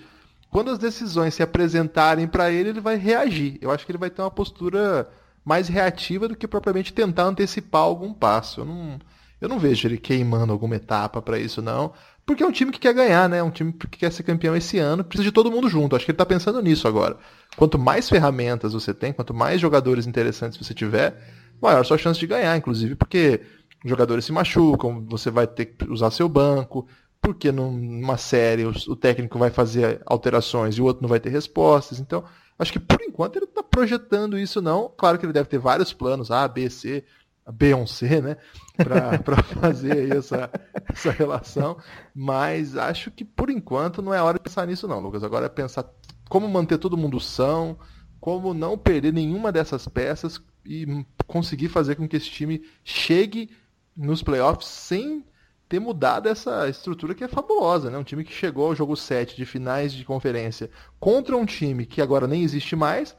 quando 0.50 0.72
as 0.72 0.80
decisões 0.80 1.36
se 1.36 1.44
apresentarem 1.44 2.28
para 2.28 2.52
ele, 2.52 2.70
ele 2.70 2.82
vai 2.82 2.96
reagir. 2.96 3.58
Eu 3.62 3.72
acho 3.72 3.86
que 3.86 3.92
ele 3.92 4.00
vai 4.00 4.10
ter 4.10 4.22
uma 4.22 4.32
postura 4.32 5.08
mais 5.46 5.68
reativa 5.68 6.28
do 6.28 6.36
que 6.36 6.48
propriamente 6.48 6.94
tentar 6.94 7.26
antecipar 7.26 7.82
algum 7.82 8.14
passo. 8.14 8.62
Eu 8.62 8.66
não, 8.66 9.00
eu 9.40 9.50
não 9.50 9.60
vejo 9.60 9.88
ele 9.88 9.98
queimando 9.98 10.52
alguma 10.52 10.76
etapa 10.76 11.22
para 11.22 11.38
isso, 11.38 11.62
não. 11.62 11.94
Porque 12.26 12.42
é 12.42 12.48
um 12.48 12.52
time 12.52 12.72
que 12.72 12.80
quer 12.80 12.94
ganhar, 12.94 13.28
né? 13.28 13.40
É 13.40 13.44
um 13.44 13.52
time 13.52 13.74
que 13.74 13.98
quer 13.98 14.12
ser 14.12 14.24
campeão 14.24 14.56
esse 14.56 14.80
ano, 14.80 15.04
precisa 15.04 15.30
de 15.30 15.34
todo 15.34 15.52
mundo 15.52 15.68
junto. 15.68 15.96
Acho 15.96 16.06
que 16.06 16.12
ele 16.12 16.16
está 16.16 16.26
pensando 16.26 16.62
nisso 16.62 16.88
agora. 16.88 17.18
Quanto 17.58 17.78
mais 17.78 18.10
ferramentas 18.10 18.74
você 18.74 18.94
tem, 18.94 19.12
quanto 19.12 19.34
mais 19.34 19.60
jogadores 19.60 20.08
interessantes 20.08 20.58
você 20.58 20.74
tiver, 20.74 21.22
maior 21.64 21.84
sua 21.86 21.98
chance 21.98 22.20
de 22.20 22.28
ganhar, 22.28 22.56
inclusive 22.58 22.96
porque 22.96 23.42
jogadores 23.86 24.26
se 24.26 24.32
machucam, 24.32 25.06
você 25.08 25.32
vai 25.32 25.48
ter 25.48 25.66
que 25.66 25.90
usar 25.90 26.12
seu 26.12 26.28
banco, 26.28 26.88
porque 27.22 27.52
numa 27.52 28.18
série 28.18 28.66
o 28.66 28.96
técnico 28.96 29.40
vai 29.40 29.50
fazer 29.50 30.02
alterações 30.06 30.76
e 30.76 30.82
o 30.82 30.86
outro 30.86 31.02
não 31.02 31.10
vai 31.10 31.20
ter 31.20 31.30
respostas. 31.30 32.00
Então, 32.00 32.24
acho 32.60 32.72
que 32.72 32.80
por 32.80 33.02
enquanto 33.02 33.38
ele 33.38 33.46
está 33.46 33.64
projetando 33.64 34.38
isso 34.38 34.62
não. 34.62 34.92
Claro 34.96 35.18
que 35.18 35.26
ele 35.26 35.34
deve 35.34 35.48
ter 35.48 35.58
vários 35.58 35.94
planos, 35.94 36.32
A, 36.32 36.46
B, 36.48 36.70
C, 36.70 37.06
B, 37.52 37.74
1, 37.74 37.88
C, 37.88 38.22
né? 38.22 38.38
Para 38.76 39.42
fazer 39.62 40.16
essa, 40.18 40.50
essa 40.92 41.12
relação. 41.12 41.78
Mas 42.14 42.76
acho 42.76 43.10
que 43.10 43.24
por 43.24 43.50
enquanto 43.50 44.02
não 44.02 44.14
é 44.14 44.22
hora 44.22 44.38
de 44.38 44.44
pensar 44.44 44.68
nisso 44.68 44.88
não, 44.88 45.00
Lucas. 45.00 45.24
Agora 45.24 45.46
é 45.46 45.50
pensar 45.50 45.86
como 46.30 46.48
manter 46.48 46.78
todo 46.78 46.98
mundo 46.98 47.20
são, 47.20 47.78
como 48.20 48.54
não 48.54 48.78
perder 48.78 49.14
nenhuma 49.14 49.52
dessas 49.52 49.88
peças 49.88 50.42
e 50.66 51.06
conseguir 51.28 51.70
fazer 51.70 51.96
com 51.96 52.08
que 52.08 52.16
esse 52.16 52.30
time 52.30 52.64
chegue 52.84 53.50
nos 53.96 54.24
playoffs 54.24 54.68
sem 54.68 55.24
ter 55.68 55.80
mudado 55.80 56.30
essa 56.30 56.68
estrutura 56.70 57.16
que 57.16 57.24
é 57.24 57.28
fabulosa, 57.28 57.90
né? 57.90 57.98
Um 57.98 58.04
time 58.04 58.24
que 58.24 58.34
chegou 58.34 58.68
ao 58.68 58.76
jogo 58.76 58.96
7 58.96 59.36
de 59.36 59.46
finais 59.46 59.94
de 59.94 60.06
conferência 60.06 60.70
contra 61.00 61.36
um 61.36 61.46
time 61.46 61.86
que 61.86 62.02
agora 62.02 62.28
nem 62.28 62.44
existe 62.44 62.76
mais 62.76 63.16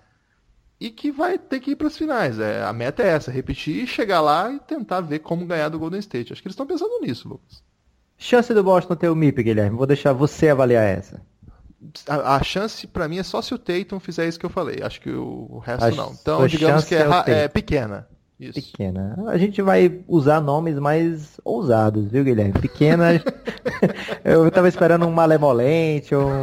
e 0.79 0.91
que 0.91 1.11
vai 1.11 1.39
ter 1.39 1.61
que 1.61 1.73
ir 1.73 1.77
para 1.77 1.89
as 1.89 1.97
finais. 1.97 2.39
É, 2.39 2.63
a 2.63 2.73
meta 2.73 3.03
é 3.03 3.09
essa, 3.09 3.31
repetir, 3.31 3.87
chegar 3.87 4.21
lá 4.21 4.53
e 4.53 4.61
tentar 4.61 5.01
ver 5.01 5.21
como 5.21 5.47
ganhar 5.47 5.69
do 5.69 5.79
Golden 5.79 6.01
State. 6.01 6.33
Acho 6.33 6.43
que 6.43 6.49
eles 6.49 6.55
estão 6.55 6.67
pensando 6.67 7.01
nisso, 7.01 7.29
Lucas. 7.29 7.63
Chance 8.17 8.55
do 8.55 8.63
Boston 8.63 8.95
ter 8.95 9.09
o 9.09 9.17
MIP, 9.17 9.43
Guilherme. 9.43 9.77
Vou 9.77 9.87
deixar 9.87 10.13
você 10.13 10.49
avaliar 10.49 10.85
essa 10.85 11.21
a, 12.09 12.37
a 12.37 12.42
chance 12.42 12.87
para 12.87 13.09
mim 13.09 13.18
é 13.18 13.23
só 13.23 13.42
se 13.42 13.55
o 13.55 13.59
Tatum 13.59 13.99
fizer 14.01 14.27
isso 14.27 14.38
que 14.38 14.47
eu 14.47 14.51
falei. 14.51 14.81
Acho 14.83 15.01
que 15.01 15.11
o, 15.11 15.47
o 15.51 15.59
resto 15.59 15.85
a 15.85 15.90
não. 15.90 16.12
Então, 16.20 16.47
digamos 16.47 16.85
que 16.85 16.94
é, 16.94 17.07
é, 17.27 17.33
é 17.44 17.49
pequena. 17.49 18.07
Isso. 18.38 18.55
Pequena. 18.55 19.16
A 19.29 19.38
gente 19.38 19.62
vai 19.62 20.01
usar 20.09 20.40
nomes 20.40 20.79
mais 20.79 21.40
ousados, 21.44 22.11
viu, 22.11 22.25
Guilherme? 22.25 22.53
Pequena. 22.53 23.23
eu 24.25 24.51
tava 24.51 24.68
esperando 24.68 25.07
um 25.07 25.12
malemolente, 25.12 26.14
um. 26.16 26.42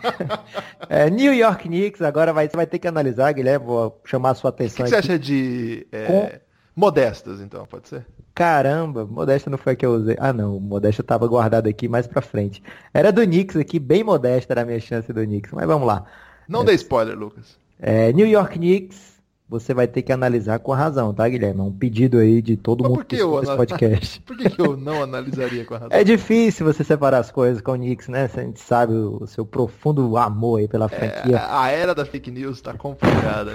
é, 0.88 1.10
New 1.10 1.34
York 1.34 1.68
Knicks, 1.68 2.00
agora 2.00 2.32
vai, 2.32 2.48
você 2.48 2.56
vai 2.56 2.66
ter 2.66 2.78
que 2.78 2.88
analisar, 2.88 3.32
Guilherme. 3.32 3.66
Vou 3.66 4.00
chamar 4.04 4.30
a 4.30 4.34
sua 4.34 4.48
atenção. 4.48 4.86
O 4.86 4.88
que, 4.88 4.96
que 4.96 5.02
você 5.02 5.12
acha 5.12 5.18
de. 5.18 5.86
É... 5.92 6.06
Com 6.06 6.44
Modestas, 6.76 7.40
então, 7.40 7.64
pode 7.66 7.88
ser? 7.88 8.04
Caramba, 8.34 9.06
Modesta 9.06 9.48
não 9.48 9.56
foi 9.56 9.74
a 9.74 9.76
que 9.76 9.86
eu 9.86 9.92
usei. 9.92 10.16
Ah, 10.18 10.32
não, 10.32 10.58
Modesta 10.58 11.02
tava 11.02 11.26
guardado 11.28 11.68
aqui 11.68 11.86
mais 11.86 12.06
pra 12.06 12.20
frente. 12.20 12.62
Era 12.92 13.12
do 13.12 13.22
Knicks 13.22 13.56
aqui, 13.56 13.78
bem 13.78 14.02
modesta 14.02 14.52
era 14.52 14.62
a 14.62 14.64
minha 14.64 14.80
chance 14.80 15.12
do 15.12 15.22
Knicks, 15.24 15.52
mas 15.52 15.66
vamos 15.66 15.86
lá. 15.86 16.04
Não 16.48 16.62
é, 16.62 16.64
dê 16.64 16.74
spoiler, 16.74 17.16
Lucas. 17.16 17.56
É, 17.78 18.12
New 18.12 18.26
York 18.26 18.58
Knicks, 18.58 19.13
você 19.48 19.74
vai 19.74 19.86
ter 19.86 20.02
que 20.02 20.12
analisar 20.12 20.58
com 20.58 20.72
a 20.72 20.76
razão, 20.76 21.12
tá, 21.12 21.28
Guilherme? 21.28 21.60
É 21.60 21.62
um 21.64 21.72
pedido 21.72 22.18
aí 22.18 22.40
de 22.40 22.56
todo 22.56 22.82
Mas 22.82 22.90
mundo 22.90 23.04
que 23.04 23.16
esse 23.16 23.56
podcast. 23.56 24.20
Por 24.24 24.36
que, 24.36 24.48
que, 24.48 24.60
eu 24.60 24.76
não 24.76 25.02
analisaria 25.02 25.64
com 25.64 25.74
a 25.74 25.78
razão? 25.78 25.98
É 25.98 26.02
difícil 26.02 26.64
você 26.64 26.82
separar 26.82 27.18
as 27.18 27.30
coisas 27.30 27.60
com 27.60 27.72
o 27.72 27.74
Knicks, 27.74 28.08
né? 28.08 28.30
A 28.32 28.40
gente 28.40 28.60
sabe 28.60 28.94
o 28.94 29.26
seu 29.26 29.44
profundo 29.44 30.16
amor 30.16 30.60
aí 30.60 30.68
pela 30.68 30.86
é, 30.86 30.88
franquia. 30.88 31.36
É, 31.36 31.46
a 31.46 31.70
era 31.70 31.94
da 31.94 32.06
fake 32.06 32.30
news 32.30 32.60
tá 32.62 32.72
complicada. 32.72 33.52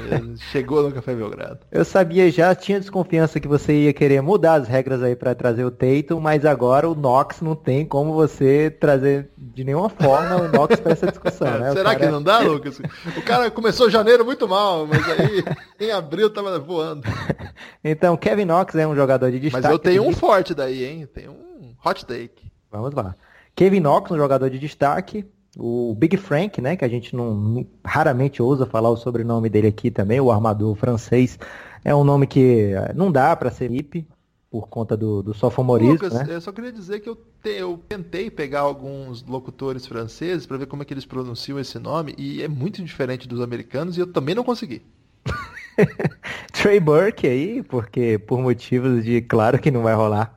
Chegou 0.52 0.84
no 0.84 0.91
Café 0.91 1.15
Belgrado. 1.15 1.60
Eu 1.71 1.84
sabia 1.84 2.30
já, 2.30 2.54
tinha 2.54 2.80
desconfiança 2.80 3.39
que 3.39 3.47
você 3.47 3.73
ia 3.86 3.93
querer 3.93 4.21
mudar 4.21 4.56
as 4.56 4.67
regras 4.67 5.02
aí 5.02 5.15
para 5.15 5.34
trazer 5.34 5.65
o 5.65 5.71
Tatum, 5.71 6.19
mas 6.19 6.45
agora 6.45 6.88
o 6.88 6.93
Knox 6.93 7.41
não 7.41 7.56
tem 7.56 7.84
como 7.84 8.13
você 8.13 8.70
trazer 8.70 9.30
de 9.38 9.63
nenhuma 9.63 9.89
forma 9.89 10.36
o 10.36 10.47
Knox 10.47 10.80
para 10.80 10.91
essa 10.91 11.07
discussão, 11.07 11.49
né? 11.59 11.72
Será 11.72 11.95
cara... 11.95 11.99
que 11.99 12.11
não 12.11 12.22
dá, 12.22 12.39
Lucas? 12.39 12.80
O 13.18 13.22
cara 13.24 13.49
começou 13.49 13.89
janeiro 13.89 14.24
muito 14.24 14.47
mal, 14.47 14.86
mas 14.86 15.03
aí 15.09 15.43
em 15.80 15.91
abril 15.91 16.30
tava 16.30 16.59
voando. 16.59 17.03
então, 17.84 18.17
Kevin 18.17 18.45
Knox 18.45 18.75
é 18.75 18.88
um 18.88 18.95
jogador 18.95 19.32
de 19.32 19.39
destaque. 19.39 19.63
Mas 19.63 19.71
eu 19.71 19.80
tenho 19.80 20.03
um 20.03 20.13
forte 20.13 20.53
daí, 20.53 20.84
hein? 20.84 21.07
Tem 21.13 21.30
um 21.30 21.73
hot 21.86 22.05
take. 22.05 22.51
Vamos 22.71 22.93
lá. 22.93 23.15
Kevin 23.55 23.80
Knox, 23.80 24.11
um 24.11 24.17
jogador 24.17 24.49
de 24.49 24.59
destaque. 24.59 25.25
O 25.57 25.95
Big 25.95 26.15
Frank, 26.15 26.61
né, 26.61 26.75
que 26.75 26.86
a 26.86 26.88
gente 26.88 27.15
não, 27.15 27.34
não, 27.34 27.67
raramente 27.84 28.41
ousa 28.41 28.65
falar 28.67 28.89
o 28.89 28.95
sobrenome 28.95 29.49
dele 29.49 29.67
aqui 29.67 29.89
também, 29.89 30.21
o 30.21 30.32
armador 30.32 30.75
francês, 30.75 31.39
é 31.84 31.93
um 31.93 32.03
nome 32.03 32.27
que 32.27 32.71
eh, 32.71 32.93
não 32.95 33.11
dá 33.11 33.36
para 33.36 33.49
ser 33.49 33.71
IP 33.71 34.07
por 34.49 34.67
conta 34.67 34.95
do, 34.97 35.21
do 35.21 35.34
sofomorismo, 35.34 35.93
Lucas, 35.93 36.13
né? 36.13 36.25
eu 36.30 36.41
só 36.41 36.51
queria 36.51 36.71
dizer 36.71 36.99
que 37.01 37.09
eu, 37.09 37.15
te, 37.15 37.49
eu 37.49 37.80
tentei 37.88 38.32
pegar 38.32 38.61
alguns 38.61 39.23
locutores 39.23 39.86
franceses 39.86 40.45
para 40.45 40.57
ver 40.57 40.65
como 40.65 40.82
é 40.82 40.86
que 40.86 40.93
eles 40.93 41.05
pronunciam 41.05 41.59
esse 41.59 41.77
nome 41.77 42.15
e 42.17 42.41
é 42.41 42.47
muito 42.47 42.84
diferente 42.84 43.27
dos 43.27 43.41
americanos 43.41 43.97
e 43.97 43.99
eu 43.99 44.07
também 44.07 44.34
não 44.34 44.43
consegui. 44.43 44.82
Trey 46.53 46.80
Burke 46.80 47.27
aí, 47.27 47.63
porque 47.63 48.17
por 48.17 48.39
motivos 48.39 49.03
de 49.03 49.21
claro 49.21 49.59
que 49.59 49.71
não 49.71 49.82
vai 49.82 49.93
rolar. 49.93 50.34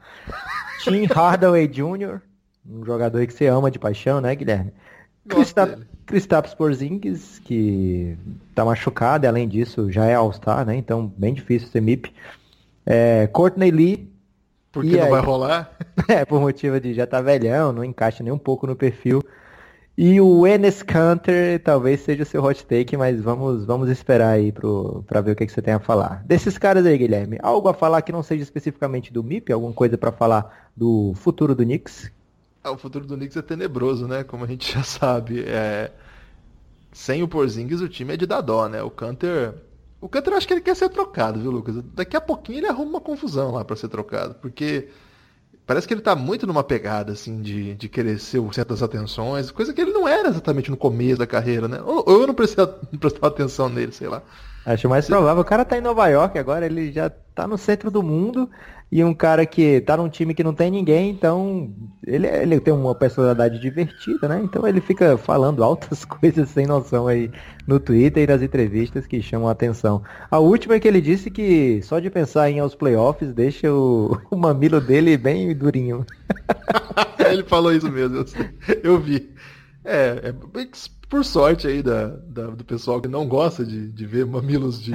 Tim 0.82 1.04
Hardaway 1.04 1.66
Jr., 1.68 2.20
um 2.68 2.84
jogador 2.84 3.26
que 3.26 3.32
você 3.32 3.46
ama 3.46 3.70
de 3.70 3.78
paixão, 3.78 4.20
né, 4.20 4.34
Guilherme? 4.34 4.72
Kristaps 6.06 6.54
Porzingis, 6.54 7.38
que 7.38 8.16
tá 8.54 8.64
machucado, 8.64 9.24
e 9.24 9.28
além 9.28 9.48
disso 9.48 9.90
já 9.90 10.04
é 10.06 10.14
All-Star, 10.14 10.64
né? 10.66 10.76
Então 10.76 11.12
bem 11.16 11.32
difícil 11.32 11.68
ser 11.68 11.80
MIP. 11.80 12.12
É, 12.84 13.26
Courtney 13.28 13.70
Lee. 13.70 14.12
Porque 14.72 14.96
não 14.96 15.04
aí, 15.04 15.10
vai 15.10 15.20
rolar? 15.20 15.72
É, 16.08 16.24
por 16.24 16.40
motivo 16.40 16.80
de 16.80 16.94
já 16.94 17.06
tá 17.06 17.20
velhão, 17.20 17.72
não 17.72 17.84
encaixa 17.84 18.24
nem 18.24 18.32
um 18.32 18.38
pouco 18.38 18.66
no 18.66 18.74
perfil. 18.74 19.22
E 19.96 20.18
o 20.20 20.46
Enes 20.46 20.82
Kanter 20.82 21.62
talvez 21.62 22.00
seja 22.00 22.22
o 22.22 22.26
seu 22.26 22.42
hot 22.42 22.64
take, 22.64 22.96
mas 22.96 23.20
vamos, 23.20 23.66
vamos 23.66 23.90
esperar 23.90 24.30
aí 24.30 24.50
pro, 24.50 25.04
pra 25.06 25.20
ver 25.20 25.32
o 25.32 25.36
que, 25.36 25.44
que 25.44 25.52
você 25.52 25.60
tem 25.60 25.74
a 25.74 25.78
falar. 25.78 26.24
Desses 26.24 26.56
caras 26.56 26.86
aí, 26.86 26.96
Guilherme, 26.96 27.38
algo 27.42 27.68
a 27.68 27.74
falar 27.74 28.00
que 28.00 28.10
não 28.10 28.22
seja 28.22 28.42
especificamente 28.42 29.12
do 29.12 29.22
MIP? 29.22 29.52
Alguma 29.52 29.72
coisa 29.72 29.98
para 29.98 30.10
falar 30.10 30.70
do 30.74 31.12
futuro 31.16 31.54
do 31.54 31.62
Knicks? 31.62 32.10
Ah, 32.64 32.70
o 32.70 32.78
futuro 32.78 33.04
do 33.04 33.16
Knicks 33.16 33.36
é 33.36 33.42
tenebroso, 33.42 34.08
né? 34.08 34.24
Como 34.24 34.44
a 34.44 34.46
gente 34.46 34.72
já 34.72 34.82
sabe. 34.82 35.44
É... 35.46 35.92
Sem 36.90 37.22
o 37.22 37.28
Porzingis, 37.28 37.80
o 37.80 37.88
time 37.88 38.14
é 38.14 38.16
de 38.16 38.26
dar 38.26 38.40
dó, 38.40 38.68
né? 38.68 38.82
O 38.82 38.90
Canter. 38.90 39.54
O 40.00 40.08
Canter 40.08 40.34
acho 40.34 40.46
que 40.46 40.54
ele 40.54 40.60
quer 40.60 40.74
ser 40.74 40.88
trocado, 40.88 41.38
viu, 41.38 41.50
Lucas? 41.50 41.76
Daqui 41.94 42.16
a 42.16 42.20
pouquinho 42.20 42.58
ele 42.58 42.66
arruma 42.66 42.90
uma 42.90 43.00
confusão 43.00 43.52
lá 43.52 43.64
para 43.64 43.76
ser 43.76 43.88
trocado. 43.88 44.34
Porque 44.34 44.88
parece 45.72 45.88
que 45.88 45.94
ele 45.94 46.02
tá 46.02 46.14
muito 46.14 46.46
numa 46.46 46.62
pegada, 46.62 47.12
assim, 47.12 47.40
de, 47.40 47.74
de 47.74 47.88
querer 47.88 48.18
ser 48.18 48.38
o 48.38 48.52
centro 48.52 48.74
das 48.74 48.82
atenções, 48.82 49.50
coisa 49.50 49.72
que 49.72 49.80
ele 49.80 49.90
não 49.90 50.06
era 50.06 50.28
exatamente 50.28 50.70
no 50.70 50.76
começo 50.76 51.18
da 51.18 51.26
carreira, 51.26 51.66
né? 51.66 51.80
Ou, 51.82 52.04
ou 52.06 52.20
eu 52.20 52.26
não 52.26 52.34
prestava, 52.34 52.78
não 52.92 52.98
prestava 52.98 53.28
atenção 53.28 53.70
nele, 53.70 53.90
sei 53.90 54.06
lá. 54.06 54.20
Acho 54.66 54.86
mais 54.86 55.06
provável. 55.06 55.40
O 55.40 55.46
cara 55.46 55.64
tá 55.64 55.78
em 55.78 55.80
Nova 55.80 56.06
York 56.08 56.38
agora, 56.38 56.66
ele 56.66 56.92
já 56.92 57.10
tá 57.34 57.46
no 57.46 57.56
centro 57.56 57.90
do 57.90 58.02
mundo 58.02 58.50
e 58.92 59.02
um 59.02 59.14
cara 59.14 59.46
que 59.46 59.80
tá 59.80 59.96
num 59.96 60.10
time 60.10 60.34
que 60.34 60.44
não 60.44 60.52
tem 60.52 60.70
ninguém, 60.70 61.08
então 61.08 61.74
ele, 62.06 62.26
ele 62.26 62.60
tem 62.60 62.74
uma 62.74 62.94
personalidade 62.94 63.58
divertida, 63.58 64.28
né? 64.28 64.42
Então 64.44 64.68
ele 64.68 64.82
fica 64.82 65.16
falando 65.16 65.64
altas 65.64 66.04
coisas 66.04 66.50
sem 66.50 66.66
noção 66.66 67.08
aí 67.08 67.30
no 67.66 67.80
Twitter 67.80 68.24
e 68.24 68.26
nas 68.26 68.42
entrevistas 68.42 69.06
que 69.06 69.22
chamam 69.22 69.48
a 69.48 69.52
atenção. 69.52 70.02
A 70.30 70.38
última 70.38 70.74
é 70.74 70.80
que 70.80 70.86
ele 70.86 71.00
disse 71.00 71.30
que 71.30 71.80
só 71.80 71.98
de 71.98 72.10
pensar 72.10 72.50
em 72.50 72.60
aos 72.60 72.74
playoffs 72.74 73.32
deixa 73.32 73.72
o, 73.72 74.20
o 74.30 74.36
mamilo 74.36 74.78
dele 74.78 75.16
bem 75.16 75.56
durinho. 75.56 76.04
ele 77.18 77.44
falou 77.44 77.72
isso 77.72 77.90
mesmo, 77.90 78.18
eu, 78.18 78.26
eu 78.82 79.00
vi. 79.00 79.30
É, 79.86 80.28
é 80.28 80.34
por 81.12 81.26
sorte 81.26 81.68
aí 81.68 81.82
da, 81.82 82.06
da, 82.06 82.46
do 82.46 82.64
pessoal 82.64 82.98
que 82.98 83.06
não 83.06 83.28
gosta 83.28 83.66
de, 83.66 83.92
de 83.92 84.06
ver 84.06 84.24
mamilos 84.24 84.82
de 84.82 84.92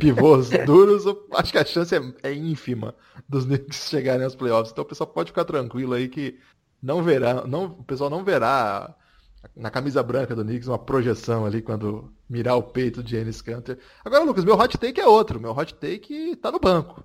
pivôs 0.00 0.48
duros, 0.64 1.04
acho 1.34 1.52
que 1.52 1.58
a 1.58 1.64
chance 1.66 1.94
é, 1.94 2.00
é 2.22 2.32
ínfima 2.32 2.94
dos 3.28 3.44
Knicks 3.44 3.90
chegarem 3.90 4.24
aos 4.24 4.34
playoffs. 4.34 4.72
Então 4.72 4.84
o 4.84 4.86
pessoal 4.86 5.10
pode 5.10 5.32
ficar 5.32 5.44
tranquilo 5.44 5.92
aí 5.92 6.08
que 6.08 6.38
não 6.82 7.02
verá, 7.02 7.46
não, 7.46 7.66
o 7.66 7.84
pessoal 7.84 8.08
não 8.08 8.24
verá 8.24 8.96
na 9.54 9.70
camisa 9.70 10.02
branca 10.02 10.34
do 10.34 10.42
Knicks 10.42 10.66
uma 10.66 10.78
projeção 10.78 11.44
ali 11.44 11.60
quando 11.60 12.10
mirar 12.26 12.56
o 12.56 12.62
peito 12.62 13.02
de 13.02 13.18
Ennis 13.18 13.42
Canter. 13.42 13.78
Agora, 14.02 14.24
Lucas, 14.24 14.46
meu 14.46 14.58
hot 14.58 14.78
take 14.78 14.98
é 14.98 15.06
outro. 15.06 15.38
Meu 15.38 15.50
hot 15.50 15.74
take 15.74 16.36
tá 16.36 16.50
no 16.50 16.58
banco. 16.58 17.04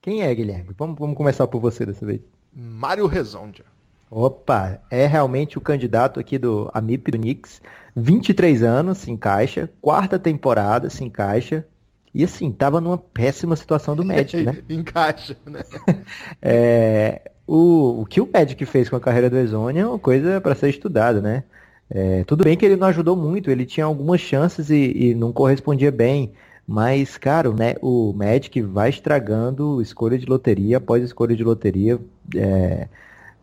Quem 0.00 0.22
é, 0.22 0.32
Guilherme? 0.32 0.72
Vamos, 0.78 0.96
vamos 0.96 1.16
começar 1.16 1.48
por 1.48 1.60
você 1.60 1.84
dessa 1.84 2.06
vez. 2.06 2.20
Mário 2.54 3.08
Rezondia. 3.08 3.64
Opa, 4.10 4.80
é 4.90 5.06
realmente 5.06 5.58
o 5.58 5.60
candidato 5.60 6.20
aqui 6.20 6.38
do 6.38 6.70
Amip 6.72 7.10
do 7.10 7.18
Knicks. 7.18 7.60
23 7.94 8.62
anos, 8.62 8.98
se 8.98 9.10
encaixa. 9.10 9.70
Quarta 9.80 10.18
temporada, 10.18 10.88
se 10.90 11.02
encaixa. 11.04 11.66
E 12.14 12.24
assim, 12.24 12.50
tava 12.50 12.80
numa 12.80 12.96
péssima 12.96 13.56
situação 13.56 13.96
do 13.96 14.04
Magic, 14.04 14.40
né? 14.44 14.56
encaixa, 14.70 15.36
né? 15.44 15.62
é, 16.40 17.30
o, 17.46 18.02
o 18.02 18.06
que 18.06 18.20
o 18.20 18.28
Magic 18.32 18.64
fez 18.66 18.88
com 18.88 18.96
a 18.96 19.00
carreira 19.00 19.28
do 19.28 19.36
Ezonia 19.36 19.82
é 19.82 19.86
uma 19.86 19.98
coisa 19.98 20.40
para 20.40 20.54
ser 20.54 20.70
estudada, 20.70 21.20
né? 21.20 21.44
É, 21.88 22.24
tudo 22.24 22.42
bem 22.42 22.56
que 22.56 22.64
ele 22.64 22.76
não 22.76 22.88
ajudou 22.88 23.16
muito, 23.16 23.50
ele 23.50 23.64
tinha 23.64 23.86
algumas 23.86 24.20
chances 24.20 24.70
e, 24.70 25.10
e 25.10 25.14
não 25.14 25.32
correspondia 25.32 25.90
bem. 25.90 26.32
Mas, 26.66 27.16
cara, 27.16 27.52
né, 27.52 27.76
o 27.80 28.12
Magic 28.12 28.60
vai 28.60 28.90
estragando 28.90 29.80
escolha 29.80 30.18
de 30.18 30.26
loteria 30.26 30.78
após 30.78 31.02
escolha 31.02 31.36
de 31.36 31.44
loteria. 31.44 32.00
É, 32.34 32.88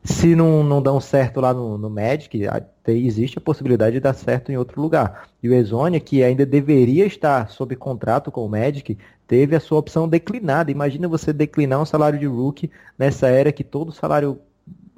se 0.03 0.35
não, 0.35 0.63
não 0.63 0.81
dão 0.81 0.99
certo 0.99 1.39
lá 1.39 1.53
no, 1.53 1.77
no 1.77 1.89
Magic, 1.89 2.41
existe 2.87 3.37
a 3.37 3.41
possibilidade 3.41 3.93
de 3.93 3.99
dar 4.01 4.13
certo 4.13 4.51
em 4.51 4.57
outro 4.57 4.81
lugar. 4.81 5.29
E 5.41 5.47
o 5.47 5.53
Exonia, 5.53 5.99
que 5.99 6.23
ainda 6.23 6.45
deveria 6.45 7.05
estar 7.05 7.49
sob 7.49 7.75
contrato 7.75 8.29
com 8.29 8.45
o 8.45 8.49
Magic, 8.49 8.97
teve 9.27 9.55
a 9.55 9.59
sua 9.59 9.79
opção 9.79 10.07
declinada. 10.07 10.71
Imagina 10.71 11.07
você 11.07 11.31
declinar 11.31 11.81
um 11.81 11.85
salário 11.85 12.19
de 12.19 12.25
rookie 12.25 12.69
nessa 12.99 13.27
era 13.27 13.51
que 13.51 13.63
todo 13.63 13.93
salário 13.93 14.39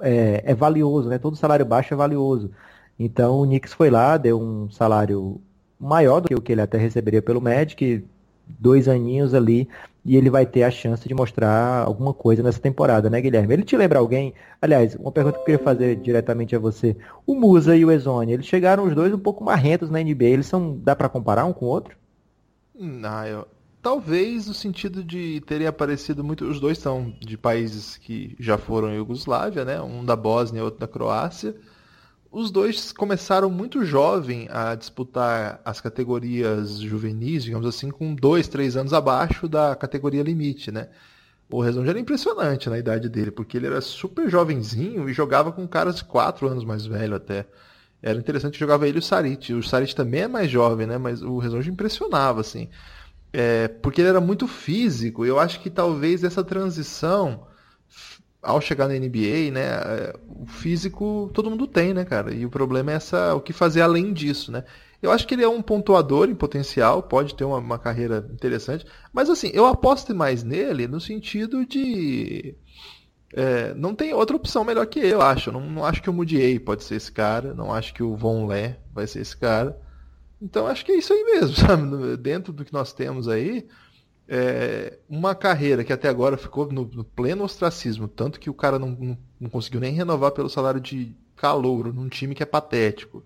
é, 0.00 0.42
é 0.44 0.54
valioso, 0.54 1.08
né? 1.08 1.18
Todo 1.18 1.36
salário 1.36 1.64
baixo 1.64 1.94
é 1.94 1.96
valioso. 1.96 2.50
Então 2.98 3.40
o 3.40 3.46
Knicks 3.46 3.72
foi 3.72 3.90
lá, 3.90 4.16
deu 4.16 4.40
um 4.40 4.68
salário 4.70 5.40
maior 5.78 6.20
do 6.20 6.28
que 6.28 6.34
o 6.34 6.40
que 6.40 6.52
ele 6.52 6.62
até 6.62 6.78
receberia 6.78 7.22
pelo 7.22 7.40
Magic, 7.40 8.04
dois 8.46 8.88
aninhos 8.88 9.34
ali 9.34 9.68
e 10.04 10.16
ele 10.16 10.30
vai 10.30 10.46
ter 10.46 10.62
a 10.62 10.70
chance 10.70 11.06
de 11.08 11.14
mostrar 11.14 11.84
alguma 11.84 12.14
coisa 12.14 12.42
nessa 12.42 12.60
temporada, 12.60 13.10
né, 13.10 13.20
Guilherme? 13.20 13.54
Ele 13.54 13.64
te 13.64 13.76
lembra 13.76 13.98
alguém? 13.98 14.34
Aliás, 14.62 14.94
uma 14.94 15.10
pergunta 15.10 15.34
que 15.36 15.40
eu 15.40 15.44
queria 15.46 15.64
fazer 15.64 15.96
diretamente 15.96 16.54
a 16.54 16.60
você. 16.60 16.96
O 17.26 17.34
Musa 17.34 17.76
e 17.76 17.84
o 17.84 17.90
Ezone, 17.90 18.32
eles 18.32 18.46
chegaram 18.46 18.84
os 18.84 18.94
dois 18.94 19.12
um 19.12 19.18
pouco 19.18 19.42
marrentos 19.42 19.90
na 19.90 20.00
NBA. 20.00 20.24
Eles 20.26 20.46
são. 20.46 20.78
dá 20.78 20.94
para 20.94 21.08
comparar 21.08 21.44
um 21.44 21.52
com 21.52 21.66
o 21.66 21.68
outro? 21.68 21.96
Não, 22.78 23.26
eu... 23.26 23.48
talvez 23.82 24.46
no 24.46 24.54
sentido 24.54 25.02
de 25.02 25.40
terem 25.40 25.66
aparecido 25.66 26.22
muito. 26.22 26.44
Os 26.44 26.60
dois 26.60 26.78
são 26.78 27.12
de 27.20 27.36
países 27.36 27.96
que 27.96 28.36
já 28.38 28.56
foram 28.56 28.94
Iugoslávia, 28.94 29.64
né? 29.64 29.82
Um 29.82 30.04
da 30.04 30.14
Bósnia 30.14 30.62
outro 30.62 30.78
da 30.78 30.86
Croácia 30.86 31.52
os 32.38 32.50
dois 32.50 32.92
começaram 32.92 33.48
muito 33.48 33.82
jovem 33.82 34.46
a 34.50 34.74
disputar 34.74 35.58
as 35.64 35.80
categorias 35.80 36.78
juvenis, 36.78 37.42
digamos 37.42 37.66
assim, 37.66 37.90
com 37.90 38.14
dois, 38.14 38.46
três 38.46 38.76
anos 38.76 38.92
abaixo 38.92 39.48
da 39.48 39.74
categoria 39.74 40.22
limite, 40.22 40.70
né? 40.70 40.90
O 41.48 41.62
Rezonde 41.62 41.88
era 41.88 41.98
impressionante 41.98 42.68
na 42.68 42.78
idade 42.78 43.08
dele, 43.08 43.30
porque 43.30 43.56
ele 43.56 43.68
era 43.68 43.80
super 43.80 44.28
jovenzinho 44.28 45.08
e 45.08 45.14
jogava 45.14 45.50
com 45.50 45.66
caras 45.66 45.96
de 45.96 46.04
quatro 46.04 46.46
anos 46.46 46.62
mais 46.62 46.84
velho 46.84 47.16
até. 47.16 47.46
Era 48.02 48.18
interessante 48.18 48.58
jogava 48.58 48.86
ele 48.86 48.98
e 48.98 49.00
o 49.00 49.02
Sarit. 49.02 49.54
O 49.54 49.62
Sarit 49.62 49.96
também 49.96 50.20
é 50.20 50.28
mais 50.28 50.50
jovem, 50.50 50.86
né? 50.86 50.98
Mas 50.98 51.22
o 51.22 51.38
Rezonde 51.38 51.70
impressionava, 51.70 52.42
assim. 52.42 52.68
É, 53.32 53.68
porque 53.68 54.02
ele 54.02 54.10
era 54.10 54.20
muito 54.20 54.46
físico. 54.46 55.24
Eu 55.24 55.40
acho 55.40 55.58
que 55.60 55.70
talvez 55.70 56.22
essa 56.22 56.44
transição 56.44 57.46
ao 58.42 58.60
chegar 58.60 58.88
na 58.88 58.94
NBA, 58.94 59.50
né, 59.52 59.64
é, 59.64 60.14
o 60.28 60.46
físico 60.46 61.30
todo 61.34 61.50
mundo 61.50 61.66
tem, 61.66 61.92
né, 61.92 62.04
cara? 62.04 62.32
E 62.32 62.46
o 62.46 62.50
problema 62.50 62.92
é 62.92 62.94
essa, 62.94 63.34
o 63.34 63.40
que 63.40 63.52
fazer 63.52 63.82
além 63.82 64.12
disso, 64.12 64.52
né? 64.52 64.64
Eu 65.02 65.10
acho 65.10 65.26
que 65.26 65.34
ele 65.34 65.44
é 65.44 65.48
um 65.48 65.62
pontuador 65.62 66.28
em 66.28 66.34
potencial, 66.34 67.02
pode 67.02 67.34
ter 67.34 67.44
uma, 67.44 67.58
uma 67.58 67.78
carreira 67.78 68.26
interessante, 68.32 68.86
mas 69.12 69.28
assim, 69.28 69.50
eu 69.52 69.66
aposto 69.66 70.14
mais 70.14 70.42
nele 70.42 70.86
no 70.88 71.00
sentido 71.00 71.66
de 71.66 72.56
é, 73.34 73.74
não 73.74 73.94
tem 73.94 74.14
outra 74.14 74.36
opção 74.36 74.64
melhor 74.64 74.86
que 74.86 75.00
eu 75.00 75.20
acho. 75.20 75.52
Não, 75.52 75.60
não 75.60 75.84
acho 75.84 76.02
que 76.02 76.10
o 76.10 76.12
Mudiei 76.12 76.58
pode 76.58 76.84
ser 76.84 76.96
esse 76.96 77.12
cara, 77.12 77.54
não 77.54 77.72
acho 77.72 77.92
que 77.92 78.02
o 78.02 78.16
Von 78.16 78.46
Lé 78.46 78.78
vai 78.92 79.06
ser 79.06 79.20
esse 79.20 79.36
cara. 79.36 79.78
Então 80.40 80.66
acho 80.66 80.84
que 80.84 80.92
é 80.92 80.96
isso 80.96 81.12
aí 81.12 81.24
mesmo, 81.24 81.54
sabe? 81.56 82.16
Dentro 82.16 82.52
do 82.52 82.64
que 82.64 82.72
nós 82.72 82.92
temos 82.92 83.28
aí, 83.28 83.66
é, 84.28 84.98
uma 85.08 85.34
carreira 85.34 85.84
que 85.84 85.92
até 85.92 86.08
agora 86.08 86.36
ficou 86.36 86.70
no, 86.72 86.84
no, 86.84 87.04
pleno 87.04 87.44
ostracismo, 87.44 88.08
tanto 88.08 88.40
que 88.40 88.50
o 88.50 88.54
cara 88.54 88.78
não, 88.78 88.90
não, 88.90 89.18
não, 89.40 89.50
conseguiu 89.50 89.80
nem 89.80 89.94
renovar 89.94 90.32
pelo 90.32 90.48
salário 90.48 90.80
de 90.80 91.14
calouro 91.36 91.92
num 91.92 92.08
time 92.08 92.34
que 92.34 92.42
é 92.42 92.46
patético. 92.46 93.24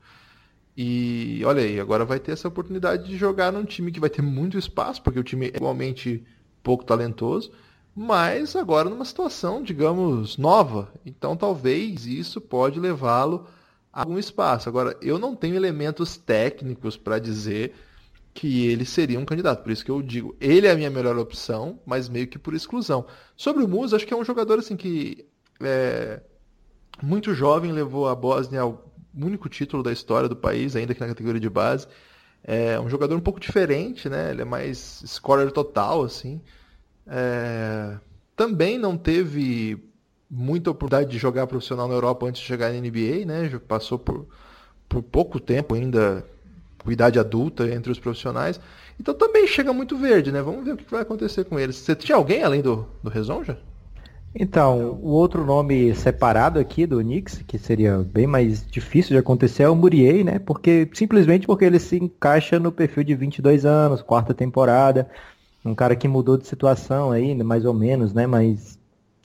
E 0.77 1.43
olha 1.45 1.63
aí, 1.63 1.81
agora 1.81 2.05
vai 2.05 2.19
ter 2.21 2.33
essa 2.33 2.49
oportunidade 2.49 3.09
de 3.09 3.17
jogar 3.17 3.53
num 3.53 3.65
time 3.65 3.91
que 3.91 4.01
vai 4.01 4.11
ter 4.11 4.23
muito 4.23 4.59
espaço, 4.59 5.03
porque 5.03 5.19
o 5.19 5.25
time 5.25 5.47
é 5.47 5.57
igualmente 5.57 6.25
pouco 6.63 6.85
talentoso, 6.85 7.51
mas 7.95 8.55
agora 8.55 8.89
numa 8.89 9.05
situação, 9.05 9.63
digamos, 9.63 10.37
nova. 10.37 10.93
Então 11.05 11.37
talvez 11.37 12.07
isso 12.07 12.41
pode 12.41 12.79
levá-lo 12.79 13.47
a 13.93 14.01
algum 14.03 14.19
espaço. 14.19 14.69
Agora, 14.69 14.97
eu 15.03 15.19
não 15.19 15.35
tenho 15.35 15.57
elementos 15.57 16.17
técnicos 16.17 16.97
para 16.97 17.19
dizer 17.19 17.75
que 18.33 18.67
ele 18.67 18.85
seria 18.85 19.19
um 19.19 19.25
candidato. 19.25 19.63
Por 19.63 19.73
isso 19.73 19.85
que 19.85 19.91
eu 19.91 20.01
digo, 20.03 20.37
ele 20.41 20.67
é 20.67 20.71
a 20.71 20.77
minha 20.77 20.91
melhor 20.91 21.19
opção, 21.19 21.79
mas 21.85 22.09
meio 22.09 22.27
que 22.27 22.39
por 22.39 22.55
exclusão. 22.55 23.07
Sobre 23.37 23.63
o 23.65 23.69
Musa, 23.69 23.97
acho 23.97 24.07
que 24.07 24.15
é 24.15 24.17
um 24.17 24.25
jogador 24.25 24.59
assim 24.59 24.77
que 24.77 25.27
é 25.61 26.21
muito 27.03 27.35
jovem, 27.35 27.73
levou 27.73 28.09
a 28.09 28.15
Bósnia 28.15 28.61
ao 28.61 28.91
único 29.15 29.49
título 29.49 29.83
da 29.83 29.93
história 29.93 30.29
do 30.29 30.37
país, 30.37 30.77
ainda 30.77 30.95
que 30.95 31.01
na 31.01 31.09
categoria 31.09 31.41
de 31.41 31.51
base. 31.51 31.87
É 32.43 32.81
um 32.81 32.89
jogador 32.89 33.17
um 33.17 33.21
pouco 33.21 33.39
diferente, 33.39 34.09
né? 34.09 34.31
Ele 34.31 34.43
é 34.43 34.45
mais 34.45 35.03
scorer 35.07 35.51
total, 35.53 36.03
assim. 36.03 36.41
É... 37.07 37.99
Também 38.35 38.79
não 38.79 38.97
teve 38.97 39.83
muita 40.31 40.71
oportunidade 40.71 41.11
de 41.11 41.19
jogar 41.19 41.47
profissional 41.47 41.89
na 41.89 41.95
Europa 41.95 42.27
antes 42.27 42.41
de 42.41 42.47
chegar 42.47 42.73
na 42.73 42.81
NBA, 42.81 43.27
né? 43.27 43.61
Passou 43.69 43.99
por, 43.99 44.27
por 44.89 45.03
pouco 45.03 45.39
tempo 45.39 45.75
ainda 45.75 46.25
idade 46.89 47.19
adulta 47.19 47.69
entre 47.69 47.91
os 47.91 47.99
profissionais. 47.99 48.61
Então 48.99 49.15
também 49.15 49.47
chega 49.47 49.73
muito 49.73 49.97
verde, 49.97 50.31
né? 50.31 50.43
Vamos 50.43 50.65
ver 50.65 50.75
o 50.75 50.77
que 50.77 50.91
vai 50.91 51.03
acontecer 51.03 51.45
com 51.45 51.59
eles. 51.59 51.77
Você 51.77 51.95
tinha 51.95 52.17
alguém 52.17 52.43
além 52.43 52.61
do, 52.61 52.87
do 53.03 53.11
Rezonja? 53.11 53.59
Então, 54.35 54.99
o 55.03 55.09
outro 55.09 55.45
nome 55.45 55.93
separado 55.95 56.61
aqui 56.61 56.87
do 56.87 57.01
Knicks, 57.01 57.43
que 57.47 57.59
seria 57.59 57.99
bem 57.99 58.29
mais 58.29 58.65
difícil 58.65 59.11
de 59.11 59.19
acontecer, 59.19 59.65
é 59.65 59.69
o 59.69 59.75
Murier, 59.75 60.25
né? 60.25 60.39
Porque 60.39 60.89
simplesmente 60.93 61.47
porque 61.47 61.65
ele 61.65 61.81
se 61.81 61.97
encaixa 61.97 62.59
no 62.61 62.71
perfil 62.71 63.03
de 63.03 63.15
22 63.17 63.65
anos, 63.67 64.03
quarta 64.03 64.33
temporada, 64.33 65.11
um 65.65 65.75
cara 65.75 65.97
que 65.97 66.07
mudou 66.07 66.37
de 66.37 66.47
situação 66.47 67.11
aí, 67.11 67.35
mais 67.43 67.65
ou 67.65 67.75
menos, 67.75 68.15
né? 68.15 68.25
Mas 68.27 68.79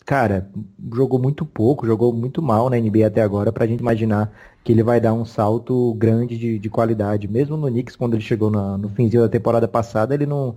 cara, 0.05 0.49
jogou 0.93 1.19
muito 1.19 1.45
pouco, 1.45 1.85
jogou 1.85 2.13
muito 2.13 2.41
mal 2.41 2.69
na 2.69 2.77
NBA 2.77 3.07
até 3.07 3.21
agora 3.21 3.51
pra 3.51 3.65
gente 3.65 3.79
imaginar 3.79 4.31
que 4.63 4.71
ele 4.71 4.83
vai 4.83 5.01
dar 5.01 5.13
um 5.13 5.25
salto 5.25 5.93
grande 5.95 6.37
de, 6.37 6.59
de 6.59 6.69
qualidade. 6.69 7.27
Mesmo 7.27 7.57
no 7.57 7.67
Knicks, 7.67 7.95
quando 7.95 8.13
ele 8.13 8.23
chegou 8.23 8.51
na, 8.51 8.77
no 8.77 8.89
finzinho 8.89 9.23
da 9.23 9.29
temporada 9.29 9.67
passada, 9.67 10.13
ele 10.13 10.25
não, 10.25 10.55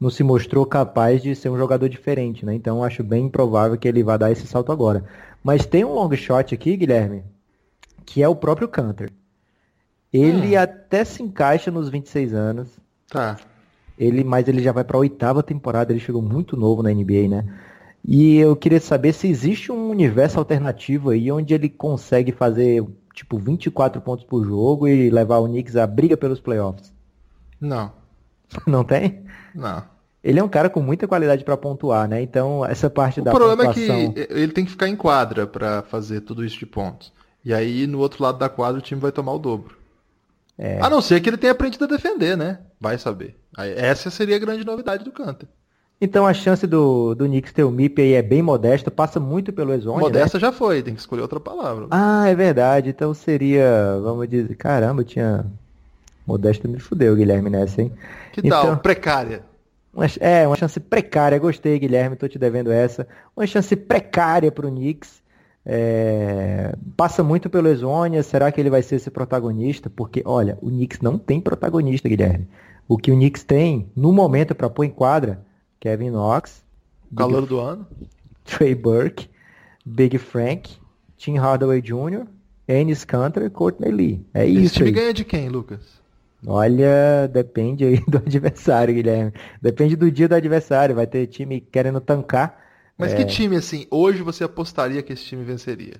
não 0.00 0.08
se 0.08 0.22
mostrou 0.22 0.64
capaz 0.64 1.22
de 1.22 1.34
ser 1.34 1.50
um 1.50 1.58
jogador 1.58 1.88
diferente, 1.88 2.44
né? 2.46 2.54
Então 2.54 2.82
acho 2.82 3.04
bem 3.04 3.26
improvável 3.26 3.76
que 3.76 3.86
ele 3.86 4.02
vá 4.02 4.16
dar 4.16 4.32
esse 4.32 4.46
salto 4.46 4.72
agora. 4.72 5.04
Mas 5.44 5.66
tem 5.66 5.84
um 5.84 5.92
long 5.92 6.14
shot 6.16 6.54
aqui, 6.54 6.76
Guilherme, 6.76 7.22
que 8.04 8.22
é 8.22 8.28
o 8.28 8.36
próprio 8.36 8.68
Canter. 8.68 9.10
Ele 10.12 10.56
hum. 10.56 10.60
até 10.60 11.04
se 11.04 11.22
encaixa 11.22 11.70
nos 11.70 11.90
26 11.90 12.32
anos. 12.32 12.68
Tá. 13.08 13.36
Ele, 13.98 14.24
mas 14.24 14.48
ele 14.48 14.62
já 14.62 14.72
vai 14.72 14.84
para 14.84 14.96
a 14.96 15.00
oitava 15.00 15.42
temporada, 15.42 15.92
ele 15.92 16.00
chegou 16.00 16.20
muito 16.20 16.56
novo 16.56 16.82
na 16.82 16.90
NBA, 16.90 17.28
né? 17.28 17.44
E 18.08 18.36
eu 18.36 18.54
queria 18.54 18.78
saber 18.78 19.12
se 19.12 19.26
existe 19.26 19.72
um 19.72 19.90
universo 19.90 20.38
alternativo 20.38 21.10
aí 21.10 21.32
onde 21.32 21.52
ele 21.52 21.68
consegue 21.68 22.30
fazer 22.30 22.86
tipo 23.12 23.36
24 23.36 24.00
pontos 24.00 24.24
por 24.24 24.44
jogo 24.44 24.86
e 24.86 25.10
levar 25.10 25.38
o 25.38 25.48
Knicks 25.48 25.74
à 25.74 25.86
briga 25.88 26.16
pelos 26.16 26.38
playoffs. 26.38 26.94
Não. 27.60 27.92
Não 28.64 28.84
tem? 28.84 29.24
Não. 29.52 29.82
Ele 30.22 30.38
é 30.38 30.44
um 30.44 30.48
cara 30.48 30.70
com 30.70 30.80
muita 30.80 31.08
qualidade 31.08 31.44
para 31.44 31.56
pontuar, 31.56 32.08
né? 32.08 32.22
Então, 32.22 32.64
essa 32.64 32.88
parte 32.88 33.20
o 33.20 33.24
da 33.24 33.32
O 33.32 33.34
problema 33.34 33.64
pontuação... 33.64 33.96
é 33.96 34.08
que 34.10 34.32
ele 34.32 34.52
tem 34.52 34.64
que 34.64 34.70
ficar 34.70 34.88
em 34.88 34.96
quadra 34.96 35.46
para 35.46 35.82
fazer 35.82 36.20
tudo 36.20 36.44
isso 36.44 36.58
de 36.58 36.66
pontos. 36.66 37.12
E 37.44 37.52
aí, 37.52 37.86
no 37.86 37.98
outro 37.98 38.22
lado 38.22 38.38
da 38.38 38.48
quadra, 38.48 38.78
o 38.78 38.82
time 38.82 39.00
vai 39.00 39.10
tomar 39.10 39.32
o 39.32 39.38
dobro. 39.38 39.76
É... 40.58 40.80
A 40.80 40.88
não 40.88 41.00
ser 41.00 41.20
que 41.20 41.28
ele 41.28 41.36
tenha 41.36 41.52
aprendido 41.52 41.84
a 41.84 41.88
defender, 41.88 42.36
né? 42.36 42.60
Vai 42.80 42.98
saber. 42.98 43.36
Essa 43.56 44.10
seria 44.10 44.36
a 44.36 44.40
grande 44.40 44.64
novidade 44.64 45.04
do 45.04 45.12
Canter. 45.12 45.48
Então 46.00 46.26
a 46.26 46.34
chance 46.34 46.66
do, 46.66 47.14
do 47.14 47.24
Knicks 47.24 47.52
ter 47.52 47.64
o 47.64 47.70
MIP 47.70 48.02
aí 48.02 48.12
é 48.12 48.22
bem 48.22 48.42
modesta, 48.42 48.90
passa 48.90 49.18
muito 49.18 49.52
pelo 49.52 49.72
Exone, 49.72 50.00
Modesta 50.00 50.36
né? 50.36 50.40
já 50.42 50.52
foi, 50.52 50.82
tem 50.82 50.94
que 50.94 51.00
escolher 51.00 51.22
outra 51.22 51.40
palavra. 51.40 51.86
Ah, 51.90 52.28
é 52.28 52.34
verdade. 52.34 52.90
Então 52.90 53.14
seria, 53.14 53.98
vamos 54.02 54.28
dizer, 54.28 54.54
caramba, 54.56 55.00
eu 55.00 55.06
tinha... 55.06 55.46
Modesta 56.26 56.66
me 56.66 56.80
fudeu, 56.80 57.14
Guilherme, 57.14 57.48
nessa, 57.48 57.80
hein? 57.80 57.92
Que 58.32 58.40
então, 58.40 58.66
tal? 58.66 58.76
Precária. 58.78 59.42
Uma, 59.94 60.06
é, 60.20 60.46
uma 60.46 60.56
chance 60.56 60.78
precária. 60.78 61.38
Gostei, 61.38 61.78
Guilherme, 61.78 62.16
tô 62.16 62.28
te 62.28 62.38
devendo 62.38 62.70
essa. 62.70 63.06
Uma 63.34 63.46
chance 63.46 63.74
precária 63.76 64.50
pro 64.50 64.68
Knicks. 64.68 65.22
É, 65.64 66.74
passa 66.96 67.22
muito 67.22 67.48
pelo 67.48 67.68
Exônia. 67.68 68.22
Será 68.24 68.50
que 68.50 68.60
ele 68.60 68.68
vai 68.68 68.82
ser 68.82 68.96
esse 68.96 69.10
protagonista? 69.10 69.88
Porque, 69.88 70.20
olha, 70.26 70.58
o 70.60 70.68
Knicks 70.68 71.00
não 71.00 71.16
tem 71.16 71.40
protagonista, 71.40 72.08
Guilherme. 72.08 72.46
O 72.88 72.98
que 72.98 73.12
o 73.12 73.14
Knicks 73.14 73.44
tem, 73.44 73.88
no 73.96 74.12
momento, 74.12 74.52
para 74.54 74.68
pôr 74.68 74.84
em 74.84 74.90
quadra, 74.90 75.45
Kevin 75.86 76.10
Knox. 76.10 76.64
Calor 77.16 77.42
Big, 77.42 77.48
do 77.48 77.60
ano. 77.60 77.86
Trey 78.44 78.74
Burke, 78.74 79.28
Big 79.84 80.18
Frank, 80.18 80.76
Tim 81.16 81.36
Hardaway 81.36 81.80
Jr., 81.80 82.26
Ennis 82.66 83.04
Cantor 83.04 83.44
e 83.44 83.50
Courtney 83.50 83.92
Lee. 83.92 84.26
É 84.34 84.44
Esse 84.44 84.52
isso. 84.52 84.64
Esse 84.64 84.74
time 84.74 84.88
aí. 84.88 84.94
ganha 84.94 85.14
de 85.14 85.24
quem, 85.24 85.48
Lucas? 85.48 85.80
Olha, 86.44 87.28
depende 87.32 87.84
aí 87.84 88.02
do 88.08 88.18
adversário, 88.18 88.92
Guilherme. 88.92 89.32
Depende 89.62 89.94
do 89.94 90.10
dia 90.10 90.28
do 90.28 90.34
adversário. 90.34 90.96
Vai 90.96 91.06
ter 91.06 91.28
time 91.28 91.60
querendo 91.60 92.00
tancar. 92.00 92.58
Mas 92.98 93.12
é... 93.12 93.16
que 93.18 93.24
time, 93.24 93.54
assim, 93.54 93.86
hoje 93.88 94.24
você 94.24 94.42
apostaria 94.42 95.04
que 95.04 95.12
esse 95.12 95.22
time 95.22 95.44
venceria? 95.44 95.94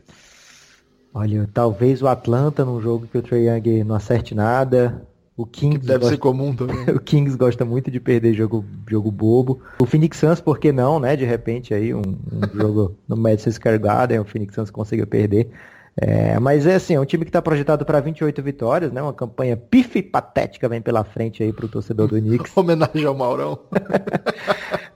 Olha, 1.15 1.49
talvez 1.55 2.03
o 2.03 2.09
Atlanta 2.09 2.65
num 2.65 2.81
jogo 2.81 3.07
que 3.07 3.17
o 3.17 3.23
Trae 3.23 3.47
Young 3.47 3.85
não 3.85 3.95
acerte 3.95 4.35
nada. 4.35 5.07
O 5.37 5.45
Kings 5.45 5.81
que 5.81 5.87
deve 5.87 5.99
gosta... 5.99 6.15
ser 6.15 6.19
comum 6.19 6.55
também. 6.55 6.79
o 6.97 6.99
Kings 6.99 7.37
gosta 7.37 7.65
muito 7.65 7.91
de 7.91 8.01
perder 8.01 8.33
jogo, 8.33 8.65
jogo 8.89 9.11
bobo. 9.11 9.61
O 9.79 9.85
Phoenix 9.85 10.17
Suns, 10.17 10.41
por 10.41 10.59
que 10.59 10.73
não, 10.73 10.99
né? 10.99 11.15
De 11.15 11.25
repente 11.25 11.75
aí, 11.75 11.93
um, 11.93 12.01
um 12.01 12.41
jogo 12.59 12.97
no 13.07 13.17
Madison 13.17 13.51
Square 13.51 13.79
Garden, 13.79 14.21
o 14.21 14.25
Phoenix 14.25 14.55
Suns 14.55 14.71
conseguiu 14.71 15.07
perder. 15.07 15.51
É, 15.99 16.39
mas 16.39 16.67
é 16.67 16.75
assim, 16.75 16.95
é 16.95 17.01
um 17.01 17.07
time 17.07 17.25
que 17.25 17.31
está 17.31 17.41
projetado 17.41 17.85
para 17.85 18.01
28 18.01 18.43
vitórias, 18.43 18.93
né? 18.93 19.01
Uma 19.01 19.15
campanha 19.15 19.57
pife 19.57 20.03
patética 20.03 20.69
vem 20.69 20.81
pela 20.81 21.05
frente 21.05 21.43
aí 21.43 21.53
para 21.53 21.65
o 21.65 21.69
torcedor 21.69 22.09
do 22.09 22.21
Knicks. 22.21 22.53
Homenagem 22.57 23.05
ao 23.05 23.15
Maurão. 23.15 23.59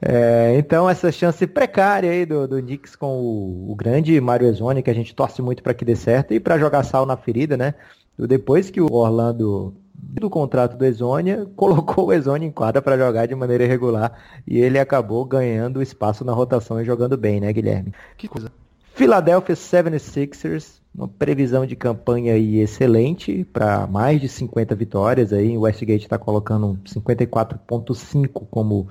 é, 0.01 0.57
então 0.59 0.88
essa 0.88 1.11
chance 1.11 1.47
precária 1.47 2.11
aí 2.11 2.26
do, 2.26 2.47
do 2.47 2.62
Knicks 2.62 2.97
com 2.97 3.18
o, 3.18 3.72
o 3.72 3.74
grande 3.74 4.18
Mario 4.20 4.49
Ezone, 4.49 4.82
que 4.82 4.91
a 4.91 4.95
gente 4.95 5.14
torce 5.14 5.41
muito 5.41 5.62
para 5.62 5.72
que 5.72 5.86
dê 5.86 5.97
certo 5.97 6.34
e 6.34 6.41
para 6.41 6.59
jogar 6.59 6.82
sal 6.82 7.07
na 7.07 7.16
ferida, 7.16 7.57
né? 7.57 7.74
Depois 8.18 8.68
que 8.68 8.82
o 8.82 8.93
Orlando 8.93 9.74
do 10.03 10.30
contrato 10.30 10.76
do 10.76 10.84
Exônia, 10.84 11.46
colocou 11.57 12.07
o 12.07 12.12
Exônia 12.12 12.46
em 12.46 12.53
quadra 12.53 12.80
para 12.80 12.96
jogar 12.96 13.26
de 13.26 13.34
maneira 13.34 13.64
irregular 13.64 14.12
e 14.46 14.59
ele 14.59 14.78
acabou 14.78 15.24
ganhando 15.24 15.82
espaço 15.82 16.24
na 16.24 16.32
rotação 16.32 16.80
e 16.80 16.84
jogando 16.84 17.16
bem, 17.16 17.40
né, 17.40 17.53
Guilherme? 17.53 17.92
Que 18.16 18.28
coisa. 18.28 18.51
Philadelphia 18.94 19.55
76ers, 19.55 20.80
uma 20.94 21.09
previsão 21.09 21.64
de 21.64 21.76
campanha 21.76 22.34
aí 22.34 22.59
excelente 22.59 23.44
para 23.44 23.86
mais 23.86 24.20
de 24.20 24.28
50 24.28 24.74
vitórias 24.74 25.32
aí, 25.32 25.57
o 25.57 25.62
Westgate 25.62 26.05
está 26.05 26.18
colocando 26.18 26.78
54.5 26.84 28.46
como 28.51 28.88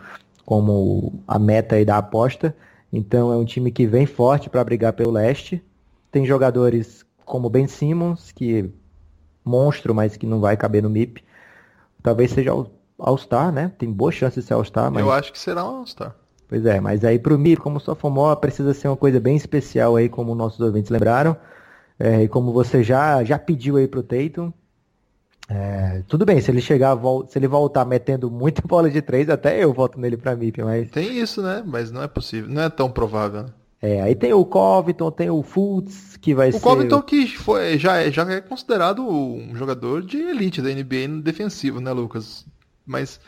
como 0.49 1.21
a 1.27 1.37
meta 1.37 1.75
aí 1.75 1.85
da 1.85 1.99
aposta. 1.99 2.55
Então 2.91 3.31
é 3.31 3.35
um 3.35 3.45
time 3.45 3.71
que 3.71 3.85
vem 3.85 4.07
forte 4.07 4.49
para 4.49 4.63
brigar 4.63 4.93
pelo 4.93 5.11
leste. 5.11 5.63
Tem 6.11 6.25
jogadores 6.25 7.05
como 7.23 7.51
Ben 7.51 7.67
Simmons, 7.67 8.31
que 8.31 8.67
monstro, 9.43 9.93
mas 9.93 10.17
que 10.17 10.25
não 10.25 10.39
vai 10.39 10.55
caber 10.55 10.83
no 10.83 10.89
MIP. 10.89 11.23
Talvez 12.01 12.31
seja 12.31 12.51
All-Star, 12.97 13.51
né? 13.51 13.71
Tem 13.77 13.91
boa 13.91 14.11
chance 14.11 14.39
de 14.39 14.45
ser 14.45 14.53
All-Star, 14.53 14.91
mas... 14.91 15.03
Eu 15.03 15.11
acho 15.11 15.31
que 15.31 15.39
será 15.39 15.63
um 15.63 15.77
All-Star. 15.77 16.15
Pois 16.47 16.65
é, 16.65 16.79
mas 16.79 17.03
aí 17.03 17.19
pro 17.19 17.37
MIP, 17.37 17.61
como 17.61 17.79
sophomore, 17.79 18.39
precisa 18.39 18.73
ser 18.73 18.87
uma 18.87 18.97
coisa 18.97 19.19
bem 19.19 19.35
especial 19.35 19.95
aí, 19.95 20.09
como 20.09 20.33
nossos 20.33 20.59
ouvintes 20.59 20.89
lembraram. 20.89 21.37
É, 21.99 22.23
e 22.23 22.27
como 22.27 22.51
você 22.51 22.81
já, 22.81 23.23
já 23.23 23.37
pediu 23.37 23.77
aí 23.77 23.87
pro 23.87 24.01
Tatum. 24.01 24.51
É, 25.47 26.03
tudo 26.07 26.25
bem, 26.25 26.39
se 26.39 26.49
ele 26.49 26.61
chegar, 26.61 26.97
se 27.27 27.37
ele 27.37 27.47
voltar 27.47 27.83
metendo 27.83 28.29
muita 28.29 28.61
bola 28.65 28.89
de 28.89 29.01
três, 29.01 29.29
até 29.29 29.63
eu 29.63 29.73
voto 29.73 29.99
nele 29.99 30.15
pra 30.15 30.35
MIP, 30.35 30.63
mas... 30.63 30.89
Tem 30.91 31.19
isso, 31.19 31.41
né? 31.41 31.63
Mas 31.65 31.91
não 31.91 32.01
é 32.01 32.07
possível, 32.07 32.49
não 32.49 32.61
é 32.61 32.69
tão 32.69 32.89
provável, 32.89 33.43
né? 33.43 33.49
É, 33.81 34.01
aí 34.01 34.13
tem 34.13 34.33
o 34.33 34.43
Covington, 34.43 35.09
tem 35.09 35.29
o 35.29 35.41
Fultz, 35.41 36.17
que 36.17 36.33
vai 36.35 36.49
o 36.49 36.51
ser... 36.51 36.57
O 36.57 36.61
Covington 36.61 37.01
que 37.01 37.27
foi, 37.27 37.77
já, 37.77 37.97
é, 37.97 38.11
já 38.11 38.29
é 38.29 38.41
considerado 38.41 39.07
um 39.07 39.55
jogador 39.55 40.01
de 40.01 40.17
elite 40.17 40.61
da 40.61 40.69
NBA 40.69 41.07
no 41.07 41.21
defensivo, 41.21 41.79
né, 41.79 41.91
Lucas? 41.91 42.45
Mas 42.85 43.19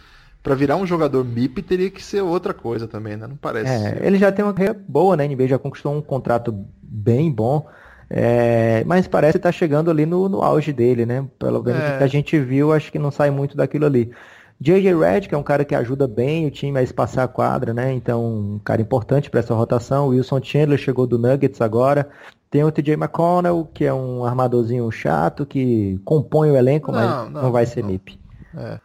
para 0.43 0.56
virar 0.56 0.76
um 0.76 0.86
jogador 0.86 1.24
MIP 1.24 1.62
teria 1.62 1.89
que 1.89 2.04
ser 2.04 2.22
outra 2.22 2.54
coisa 2.54 2.88
também, 2.88 3.16
né? 3.16 3.28
Não 3.28 3.38
parece. 3.38 3.72
É, 3.72 3.99
ele 4.06 4.18
já 4.18 4.32
tem 4.32 4.43
uma 4.43 4.54
carreira 4.54 4.78
boa 4.88 5.16
na 5.16 5.26
NBA, 5.26 5.47
já 5.47 5.60
conquistou 5.60 5.95
um 5.95 6.02
contrato 6.02 6.54
bem 6.82 7.32
bom. 7.32 7.68
É, 8.10 8.84
mas 8.86 9.08
parece 9.08 9.38
estar 9.38 9.49
tá 9.49 9.54
chegando 9.54 9.89
ali 9.89 10.06
no, 10.06 10.28
no 10.28 10.41
auge 10.41 10.74
dele, 10.74 11.06
né? 11.06 11.26
Pelo 11.39 11.64
menos 11.64 11.82
é. 11.82 11.97
que 11.97 12.04
a 12.04 12.08
gente 12.08 12.38
viu, 12.39 12.74
acho 12.74 12.91
que 12.91 12.99
não 12.99 13.10
sai 13.10 13.32
muito 13.32 13.56
daquilo 13.56 13.86
ali. 13.86 14.12
J.J. 14.62 14.93
Redd, 14.93 15.28
que 15.28 15.34
é 15.34 15.38
um 15.38 15.41
cara 15.41 15.66
que 15.66 15.74
ajuda 15.74 16.07
bem 16.07 16.45
o 16.45 16.51
time 16.51 16.78
a 16.78 16.84
espaçar 16.84 17.26
a 17.26 17.28
quadra, 17.28 17.74
né? 17.74 17.91
Então, 17.91 18.24
um 18.24 18.59
cara 18.59 18.80
importante 18.80 19.28
para 19.28 19.39
essa 19.39 19.55
rotação. 19.55 20.09
Wilson 20.09 20.39
Chandler 20.43 20.78
chegou 20.78 21.07
do 21.07 21.18
Nuggets 21.18 21.59
agora. 21.62 22.07
Tem 22.47 22.64
o 22.64 22.72
TJ 22.72 22.93
McConnell, 22.93 23.68
que 23.74 23.86
é 23.86 23.93
um 23.93 24.24
armadorzinho 24.24 24.91
chato, 24.91 25.47
que 25.47 25.99
compõe 26.05 26.51
o 26.51 26.55
elenco, 26.55 26.91
não, 26.91 26.99
mas 26.99 27.32
não, 27.32 27.41
não 27.41 27.51
vai 27.51 27.66
ser 27.66 27.82
não. 27.82 27.89
MIP. 27.89 28.20
É. 28.55 28.80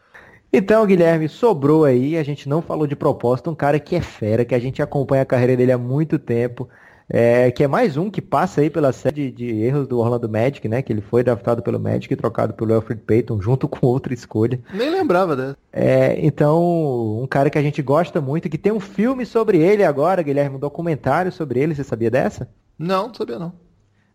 Então, 0.51 0.87
Guilherme, 0.87 1.29
sobrou 1.29 1.85
aí, 1.85 2.16
a 2.16 2.22
gente 2.22 2.49
não 2.49 2.62
falou 2.62 2.87
de 2.87 2.97
propósito, 2.97 3.51
um 3.51 3.55
cara 3.55 3.79
que 3.79 3.95
é 3.95 4.01
fera, 4.01 4.47
que 4.47 4.55
a 4.55 4.59
gente 4.59 4.81
acompanha 4.81 5.24
a 5.24 5.27
carreira 5.27 5.59
dele 5.59 5.72
há 5.72 5.79
muito 5.79 6.18
tempo. 6.18 6.66
É, 7.09 7.53
que 7.53 7.63
é 7.63 7.69
mais 7.69 7.97
um 7.97 8.11
que 8.11 8.21
passa 8.21 8.61
aí 8.61 8.69
pela 8.69 8.93
série 8.93 9.31
de 9.31 9.49
erros 9.63 9.87
do 9.87 9.99
Orlando 9.99 10.29
Magic, 10.29 10.69
né? 10.69 10.83
Que 10.83 10.93
ele 10.93 11.01
foi 11.01 11.23
draftado 11.23 11.63
pelo 11.63 11.79
Magic 11.79 12.13
e 12.13 12.17
trocado 12.17 12.53
pelo 12.53 12.75
Alfred 12.75 13.01
Payton 13.03 13.41
junto 13.41 13.69
com 13.69 13.87
outra 13.87 14.13
escolha. 14.13 14.59
Nem 14.75 14.91
lembrava 14.91 15.37
dessa. 15.37 15.57
É, 15.73 16.19
então, 16.25 17.21
um 17.23 17.27
cara 17.27 17.49
que 17.49 17.59
a 17.59 17.63
gente 17.63 17.81
gosta 17.81 18.21
muito, 18.21 18.49
que 18.49 18.59
tem 18.59 18.73
um 18.73 18.81
filme 18.81 19.25
sobre 19.25 19.59
ele 19.59 19.85
agora, 19.85 20.23
Guilherme, 20.23 20.57
um 20.57 20.61
documentário 20.61 21.31
sobre 21.31 21.61
ele, 21.61 21.75
você 21.75 21.85
sabia 21.85 22.11
dessa? 22.11 22.49
Não, 22.77 23.09
não 23.09 23.15
sabia 23.15 23.39
não. 23.39 23.53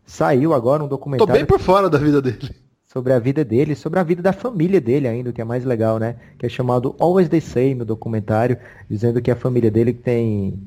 Saiu 0.04 0.52
agora 0.52 0.82
um 0.82 0.88
Tô 0.88 0.96
documentário 0.96 1.32
bem 1.32 1.46
por 1.46 1.60
fora 1.60 1.88
da 1.88 1.96
vida 1.96 2.20
dele. 2.20 2.50
sobre 2.92 3.12
a 3.14 3.18
vida 3.18 3.42
dele, 3.42 3.74
sobre 3.74 4.00
a 4.00 4.02
vida 4.02 4.20
da 4.20 4.32
família 4.32 4.80
dele 4.80 5.08
ainda, 5.08 5.30
o 5.30 5.32
que 5.32 5.40
é 5.40 5.44
mais 5.44 5.64
legal, 5.64 5.98
né? 5.98 6.16
Que 6.38 6.44
é 6.44 6.48
chamado 6.48 6.94
Always 6.98 7.28
the 7.28 7.40
Same, 7.40 7.76
no 7.76 7.84
documentário, 7.86 8.58
dizendo 8.90 9.22
que 9.22 9.30
a 9.30 9.36
família 9.36 9.70
dele 9.70 9.94
tem 9.94 10.60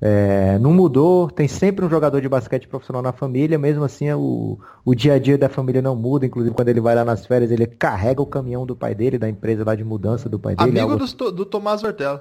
é, 0.00 0.58
não 0.60 0.72
mudou, 0.72 1.28
tem 1.30 1.48
sempre 1.48 1.84
um 1.84 1.90
jogador 1.90 2.20
de 2.20 2.28
basquete 2.28 2.68
profissional 2.68 3.02
na 3.02 3.12
família, 3.12 3.58
mesmo 3.58 3.82
assim 3.84 4.10
o, 4.12 4.58
o 4.84 4.94
dia 4.94 5.14
a 5.14 5.18
dia 5.18 5.36
da 5.36 5.48
família 5.48 5.82
não 5.82 5.96
muda, 5.96 6.24
inclusive 6.26 6.54
quando 6.54 6.68
ele 6.68 6.80
vai 6.80 6.94
lá 6.94 7.04
nas 7.04 7.26
férias, 7.26 7.50
ele 7.50 7.66
carrega 7.66 8.22
o 8.22 8.26
caminhão 8.26 8.64
do 8.64 8.76
pai 8.76 8.94
dele, 8.94 9.18
da 9.18 9.28
empresa 9.28 9.64
lá 9.64 9.74
de 9.74 9.82
mudança 9.84 10.28
do 10.28 10.38
pai 10.38 10.54
dele. 10.54 10.70
Amigo 10.70 10.92
algo- 10.92 11.04
do, 11.06 11.32
do 11.32 11.44
Tomás 11.44 11.82
Hortel. 11.82 12.20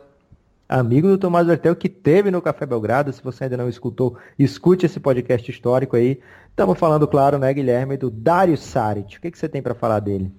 amigo 0.68 1.08
do 1.08 1.18
Tomás 1.18 1.46
Vertel, 1.48 1.76
que 1.76 1.88
teve 1.88 2.30
no 2.32 2.42
Café 2.42 2.66
Belgrado. 2.66 3.14
Se 3.14 3.24
você 3.24 3.44
ainda 3.46 3.56
não 3.58 3.70
escutou, 3.70 4.18
escute 4.38 4.86
esse 4.86 5.00
podcast 5.00 5.50
histórico 5.50 5.96
aí. 5.96 6.20
Estamos 6.50 6.78
falando, 6.80 7.08
claro, 7.08 7.38
né, 7.38 7.54
Guilherme, 7.54 7.96
do 7.96 8.10
Dário 8.10 8.58
Saric. 8.58 9.18
O 9.18 9.22
que, 9.22 9.30
que 9.32 9.38
você 9.38 9.48
tem 9.48 9.62
para 9.62 9.76
falar 9.76 10.00
dele? 10.00 10.32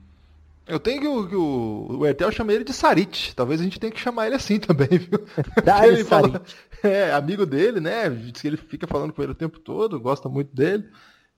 Eu 0.67 0.79
tenho 0.79 1.01
que 1.01 1.07
o, 1.09 1.27
que 1.27 1.35
o, 1.35 1.97
o 2.01 2.07
Hertel 2.07 2.31
chama 2.31 2.53
ele 2.53 2.63
de 2.65 2.75
Sarit. 2.75 3.35
Talvez 3.35 3.59
a 3.59 3.65
gente 3.65 3.81
tenha 3.81 3.91
que 3.91 3.99
chamar 3.99 4.27
ele 4.27 4.35
assim 4.37 4.59
também, 4.61 4.89
viu? 4.91 5.19
Dário 5.65 5.93
Ele 5.93 6.05
fala- 6.05 6.29
Saric. 6.29 6.55
É, 6.83 7.13
amigo 7.13 7.45
dele, 7.45 7.81
né? 7.81 8.09
Diz 8.09 8.41
que 8.41 8.47
ele 8.47 8.57
fica 8.57 8.87
falando 8.87 9.13
com 9.13 9.23
ele 9.23 9.33
o 9.33 9.37
tempo 9.37 9.59
todo, 9.59 10.01
gosta 10.01 10.29
muito 10.29 10.55
dele. 10.55 10.85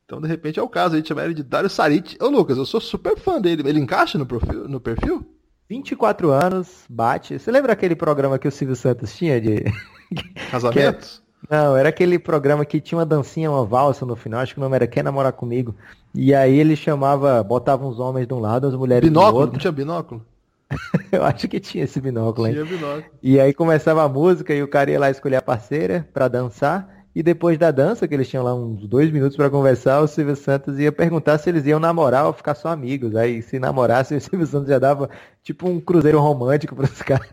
Então, 0.04 0.20
de 0.20 0.26
repente, 0.26 0.58
é 0.58 0.62
o 0.62 0.68
caso 0.68 0.96
aí 0.96 1.02
de 1.02 1.08
chamar 1.08 1.26
ele 1.26 1.34
de 1.34 1.42
Dário 1.42 1.70
Sarit. 1.70 2.18
Ô, 2.20 2.28
Lucas, 2.28 2.58
eu 2.58 2.66
sou 2.66 2.80
super 2.80 3.16
fã 3.16 3.40
dele. 3.40 3.62
Ele 3.64 3.78
encaixa 3.78 4.18
no 4.18 4.26
perfil? 4.26 4.66
No 4.68 4.80
perfil? 4.80 5.24
24 5.68 6.32
anos, 6.32 6.84
bate. 6.90 7.38
Você 7.38 7.48
lembra 7.50 7.72
aquele 7.72 7.94
programa 7.94 8.36
que 8.36 8.48
o 8.48 8.50
Silvio 8.50 8.74
Santos 8.74 9.14
tinha 9.14 9.40
de. 9.40 9.64
Casamentos? 10.50 11.22
Não, 11.48 11.76
era 11.76 11.88
aquele 11.88 12.18
programa 12.18 12.64
que 12.64 12.80
tinha 12.80 12.98
uma 12.98 13.06
dancinha, 13.06 13.50
uma 13.50 13.64
valsa 13.64 14.04
no 14.04 14.16
final, 14.16 14.40
acho 14.40 14.52
que 14.52 14.60
o 14.60 14.62
nome 14.62 14.74
era 14.76 14.86
Quer 14.86 15.04
Namorar 15.04 15.32
Comigo. 15.32 15.74
E 16.14 16.34
aí 16.34 16.58
ele 16.58 16.74
chamava, 16.74 17.42
botava 17.42 17.86
uns 17.86 17.98
homens 17.98 18.26
de 18.26 18.34
um 18.34 18.40
lado, 18.40 18.66
as 18.66 18.74
mulheres 18.74 19.08
do 19.08 19.12
Binóculo? 19.12 19.32
Não 19.32 19.40
outro. 19.46 19.60
tinha 19.60 19.72
binóculo? 19.72 20.26
Eu 21.10 21.24
acho 21.24 21.48
que 21.48 21.60
tinha 21.60 21.84
esse 21.84 22.00
binóculo, 22.00 22.46
hein? 22.46 22.52
Tinha 22.54 22.64
binóculo. 22.64 23.04
E 23.22 23.40
aí 23.40 23.52
começava 23.52 24.02
a 24.02 24.08
música 24.08 24.54
e 24.54 24.62
o 24.62 24.68
cara 24.68 24.90
ia 24.90 25.00
lá 25.00 25.10
escolher 25.10 25.36
a 25.36 25.42
parceira 25.42 26.08
pra 26.12 26.28
dançar. 26.28 27.00
E 27.12 27.24
depois 27.24 27.58
da 27.58 27.72
dança, 27.72 28.06
que 28.06 28.14
eles 28.14 28.28
tinham 28.28 28.44
lá 28.44 28.54
uns 28.54 28.86
dois 28.86 29.10
minutos 29.10 29.36
pra 29.36 29.50
conversar, 29.50 30.00
o 30.00 30.06
Silvio 30.06 30.36
Santos 30.36 30.78
ia 30.78 30.92
perguntar 30.92 31.38
se 31.38 31.50
eles 31.50 31.66
iam 31.66 31.80
namorar 31.80 32.26
ou 32.26 32.32
ficar 32.32 32.54
só 32.54 32.68
amigos. 32.68 33.16
Aí 33.16 33.42
se 33.42 33.58
namorasse, 33.58 34.14
o 34.14 34.20
Silvio 34.20 34.46
Santos 34.46 34.68
já 34.68 34.78
dava 34.78 35.10
tipo 35.42 35.68
um 35.68 35.80
cruzeiro 35.80 36.20
romântico 36.20 36.76
pros 36.76 37.02
caras. 37.02 37.26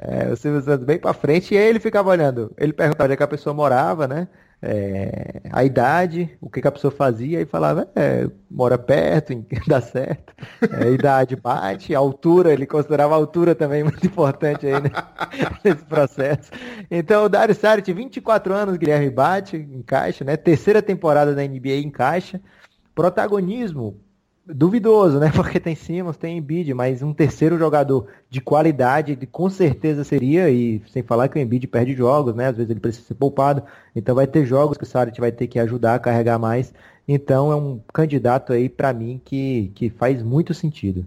É, 0.00 0.32
o 0.32 0.36
Silvio 0.36 0.60
Santos 0.60 0.84
bem 0.84 0.98
pra 0.98 1.12
frente 1.14 1.54
e 1.54 1.58
aí 1.58 1.68
ele 1.68 1.78
ficava 1.78 2.10
olhando. 2.10 2.52
Ele 2.58 2.72
perguntava 2.72 3.04
onde 3.04 3.14
é 3.14 3.16
que 3.16 3.22
a 3.22 3.28
pessoa 3.28 3.54
morava, 3.54 4.08
né? 4.08 4.26
É, 4.66 5.42
a 5.52 5.62
idade, 5.62 6.38
o 6.40 6.48
que, 6.48 6.62
que 6.62 6.66
a 6.66 6.72
pessoa 6.72 6.90
fazia 6.90 7.38
e 7.38 7.44
falava, 7.44 7.86
é, 7.94 8.26
mora 8.50 8.78
perto, 8.78 9.44
dá 9.68 9.78
certo. 9.78 10.32
É, 10.72 10.90
idade 10.90 11.36
bate, 11.36 11.94
a 11.94 11.98
altura, 11.98 12.50
ele 12.50 12.64
considerava 12.64 13.12
a 13.12 13.16
altura 13.18 13.54
também 13.54 13.82
muito 13.82 14.06
importante 14.06 14.66
aí 14.66 14.72
né? 14.80 14.90
nesse 15.62 15.84
processo. 15.84 16.50
Então 16.90 17.24
o 17.24 17.28
Dario 17.28 17.54
Saric, 17.54 17.92
24 17.92 18.54
anos, 18.54 18.78
Guilherme 18.78 19.10
bate, 19.10 19.54
encaixa, 19.58 20.24
né? 20.24 20.34
Terceira 20.34 20.80
temporada 20.80 21.34
da 21.34 21.42
NBA 21.46 21.76
encaixa. 21.84 22.40
Protagonismo 22.94 24.00
duvidoso, 24.46 25.18
né? 25.18 25.30
Porque 25.34 25.58
tem 25.58 25.74
Simmons, 25.74 26.16
tem 26.16 26.38
Embiid, 26.38 26.72
mas 26.74 27.02
um 27.02 27.12
terceiro 27.12 27.58
jogador 27.58 28.06
de 28.28 28.40
qualidade, 28.40 29.16
com 29.30 29.48
certeza 29.48 30.04
seria, 30.04 30.50
e 30.50 30.82
sem 30.88 31.02
falar 31.02 31.28
que 31.28 31.38
o 31.38 31.42
Embiid 31.42 31.66
perde 31.66 31.94
jogos, 31.94 32.34
né? 32.34 32.48
Às 32.48 32.56
vezes 32.56 32.70
ele 32.70 32.80
precisa 32.80 33.06
ser 33.06 33.14
poupado, 33.14 33.62
então 33.94 34.14
vai 34.14 34.26
ter 34.26 34.44
jogos 34.44 34.76
que 34.76 34.84
o 34.84 34.86
Saric 34.86 35.20
vai 35.20 35.32
ter 35.32 35.46
que 35.46 35.58
ajudar 35.58 35.94
a 35.94 35.98
carregar 35.98 36.38
mais. 36.38 36.72
Então 37.06 37.52
é 37.52 37.56
um 37.56 37.80
candidato 37.92 38.52
aí 38.52 38.68
pra 38.68 38.92
mim 38.92 39.20
que, 39.24 39.70
que 39.74 39.90
faz 39.90 40.22
muito 40.22 40.54
sentido. 40.54 41.06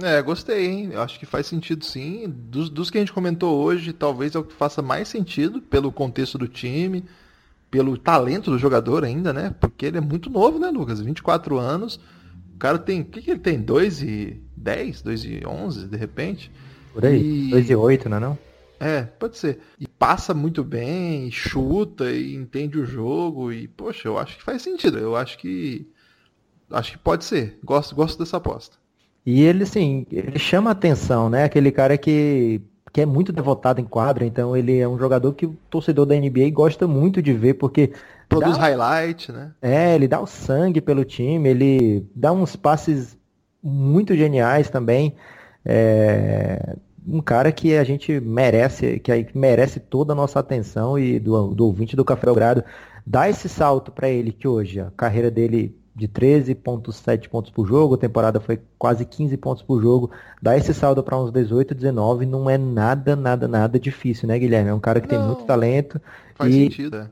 É, 0.00 0.20
gostei, 0.22 0.66
hein? 0.66 0.92
Acho 0.96 1.18
que 1.18 1.26
faz 1.26 1.46
sentido 1.46 1.84
sim. 1.84 2.24
Dos, 2.26 2.70
dos 2.70 2.90
que 2.90 2.96
a 2.96 3.00
gente 3.00 3.12
comentou 3.12 3.62
hoje, 3.62 3.92
talvez 3.92 4.34
é 4.34 4.38
o 4.38 4.44
que 4.44 4.54
faça 4.54 4.80
mais 4.80 5.08
sentido 5.08 5.60
pelo 5.60 5.92
contexto 5.92 6.38
do 6.38 6.48
time, 6.48 7.04
pelo 7.70 7.96
talento 7.98 8.50
do 8.50 8.58
jogador 8.58 9.04
ainda, 9.04 9.32
né? 9.32 9.54
Porque 9.60 9.86
ele 9.86 9.98
é 9.98 10.00
muito 10.00 10.30
novo, 10.30 10.58
né, 10.58 10.70
Lucas? 10.70 11.00
24 11.00 11.58
anos. 11.58 12.00
O 12.62 12.66
cara 12.70 12.78
tem. 12.78 13.00
O 13.00 13.04
que, 13.06 13.20
que 13.20 13.28
ele 13.32 13.40
tem? 13.40 13.60
2 13.60 14.02
e 14.02 14.40
10? 14.56 15.02
2 15.02 15.24
e 15.24 15.42
11, 15.44 15.88
de 15.88 15.96
repente? 15.96 16.48
Por 16.94 17.04
aí, 17.04 17.48
E- 17.48 17.50
2 17.50 17.68
e 17.68 17.74
8, 17.74 18.08
não 18.08 18.18
é 18.18 18.20
não? 18.20 18.38
É, 18.78 19.02
pode 19.02 19.36
ser. 19.36 19.58
E 19.80 19.88
passa 19.88 20.32
muito 20.32 20.62
bem, 20.62 21.26
e 21.26 21.32
chuta, 21.32 22.08
e 22.12 22.36
entende 22.36 22.78
o 22.78 22.86
jogo, 22.86 23.52
e, 23.52 23.66
poxa, 23.66 24.06
eu 24.06 24.16
acho 24.16 24.36
que 24.36 24.44
faz 24.44 24.62
sentido. 24.62 24.96
Eu 24.96 25.16
acho 25.16 25.38
que. 25.38 25.88
Acho 26.70 26.92
que 26.92 26.98
pode 26.98 27.24
ser. 27.24 27.58
Gosto, 27.64 27.96
gosto 27.96 28.16
dessa 28.20 28.36
aposta. 28.36 28.76
E 29.26 29.42
ele, 29.42 29.64
assim, 29.64 30.06
ele 30.12 30.38
chama 30.38 30.70
atenção, 30.70 31.28
né? 31.28 31.42
Aquele 31.42 31.72
cara 31.72 31.98
que, 31.98 32.60
que 32.92 33.00
é 33.00 33.06
muito 33.06 33.32
devotado 33.32 33.80
em 33.80 33.84
quadra, 33.84 34.24
então 34.24 34.56
ele 34.56 34.78
é 34.78 34.86
um 34.86 34.96
jogador 34.98 35.32
que 35.32 35.46
o 35.46 35.56
torcedor 35.68 36.06
da 36.06 36.14
NBA 36.14 36.48
gosta 36.52 36.86
muito 36.86 37.20
de 37.20 37.32
ver, 37.32 37.54
porque 37.54 37.92
Produz 38.32 38.56
dá- 38.56 38.62
highlight, 38.62 39.32
né? 39.32 39.52
é, 39.60 39.94
ele 39.94 40.08
dá 40.08 40.20
o 40.20 40.26
sangue 40.26 40.80
pelo 40.80 41.04
time, 41.04 41.48
ele 41.48 42.06
dá 42.14 42.32
uns 42.32 42.56
passes 42.56 43.16
muito 43.62 44.14
geniais 44.16 44.68
também. 44.70 45.14
É, 45.64 46.76
um 47.06 47.20
cara 47.20 47.50
que 47.52 47.76
a 47.76 47.84
gente 47.84 48.20
merece, 48.20 48.98
que 49.00 49.10
aí 49.12 49.26
merece 49.34 49.80
toda 49.80 50.12
a 50.12 50.16
nossa 50.16 50.38
atenção 50.40 50.98
e 50.98 51.18
do, 51.18 51.48
do 51.54 51.66
ouvinte 51.66 51.94
do 51.96 52.04
Café 52.04 52.26
Belgrado, 52.26 52.64
dá 53.06 53.28
esse 53.28 53.48
salto 53.48 53.90
para 53.92 54.08
ele 54.08 54.32
que 54.32 54.46
hoje 54.46 54.80
a 54.80 54.90
carreira 54.96 55.30
dele 55.30 55.76
de 55.94 56.08
13.7 56.08 57.28
pontos 57.28 57.50
por 57.50 57.66
jogo, 57.66 57.94
a 57.94 57.98
temporada 57.98 58.40
foi 58.40 58.58
quase 58.78 59.04
15 59.04 59.36
pontos 59.36 59.62
por 59.62 59.80
jogo, 59.82 60.10
dá 60.40 60.56
esse 60.56 60.72
salto 60.72 61.02
para 61.02 61.18
uns 61.18 61.30
18, 61.30 61.74
19, 61.74 62.24
não 62.24 62.48
é 62.48 62.56
nada, 62.56 63.14
nada, 63.14 63.46
nada 63.46 63.78
difícil, 63.78 64.26
né, 64.26 64.38
Guilherme? 64.38 64.70
É 64.70 64.74
um 64.74 64.80
cara 64.80 65.00
que 65.00 65.08
tem 65.08 65.18
Não. 65.18 65.26
muito 65.26 65.44
talento 65.44 66.00
Faz 66.34 66.54
e 66.54 66.64
sentido, 66.64 66.96
é. 66.96 67.06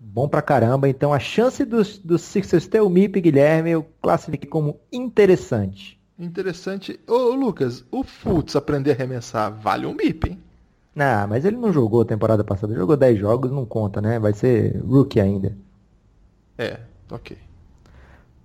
Bom 0.00 0.28
pra 0.28 0.42
caramba. 0.42 0.88
Então 0.88 1.12
a 1.12 1.18
chance 1.18 1.64
dos, 1.64 1.98
dos 1.98 2.22
Sixers 2.22 2.66
ter 2.66 2.80
o 2.80 2.88
MIP, 2.88 3.20
Guilherme, 3.20 3.70
eu 3.70 3.86
classifiquei 4.00 4.48
como 4.48 4.80
interessante. 4.90 6.00
Interessante. 6.18 6.98
Ô, 7.06 7.34
Lucas, 7.34 7.84
o 7.90 8.02
Fultz 8.02 8.56
aprender 8.56 8.90
a 8.92 8.94
arremessar 8.94 9.52
vale 9.52 9.86
um 9.86 9.94
MIP, 9.94 10.30
hein? 10.30 10.42
Ah, 10.96 11.26
mas 11.26 11.44
ele 11.44 11.56
não 11.56 11.72
jogou 11.72 12.02
a 12.02 12.04
temporada 12.04 12.42
passada, 12.44 12.74
jogou 12.74 12.96
10 12.96 13.18
jogos, 13.18 13.50
não 13.50 13.64
conta, 13.64 14.00
né? 14.00 14.18
Vai 14.18 14.32
ser 14.32 14.76
rookie 14.82 15.20
ainda. 15.20 15.56
É, 16.58 16.80
ok. 17.10 17.38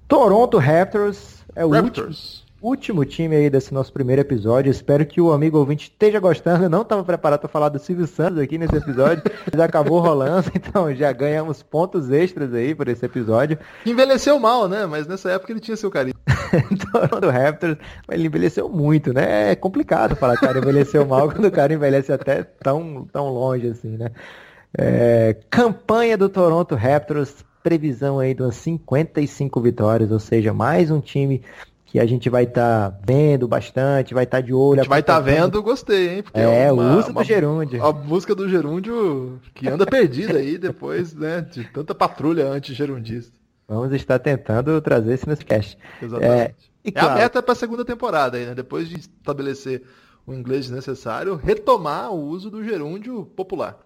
Toronto 0.07 0.57
Raptors 0.57 1.43
é 1.55 1.65
o 1.65 1.69
Raptors. 1.69 2.07
último 2.37 2.44
time 2.73 3.35
aí 3.35 3.49
desse 3.49 3.71
nosso 3.71 3.93
primeiro 3.93 4.21
episódio. 4.21 4.71
Espero 4.71 5.05
que 5.05 5.21
o 5.21 5.31
amigo 5.31 5.57
ouvinte 5.59 5.89
esteja 5.91 6.19
gostando. 6.19 6.63
Eu 6.63 6.69
não 6.69 6.81
estava 6.81 7.03
preparado 7.03 7.41
para 7.41 7.49
falar 7.49 7.69
do 7.69 7.77
Silvio 7.77 8.07
Santos 8.07 8.39
aqui 8.39 8.57
nesse 8.57 8.75
episódio, 8.75 9.21
mas 9.51 9.61
acabou 9.61 9.99
rolando, 9.99 10.49
então 10.55 10.91
já 10.95 11.11
ganhamos 11.11 11.61
pontos 11.61 12.09
extras 12.09 12.53
aí 12.53 12.73
por 12.73 12.87
esse 12.87 13.05
episódio. 13.05 13.59
Envelheceu 13.85 14.39
mal, 14.39 14.67
né? 14.67 14.87
Mas 14.87 15.05
nessa 15.05 15.29
época 15.31 15.51
ele 15.51 15.59
tinha 15.59 15.77
seu 15.77 15.91
carinho. 15.91 16.15
Toronto 16.91 17.29
Raptors, 17.29 17.77
mas 18.07 18.17
ele 18.17 18.27
envelheceu 18.27 18.67
muito, 18.67 19.13
né? 19.13 19.51
É 19.51 19.55
complicado 19.55 20.15
falar 20.15 20.37
que 20.37 20.45
o 20.45 20.47
cara 20.47 20.57
envelheceu 20.57 21.05
mal 21.05 21.29
quando 21.31 21.45
o 21.45 21.51
cara 21.51 21.73
envelhece 21.73 22.11
até 22.11 22.43
tão, 22.43 23.07
tão 23.11 23.29
longe 23.29 23.67
assim, 23.67 23.97
né? 23.97 24.09
É, 24.77 25.35
campanha 25.49 26.17
do 26.17 26.29
Toronto 26.29 26.73
Raptors, 26.73 27.45
previsão 27.61 28.19
aí 28.19 28.33
de 28.33 28.41
umas 28.41 28.55
55 28.55 29.61
vitórias, 29.61 30.11
ou 30.11 30.19
seja, 30.19 30.53
mais 30.53 30.89
um 30.89 30.99
time 30.99 31.41
que 31.85 31.99
a 31.99 32.05
gente 32.05 32.29
vai 32.29 32.43
estar 32.43 32.99
vendo 33.05 33.47
bastante, 33.47 34.13
vai 34.13 34.23
estar 34.23 34.41
de 34.41 34.53
olho. 34.53 34.79
A 34.79 34.83
gente 34.83 34.89
vai 34.89 34.99
estar 34.99 35.17
acompanhando. 35.17 35.51
vendo, 35.53 35.63
gostei, 35.63 36.09
hein? 36.15 36.23
Porque 36.23 36.39
É, 36.39 36.71
uma- 36.71 36.95
o 36.95 36.99
uso 36.99 37.09
uma- 37.11 37.21
do 37.21 37.27
gerúndio. 37.27 37.83
A 37.85 37.93
música 37.93 38.33
do 38.35 38.49
gerúndio 38.49 39.39
que 39.53 39.67
anda 39.69 39.85
perdida 39.85 40.37
aí 40.39 40.57
depois, 40.57 41.13
né? 41.13 41.41
De 41.41 41.63
tanta 41.65 41.93
patrulha 41.95 42.47
anti-gerundista. 42.47 43.33
Vamos 43.67 43.91
estar 43.93 44.19
tentando 44.19 44.79
trazer 44.81 45.13
isso 45.13 45.29
nesse 45.29 45.45
cast. 45.45 45.77
Exatamente. 46.01 46.55
e 46.83 46.89
É, 46.89 46.91
claro- 46.91 47.09
a 47.13 47.15
meta 47.15 47.41
para 47.41 47.53
a 47.53 47.55
segunda 47.55 47.83
temporada 47.85 48.37
aí, 48.37 48.45
né? 48.45 48.53
Depois 48.53 48.87
de 48.89 48.99
estabelecer 48.99 49.81
o 50.27 50.33
inglês 50.33 50.69
necessário, 50.69 51.35
retomar 51.35 52.11
o 52.11 52.19
uso 52.19 52.49
do 52.51 52.63
gerúndio 52.63 53.25
popular. 53.35 53.77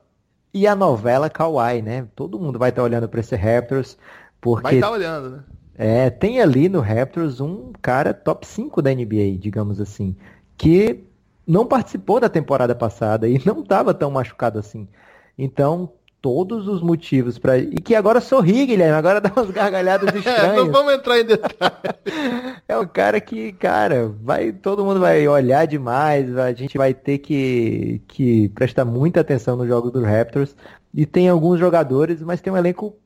E 0.54 0.66
a 0.68 0.76
novela 0.76 1.30
Kawhi, 1.30 1.82
né? 1.82 2.08
Todo 2.16 2.40
mundo 2.40 2.58
vai 2.60 2.70
estar 2.72 2.82
olhando 2.84 3.08
para 3.08 3.20
esse 3.20 3.36
Raptors, 3.36 3.98
porque 4.42 4.64
Vai 4.64 4.76
estar 4.76 4.92
olhando, 4.92 5.30
né? 5.30 5.40
É, 5.82 6.10
tem 6.10 6.42
ali 6.42 6.68
no 6.68 6.82
Raptors 6.82 7.40
um 7.40 7.72
cara 7.82 8.14
top 8.14 8.46
5 8.46 8.82
da 8.82 8.94
NBA, 8.94 9.38
digamos 9.40 9.80
assim, 9.80 10.14
que 10.58 11.00
não 11.48 11.66
participou 11.66 12.20
da 12.20 12.28
temporada 12.28 12.76
passada 12.76 13.30
e 13.30 13.42
não 13.46 13.62
estava 13.62 13.94
tão 13.94 14.12
machucado 14.12 14.60
assim. 14.60 14.90
Então, 15.38 15.90
todos 16.22 16.68
os 16.68 16.82
motivos 16.82 17.40
para 17.40 17.58
E 17.58 17.76
que 17.76 17.96
agora 17.96 18.20
sorri, 18.20 18.66
Guilherme, 18.66 18.98
agora 18.98 19.22
dá 19.22 19.32
umas 19.34 19.50
gargalhadas 19.52 20.10
É, 20.12 20.12
não 20.12 20.20
estranhas. 20.20 20.68
vamos 20.68 20.94
entrar 20.94 21.18
em 21.18 21.24
detalhes. 21.26 22.62
É 22.68 22.78
um 22.78 22.86
cara 22.86 23.22
que, 23.22 23.54
cara, 23.54 24.14
vai, 24.22 24.52
todo 24.52 24.84
mundo 24.84 25.00
vai 25.00 25.26
olhar 25.30 25.66
demais, 25.66 26.38
a 26.38 26.52
gente 26.52 26.78
vai 26.78 26.94
ter 26.94 27.20
que, 27.20 28.02
que 28.06 28.50
prestar 28.50 28.84
muita 28.84 29.22
atenção 29.22 29.56
nos 29.56 29.68
jogos 29.70 29.94
do 29.94 30.04
Raptors. 30.04 30.54
E 30.94 31.06
tem 31.06 31.30
alguns 31.30 31.58
jogadores, 31.58 32.22
mas 32.22 32.42
tem 32.42 32.52
um 32.52 32.58
elenco 32.58 32.98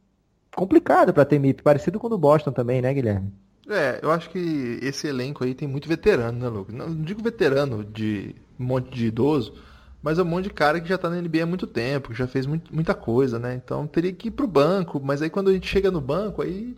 complicado 0.56 1.14
para 1.14 1.26
ter 1.26 1.40
MIP, 1.40 1.62
parecido 1.64 2.00
com 2.00 2.08
o 2.08 2.10
do 2.10 2.18
Boston 2.18 2.52
também, 2.52 2.82
né, 2.82 2.94
Guilherme? 2.94 3.32
É, 3.70 4.00
eu 4.02 4.12
acho 4.12 4.30
que 4.30 4.80
esse 4.82 5.08
elenco 5.08 5.44
aí 5.44 5.54
tem 5.54 5.68
muito 5.68 5.88
veterano, 5.88 6.38
né, 6.38 6.48
Lucas? 6.50 6.76
Não 6.76 6.94
digo 6.96 7.24
veterano 7.24 7.84
de 7.84 8.36
um 8.60 8.66
monte 8.66 8.94
de 8.94 9.08
idoso, 9.08 9.54
mas 10.02 10.20
é 10.20 10.22
um 10.22 10.26
monte 10.26 10.46
de 10.46 10.50
cara 10.50 10.82
que 10.82 10.90
já 10.90 10.98
tá 10.98 11.10
na 11.10 11.22
NBA 11.22 11.44
há 11.44 11.46
muito 11.46 11.66
tempo, 11.66 12.10
que 12.10 12.18
já 12.18 12.28
fez 12.28 12.46
muito, 12.46 12.74
muita 12.76 12.94
coisa, 12.94 13.40
né? 13.40 13.56
Então 13.56 13.88
teria 13.88 14.12
que 14.12 14.28
ir 14.28 14.32
pro 14.32 14.48
banco, 14.48 15.00
mas 15.02 15.22
aí 15.22 15.30
quando 15.30 15.50
a 15.50 15.54
gente 15.54 15.68
chega 15.68 15.90
no 15.90 16.02
banco, 16.02 16.42
aí 16.42 16.76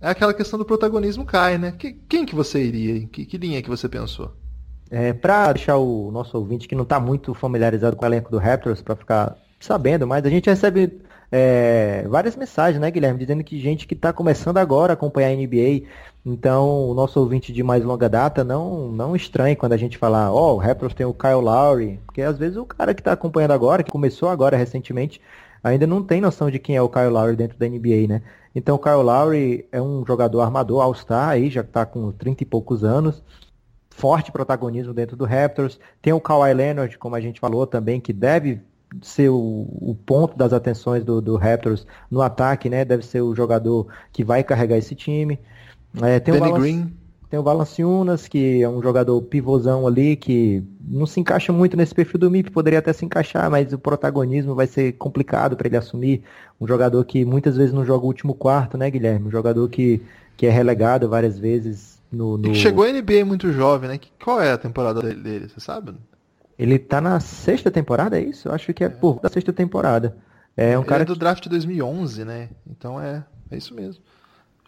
é 0.00 0.10
aquela 0.10 0.32
questão 0.32 0.58
do 0.58 0.64
protagonismo 0.64 1.24
cai, 1.24 1.58
né? 1.58 1.72
Que, 1.72 1.92
quem 1.92 2.24
que 2.24 2.34
você 2.34 2.62
iria? 2.62 3.06
Que, 3.08 3.26
que 3.26 3.36
linha 3.36 3.62
que 3.62 3.68
você 3.68 3.88
pensou? 3.88 4.32
É, 4.90 5.12
para 5.12 5.52
deixar 5.54 5.76
o 5.76 6.10
nosso 6.12 6.36
ouvinte 6.36 6.68
que 6.68 6.74
não 6.74 6.82
está 6.84 7.00
muito 7.00 7.34
familiarizado 7.34 7.96
com 7.96 8.04
o 8.04 8.08
elenco 8.08 8.30
do 8.30 8.38
Raptors, 8.38 8.82
para 8.82 8.94
ficar 8.94 9.36
sabendo 9.58 10.06
mais, 10.06 10.24
a 10.24 10.28
gente 10.28 10.50
recebe 10.50 11.00
é, 11.34 12.06
várias 12.08 12.36
mensagens, 12.36 12.78
né, 12.78 12.90
Guilherme, 12.90 13.18
dizendo 13.18 13.42
que 13.42 13.58
gente 13.58 13.86
que 13.86 13.94
está 13.94 14.12
começando 14.12 14.58
agora 14.58 14.92
a 14.92 14.94
acompanhar 14.94 15.28
a 15.28 15.34
NBA, 15.34 15.88
então 16.26 16.90
o 16.90 16.92
nosso 16.92 17.18
ouvinte 17.18 17.54
de 17.54 17.62
mais 17.62 17.82
longa 17.82 18.06
data 18.06 18.44
não, 18.44 18.92
não 18.92 19.16
estranhe 19.16 19.56
quando 19.56 19.72
a 19.72 19.78
gente 19.78 19.96
falar, 19.96 20.30
ó, 20.30 20.52
oh, 20.52 20.56
o 20.56 20.58
Raptors 20.58 20.92
tem 20.92 21.06
o 21.06 21.14
Kyle 21.14 21.40
Lowry, 21.40 21.98
porque 22.04 22.20
às 22.20 22.36
vezes 22.36 22.58
o 22.58 22.66
cara 22.66 22.92
que 22.92 23.00
está 23.00 23.12
acompanhando 23.12 23.52
agora, 23.52 23.82
que 23.82 23.90
começou 23.90 24.28
agora 24.28 24.58
recentemente, 24.58 25.22
ainda 25.64 25.86
não 25.86 26.02
tem 26.02 26.20
noção 26.20 26.50
de 26.50 26.58
quem 26.58 26.76
é 26.76 26.82
o 26.82 26.88
Kyle 26.90 27.08
Lowry 27.08 27.34
dentro 27.34 27.58
da 27.58 27.66
NBA, 27.66 28.06
né? 28.08 28.22
Então 28.54 28.76
o 28.76 28.78
Kyle 28.78 28.96
Lowry 28.96 29.66
é 29.72 29.80
um 29.80 30.04
jogador 30.06 30.42
armador 30.42 30.82
All-Star 30.82 31.30
aí, 31.30 31.48
já 31.48 31.62
está 31.62 31.86
com 31.86 32.12
30 32.12 32.42
e 32.42 32.46
poucos 32.46 32.84
anos, 32.84 33.22
forte 33.88 34.30
protagonismo 34.30 34.92
dentro 34.92 35.16
do 35.16 35.24
Raptors. 35.24 35.80
Tem 36.02 36.12
o 36.12 36.20
Kawhi 36.20 36.52
Leonard, 36.52 36.98
como 36.98 37.16
a 37.16 37.20
gente 37.22 37.40
falou 37.40 37.66
também, 37.66 38.02
que 38.02 38.12
deve 38.12 38.60
ser 39.00 39.30
o, 39.30 39.36
o, 39.36 39.96
ponto 40.06 40.36
das 40.36 40.52
atenções 40.52 41.04
do, 41.04 41.20
do, 41.20 41.36
Raptors 41.36 41.86
no 42.10 42.20
ataque, 42.20 42.68
né? 42.68 42.84
Deve 42.84 43.04
ser 43.04 43.20
o 43.22 43.34
jogador 43.34 43.86
que 44.12 44.24
vai 44.24 44.42
carregar 44.42 44.76
esse 44.76 44.94
time. 44.94 45.38
É, 46.02 46.20
tem 46.20 46.34
Danny 46.34 46.52
o 46.52 46.54
Green. 46.54 46.92
Tem 47.30 47.38
o 47.40 47.42
Valanciunas, 47.42 48.28
que 48.28 48.62
é 48.62 48.68
um 48.68 48.82
jogador 48.82 49.20
pivôzão 49.22 49.86
ali, 49.86 50.16
que 50.16 50.62
não 50.86 51.06
se 51.06 51.18
encaixa 51.18 51.50
muito 51.50 51.78
nesse 51.78 51.94
perfil 51.94 52.20
do 52.20 52.30
MIP, 52.30 52.50
poderia 52.50 52.78
até 52.78 52.92
se 52.92 53.06
encaixar, 53.06 53.50
mas 53.50 53.72
o 53.72 53.78
protagonismo 53.78 54.54
vai 54.54 54.66
ser 54.66 54.92
complicado 54.92 55.56
para 55.56 55.66
ele 55.66 55.78
assumir. 55.78 56.22
Um 56.60 56.68
jogador 56.68 57.02
que 57.06 57.24
muitas 57.24 57.56
vezes 57.56 57.72
não 57.72 57.86
joga 57.86 58.04
o 58.04 58.08
último 58.08 58.34
quarto, 58.34 58.76
né, 58.76 58.90
Guilherme? 58.90 59.28
Um 59.28 59.30
jogador 59.30 59.66
que, 59.70 60.02
que 60.36 60.44
é 60.46 60.50
relegado 60.50 61.08
várias 61.08 61.38
vezes 61.38 61.98
no. 62.12 62.36
no... 62.36 62.54
Chegou 62.54 62.84
a 62.84 62.92
NBA 62.92 63.24
muito 63.24 63.50
jovem, 63.50 63.88
né? 63.88 63.98
Qual 64.22 64.38
é 64.38 64.52
a 64.52 64.58
temporada 64.58 65.00
dele, 65.00 65.48
você 65.48 65.58
sabe? 65.58 65.94
Ele 66.62 66.78
tá 66.78 67.00
na 67.00 67.18
sexta 67.18 67.72
temporada, 67.72 68.16
é 68.16 68.22
isso? 68.22 68.48
Eu 68.48 68.54
acho 68.54 68.72
que 68.72 68.84
é, 68.84 68.86
é. 68.86 68.90
por 68.90 69.18
da 69.20 69.28
sexta 69.28 69.52
temporada. 69.52 70.16
É 70.56 70.78
um 70.78 70.82
Ele 70.82 70.88
cara 70.88 71.02
é 71.02 71.04
do 71.06 71.16
draft 71.16 71.42
de 71.42 71.48
2011, 71.48 72.24
né? 72.24 72.50
Então 72.70 73.00
é, 73.00 73.24
é 73.50 73.56
isso 73.56 73.74
mesmo. 73.74 74.00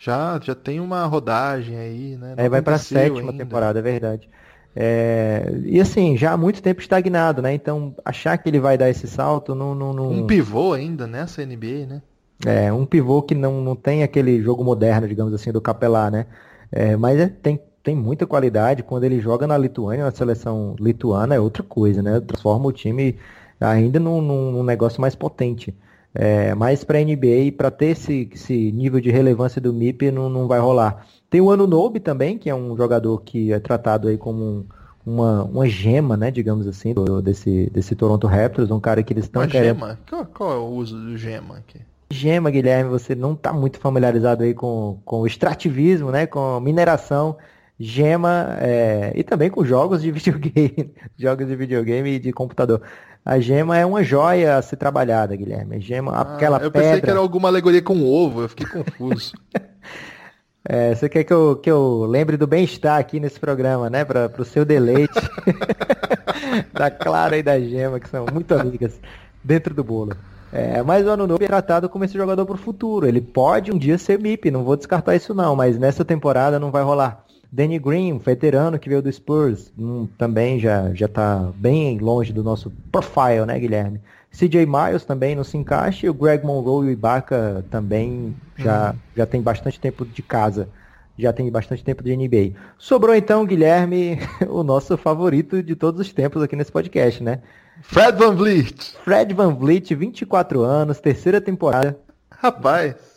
Já, 0.01 0.41
já 0.43 0.57
tem 0.57 0.81
uma 0.81 1.05
rodagem 1.07 1.79
aí, 1.79 2.17
né? 2.17 2.35
Não 2.37 2.45
é, 2.45 2.49
vai 2.49 2.61
pra 2.61 2.79
sétima 2.79 3.31
ainda. 3.31 3.45
temporada, 3.45 3.79
é 3.79 3.83
verdade. 3.83 4.29
É... 4.75 5.53
E 5.63 5.81
assim, 5.81 6.17
já 6.17 6.33
há 6.33 6.37
muito 6.37 6.61
tempo 6.61 6.81
estagnado, 6.81 7.41
né? 7.41 7.55
Então, 7.55 7.95
achar 8.05 8.37
que 8.39 8.49
ele 8.49 8.59
vai 8.59 8.77
dar 8.77 8.91
esse 8.91 9.07
salto 9.07 9.55
não. 9.55 9.73
não, 9.73 9.93
não... 9.93 10.11
Um 10.11 10.27
pivô 10.27 10.73
ainda 10.73 11.07
nessa 11.07 11.47
NBA, 11.47 11.87
né? 11.87 12.03
É, 12.45 12.73
um 12.73 12.85
pivô 12.85 13.23
que 13.23 13.37
não, 13.37 13.61
não 13.61 13.77
tem 13.77 14.03
aquele 14.03 14.43
jogo 14.43 14.65
moderno, 14.65 15.07
digamos 15.07 15.33
assim, 15.33 15.53
do 15.53 15.61
Capelá, 15.61 16.11
né? 16.11 16.27
É, 16.73 16.97
mas 16.97 17.21
é, 17.21 17.29
tem 17.29 17.61
tem 17.85 17.95
muita 17.95 18.27
qualidade. 18.27 18.83
Quando 18.83 19.05
ele 19.05 19.21
joga 19.21 19.47
na 19.47 19.59
Lituânia, 19.59 20.07
na 20.07 20.11
seleção 20.11 20.75
lituana, 20.81 21.35
é 21.35 21.41
outra 21.41 21.63
coisa, 21.63 22.03
né? 22.03 22.19
Transforma 22.19 22.67
o 22.67 22.73
time 22.73 23.17
ainda 23.61 24.01
num, 24.01 24.21
num 24.21 24.65
negócio 24.65 25.01
mais 25.01 25.15
potente. 25.15 25.77
É, 26.15 26.55
mas 26.55 26.83
para 26.83 26.99
a 26.99 27.05
NBA, 27.05 27.53
para 27.57 27.71
ter 27.71 27.87
esse, 27.87 28.31
esse, 28.33 28.73
nível 28.73 29.01
de 29.01 29.11
relevância 29.11 29.61
do 29.61 29.73
MIP, 29.73 30.11
não, 30.11 30.29
não 30.31 30.49
vai 30.49 30.61
rolar. 30.61 31.07
Tem 31.29 31.41
o 31.41 31.51
Anunobi 31.51 32.01
também, 32.01 32.39
que 32.39 32.49
é 32.49 32.55
um 32.55 32.77
jogador 32.77 33.21
que 33.23 33.53
é 33.53 33.59
tratado 33.59 34.09
aí 34.09 34.17
como 34.17 34.43
um, 34.43 34.65
uma, 35.05 35.43
uma 35.43 35.69
gema, 35.69 36.17
né, 36.17 36.31
digamos 36.31 36.69
assim, 36.69 36.95
do, 36.95 37.21
desse, 37.21 37.69
desse 37.71 37.97
Toronto 37.97 38.29
Raptors, 38.29 38.71
um 38.71 38.81
cara 38.81 39.03
que 39.03 39.13
eles 39.13 39.25
estão 39.25 39.47
querendo... 39.47 39.75
Gema? 39.75 39.99
Qual, 40.09 40.25
qual, 40.27 40.53
é 40.53 40.57
o 40.57 40.69
uso 40.69 40.97
do 40.97 41.17
gema 41.17 41.57
aqui? 41.57 41.81
Gema, 42.09 42.49
Guilherme, 42.49 42.89
você 42.89 43.17
não 43.17 43.33
está 43.33 43.53
muito 43.53 43.81
familiarizado 43.81 44.45
aí 44.45 44.55
com, 44.55 44.99
com 45.05 45.23
o 45.23 45.27
extrativismo, 45.27 46.13
né, 46.13 46.27
com 46.27 46.61
mineração 46.61 47.37
Gema 47.79 48.57
é, 48.61 49.13
e 49.15 49.25
também 49.25 49.51
com 49.51 49.65
jogos 49.65 50.03
de 50.03 50.11
videogame, 50.13 50.95
jogos 51.17 51.47
de 51.47 51.57
videogame 51.57 52.11
e 52.11 52.19
de 52.19 52.33
computador. 52.33 52.83
A 53.25 53.41
gema 53.41 53.79
é 53.79 53.87
uma 53.87 54.05
joia 54.05 54.57
a 54.57 54.63
ser 54.63 54.77
trabalhada, 54.77 55.35
Guilherme. 55.35 55.77
A 55.77 55.81
gema, 55.81 56.13
ah, 56.13 56.35
aquela 56.35 56.59
eu 56.59 56.71
pedra... 56.71 56.89
pensei 56.89 57.01
que 57.01 57.11
era 57.11 57.19
alguma 57.19 57.49
alegoria 57.49 57.83
com 57.83 58.05
ovo, 58.05 58.43
eu 58.43 58.49
fiquei 58.49 58.67
confuso. 58.67 59.33
é, 60.69 60.95
você 60.95 61.09
quer 61.09 61.25
que 61.25 61.33
eu, 61.33 61.57
que 61.57 61.71
eu 61.71 62.05
lembre 62.05 62.37
do 62.37 62.47
bem-estar 62.47 62.99
aqui 62.99 63.19
nesse 63.19 63.41
programa, 63.41 63.89
né? 63.89 64.05
Para 64.05 64.31
o 64.39 64.45
seu 64.45 64.65
deleite. 64.65 65.15
da 66.73 66.91
Clara 66.91 67.37
e 67.37 67.43
da 67.43 67.59
Gema, 67.59 67.99
que 67.99 68.09
são 68.09 68.27
muito 68.33 68.55
amigas 68.55 69.01
dentro 69.43 69.75
do 69.75 69.83
bolo. 69.83 70.17
É, 70.53 70.83
mas 70.83 71.05
o 71.05 71.11
Ano 71.11 71.27
Novo 71.27 71.43
é 71.43 71.47
tratado 71.47 71.89
como 71.89 72.05
esse 72.05 72.15
jogador 72.15 72.47
para 72.47 72.55
o 72.55 72.59
futuro. 72.59 73.09
Ele 73.09 73.21
pode 73.21 73.73
um 73.73 73.79
dia 73.79 73.99
ser 73.99 74.21
MIP, 74.21 74.51
não 74.51 74.63
vou 74.63 74.77
descartar 74.77 75.17
isso 75.17 75.35
não, 75.35 75.57
mas 75.57 75.79
nessa 75.79 76.05
temporada 76.05 76.61
não 76.61 76.71
vai 76.71 76.83
rolar. 76.83 77.24
Danny 77.55 77.79
Green, 77.79 78.19
veterano 78.19 78.81
que 78.81 78.89
veio 78.89 79.01
do 79.01 79.13
Spurs, 79.13 79.73
um, 79.79 80.09
também 80.19 80.59
já 80.59 80.93
já 80.93 81.07
está 81.07 81.53
bem 81.55 81.99
longe 81.99 82.33
do 82.33 82.43
nosso 82.43 82.73
profile, 82.91 83.47
né, 83.47 83.57
Guilherme? 83.61 84.01
CJ 84.33 84.67
Miles 84.67 85.05
também 85.05 85.37
não 85.37 85.45
se 85.45 85.57
encaixa 85.57 86.05
e 86.05 86.11
o 86.11 86.15
Greg 86.15 86.45
Monroe 86.45 86.87
e 86.87 86.89
o 86.89 86.93
Ibaka 86.93 87.65
também 87.71 88.35
já, 88.57 88.91
uhum. 88.91 88.97
já 89.17 89.25
tem 89.25 89.41
bastante 89.41 89.79
tempo 89.79 90.05
de 90.05 90.21
casa, 90.21 90.69
já 91.17 91.33
tem 91.33 91.49
bastante 91.49 91.85
tempo 91.85 92.03
de 92.03 92.17
NBA. 92.17 92.59
Sobrou 92.77 93.15
então, 93.15 93.47
Guilherme, 93.47 94.19
o 94.51 94.65
nosso 94.65 94.97
favorito 94.97 95.63
de 95.63 95.77
todos 95.77 96.01
os 96.01 96.13
tempos 96.13 96.43
aqui 96.43 96.57
nesse 96.57 96.73
podcast, 96.73 97.23
né? 97.23 97.39
Fred 97.83 98.19
Van 98.19 98.35
Vliet. 98.35 98.97
Fred 99.05 99.33
Van 99.33 99.55
Vliet, 99.55 99.95
24 99.95 100.61
anos, 100.63 100.99
terceira 100.99 101.41
temporada. 101.41 101.97
Rapaz. 102.33 103.14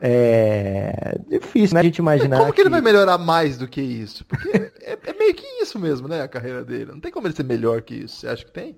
É 0.00 1.18
difícil, 1.28 1.74
né? 1.74 1.80
A 1.80 1.84
gente 1.84 1.98
imaginar. 1.98 2.38
Como 2.38 2.52
que, 2.52 2.60
ele 2.62 2.70
vai 2.70 2.80
melhorar 2.80 3.18
mais 3.18 3.58
do 3.58 3.68
que 3.68 3.82
isso? 3.82 4.24
Porque 4.24 4.48
é, 4.80 4.98
é, 5.04 5.12
meio 5.18 5.34
que 5.34 5.46
isso 5.62 5.78
mesmo, 5.78 6.08
né? 6.08 6.22
A 6.22 6.28
carreira 6.28 6.64
dele. 6.64 6.92
Não 6.92 7.00
tem 7.00 7.12
como 7.12 7.26
ele 7.26 7.36
ser 7.36 7.44
melhor 7.44 7.82
que 7.82 7.94
isso. 7.94 8.16
Você 8.16 8.28
acha 8.28 8.44
que 8.44 8.50
tem? 8.50 8.76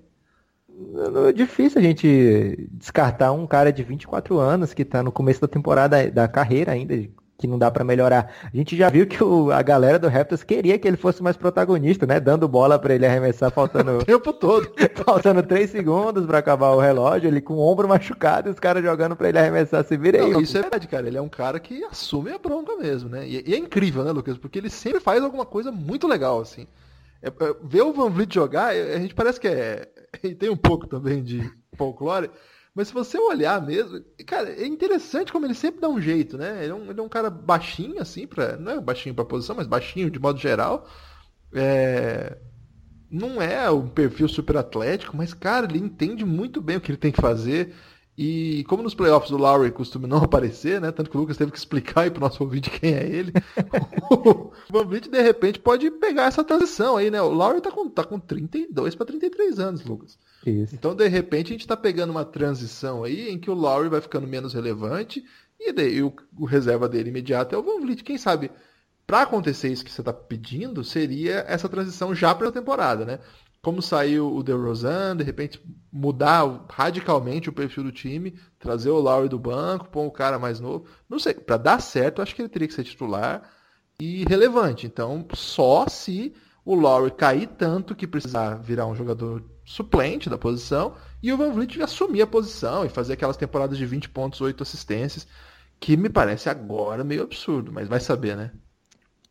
É 1.29 1.31
difícil 1.31 1.79
a 1.79 1.83
gente 1.83 2.67
descartar 2.71 3.31
um 3.31 3.45
cara 3.45 3.71
de 3.71 3.83
24 3.83 4.37
anos 4.39 4.73
que 4.73 4.83
tá 4.83 5.03
no 5.03 5.11
começo 5.11 5.39
da 5.39 5.47
temporada 5.47 6.09
da 6.09 6.27
carreira 6.27 6.71
ainda, 6.71 6.95
que 7.43 7.47
não 7.47 7.59
dá 7.59 7.69
para 7.69 7.83
melhorar. 7.83 8.33
A 8.41 8.55
gente 8.55 8.77
já 8.77 8.89
viu 8.89 9.05
que 9.05 9.21
o, 9.21 9.51
a 9.51 9.61
galera 9.61 9.99
do 9.99 10.07
Raptors 10.07 10.43
queria 10.43 10.79
que 10.79 10.87
ele 10.87 10.95
fosse 10.95 11.21
mais 11.21 11.35
protagonista, 11.35 12.05
né? 12.05 12.17
Dando 12.17 12.47
bola 12.47 12.79
para 12.79 12.95
ele 12.95 13.05
arremessar 13.05 13.51
faltando 13.51 13.97
o 13.99 14.05
tempo 14.05 14.31
todo, 14.31 14.71
faltando 15.05 15.43
3 15.43 15.69
segundos 15.69 16.25
para 16.25 16.37
acabar 16.37 16.69
o 16.69 16.79
relógio, 16.79 17.27
ele 17.27 17.41
com 17.41 17.55
o 17.55 17.59
ombro 17.59 17.85
machucado 17.85 18.47
e 18.47 18.51
os 18.51 18.59
caras 18.59 18.81
jogando 18.81 19.13
para 19.13 19.27
ele 19.27 19.39
arremessar, 19.39 19.83
se 19.83 19.97
vira 19.97 20.23
aí. 20.23 20.41
isso 20.41 20.57
é 20.57 20.61
verdade, 20.61 20.87
cara. 20.87 21.05
Ele 21.05 21.17
é 21.17 21.21
um 21.21 21.27
cara 21.27 21.59
que 21.59 21.83
assume 21.83 22.31
a 22.31 22.37
bronca 22.37 22.77
mesmo, 22.77 23.09
né? 23.09 23.27
E, 23.27 23.43
e 23.45 23.53
é 23.53 23.57
incrível, 23.57 24.05
né, 24.05 24.11
Lucas? 24.13 24.37
Porque 24.37 24.59
ele 24.59 24.69
sempre 24.69 25.01
faz 25.01 25.21
alguma 25.21 25.45
coisa 25.45 25.69
muito 25.69 26.07
legal, 26.07 26.39
assim. 26.39 26.65
É, 27.21 27.27
é, 27.27 27.55
ver 27.61 27.81
o 27.81 27.91
Van 27.91 28.09
Vliet 28.09 28.33
jogar, 28.33 28.69
a 28.69 28.99
gente 28.99 29.13
parece 29.13 29.37
que 29.39 29.49
é. 29.49 29.89
E 30.23 30.33
tem 30.33 30.49
um 30.49 30.55
pouco 30.55 30.87
também 30.87 31.21
de 31.21 31.51
folclore 31.75 32.29
mas 32.75 32.87
se 32.87 32.93
você 32.93 33.17
olhar 33.17 33.61
mesmo, 33.61 34.03
cara, 34.25 34.49
é 34.49 34.65
interessante 34.65 35.31
como 35.31 35.45
ele 35.45 35.53
sempre 35.53 35.79
dá 35.79 35.87
um 35.87 36.01
jeito, 36.01 36.37
né? 36.37 36.63
Ele 36.63 36.71
é 36.71 36.75
um, 36.75 36.89
ele 36.89 36.99
é 36.99 37.03
um 37.03 37.09
cara 37.09 37.29
baixinho, 37.29 38.01
assim, 38.01 38.25
pra, 38.25 38.57
não 38.57 38.71
é 38.71 38.81
baixinho 38.81 39.13
pra 39.13 39.25
posição, 39.25 39.55
mas 39.55 39.67
baixinho 39.67 40.09
de 40.09 40.19
modo 40.19 40.39
geral. 40.39 40.87
É, 41.53 42.37
não 43.11 43.39
é 43.39 43.69
um 43.69 43.87
perfil 43.87 44.27
super 44.27 44.57
atlético, 44.57 45.15
mas, 45.15 45.35
cara, 45.35 45.67
ele 45.67 45.77
entende 45.77 46.25
muito 46.25 46.59
bem 46.59 46.77
o 46.77 46.81
que 46.81 46.91
ele 46.91 46.97
tem 46.97 47.11
que 47.11 47.21
fazer. 47.21 47.75
E 48.17 48.63
como 48.67 48.83
nos 48.83 48.93
playoffs 48.95 49.31
o 49.31 49.37
Lowry 49.37 49.71
costuma 49.71 50.07
não 50.07 50.17
aparecer, 50.23 50.81
né? 50.81 50.91
Tanto 50.91 51.11
que 51.11 51.17
o 51.17 51.19
Lucas 51.19 51.37
teve 51.37 51.51
que 51.51 51.57
explicar 51.57 52.01
aí 52.01 52.11
pro 52.11 52.21
nosso 52.21 52.43
ouvinte 52.43 52.71
quem 52.71 52.95
é 52.95 53.05
ele. 53.05 53.31
o 54.09 54.51
Van 54.71 54.87
de 54.87 55.21
repente, 55.21 55.59
pode 55.59 55.91
pegar 55.91 56.25
essa 56.25 56.43
transição 56.43 56.97
aí, 56.97 57.11
né? 57.11 57.21
O 57.21 57.29
Lowry 57.29 57.61
tá 57.61 57.71
com, 57.71 57.87
tá 57.87 58.03
com 58.03 58.19
32 58.19 58.95
para 58.95 59.05
33 59.05 59.59
anos, 59.59 59.85
Lucas. 59.85 60.17
Isso. 60.45 60.75
Então, 60.75 60.95
de 60.95 61.07
repente, 61.07 61.47
a 61.47 61.53
gente 61.53 61.61
está 61.61 61.77
pegando 61.77 62.11
uma 62.11 62.25
transição 62.25 63.03
aí 63.03 63.29
em 63.29 63.39
que 63.39 63.49
o 63.49 63.53
Lowry 63.53 63.89
vai 63.89 64.01
ficando 64.01 64.27
menos 64.27 64.53
relevante 64.53 65.23
e, 65.59 65.71
daí, 65.71 66.01
o, 66.03 66.13
o, 66.37 66.45
reserva 66.45 66.89
dele 66.89 67.09
imediato 67.09 67.55
é 67.55 67.57
o 67.57 67.63
Van 67.63 67.79
Vliet. 67.79 68.03
Quem 68.03 68.17
sabe, 68.17 68.51
para 69.07 69.21
acontecer 69.21 69.71
isso 69.71 69.83
que 69.83 69.91
você 69.91 70.01
está 70.01 70.11
pedindo, 70.11 70.83
seria 70.83 71.45
essa 71.47 71.69
transição 71.69 72.13
já 72.13 72.35
para 72.35 72.49
a 72.49 72.51
temporada, 72.51 73.05
né? 73.05 73.19
Como 73.61 73.81
saiu 73.81 74.35
o 74.35 74.43
DeRozan, 74.43 75.15
de 75.15 75.23
repente 75.23 75.61
mudar 75.89 76.65
radicalmente 76.69 77.47
o 77.47 77.53
perfil 77.53 77.83
do 77.83 77.93
time, 77.93 78.37
trazer 78.59 78.89
o 78.89 78.99
Lowry 78.99 79.29
do 79.29 79.39
banco, 79.39 79.87
pôr 79.87 80.03
um 80.03 80.09
cara 80.09 80.37
mais 80.37 80.59
novo. 80.59 80.85
Não 81.09 81.17
sei, 81.17 81.33
para 81.33 81.55
dar 81.55 81.81
certo, 81.81 82.21
acho 82.21 82.35
que 82.35 82.41
ele 82.41 82.49
teria 82.49 82.67
que 82.67 82.73
ser 82.73 82.83
titular 82.83 83.49
e 83.97 84.25
relevante. 84.25 84.85
Então, 84.85 85.25
só 85.33 85.87
se 85.87 86.33
o 86.65 86.75
Lowry 86.75 87.11
cair 87.11 87.47
tanto 87.47 87.95
que 87.95 88.07
precisar 88.07 88.55
virar 88.55 88.85
um 88.85 88.95
jogador 88.95 89.43
suplente 89.65 90.29
da 90.29 90.37
posição, 90.37 90.93
e 91.21 91.31
o 91.31 91.37
Van 91.37 91.51
Vliet 91.51 91.81
assumir 91.81 92.21
a 92.21 92.27
posição 92.27 92.85
e 92.85 92.89
fazer 92.89 93.13
aquelas 93.13 93.37
temporadas 93.37 93.77
de 93.77 93.85
20 93.85 94.09
pontos, 94.09 94.41
8 94.41 94.61
assistências, 94.63 95.27
Que 95.79 95.97
me 95.97 96.09
parece 96.09 96.49
agora 96.49 97.03
meio 97.03 97.23
absurdo, 97.23 97.71
mas 97.71 97.89
vai 97.89 97.99
saber, 97.99 98.37
né? 98.37 98.51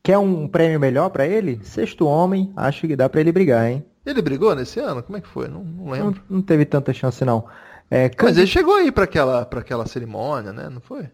Quer 0.02 0.18
um 0.18 0.46
prêmio 0.46 0.78
melhor 0.78 1.08
para 1.10 1.26
ele? 1.26 1.60
Sexto 1.62 2.06
homem, 2.06 2.52
acho 2.56 2.86
que 2.86 2.96
dá 2.96 3.08
para 3.08 3.20
ele 3.20 3.32
brigar, 3.32 3.70
hein? 3.70 3.86
Ele 4.04 4.20
brigou 4.20 4.54
nesse 4.54 4.80
ano? 4.80 5.02
Como 5.02 5.16
é 5.16 5.20
que 5.20 5.28
foi? 5.28 5.48
Não, 5.48 5.64
não 5.64 5.90
lembro. 5.90 6.20
Não, 6.28 6.36
não, 6.36 6.42
teve 6.42 6.64
tanta 6.66 6.92
chance, 6.92 7.24
não. 7.24 7.46
É, 7.90 8.10
Mas 8.20 8.36
ele 8.36 8.46
chegou 8.46 8.74
aí 8.74 8.90
para 8.90 9.04
aquela, 9.04 9.46
pra 9.46 9.60
aquela 9.60 9.86
cerimônia, 9.86 10.52
né? 10.52 10.68
Não 10.68 10.80
foi? 10.80 11.08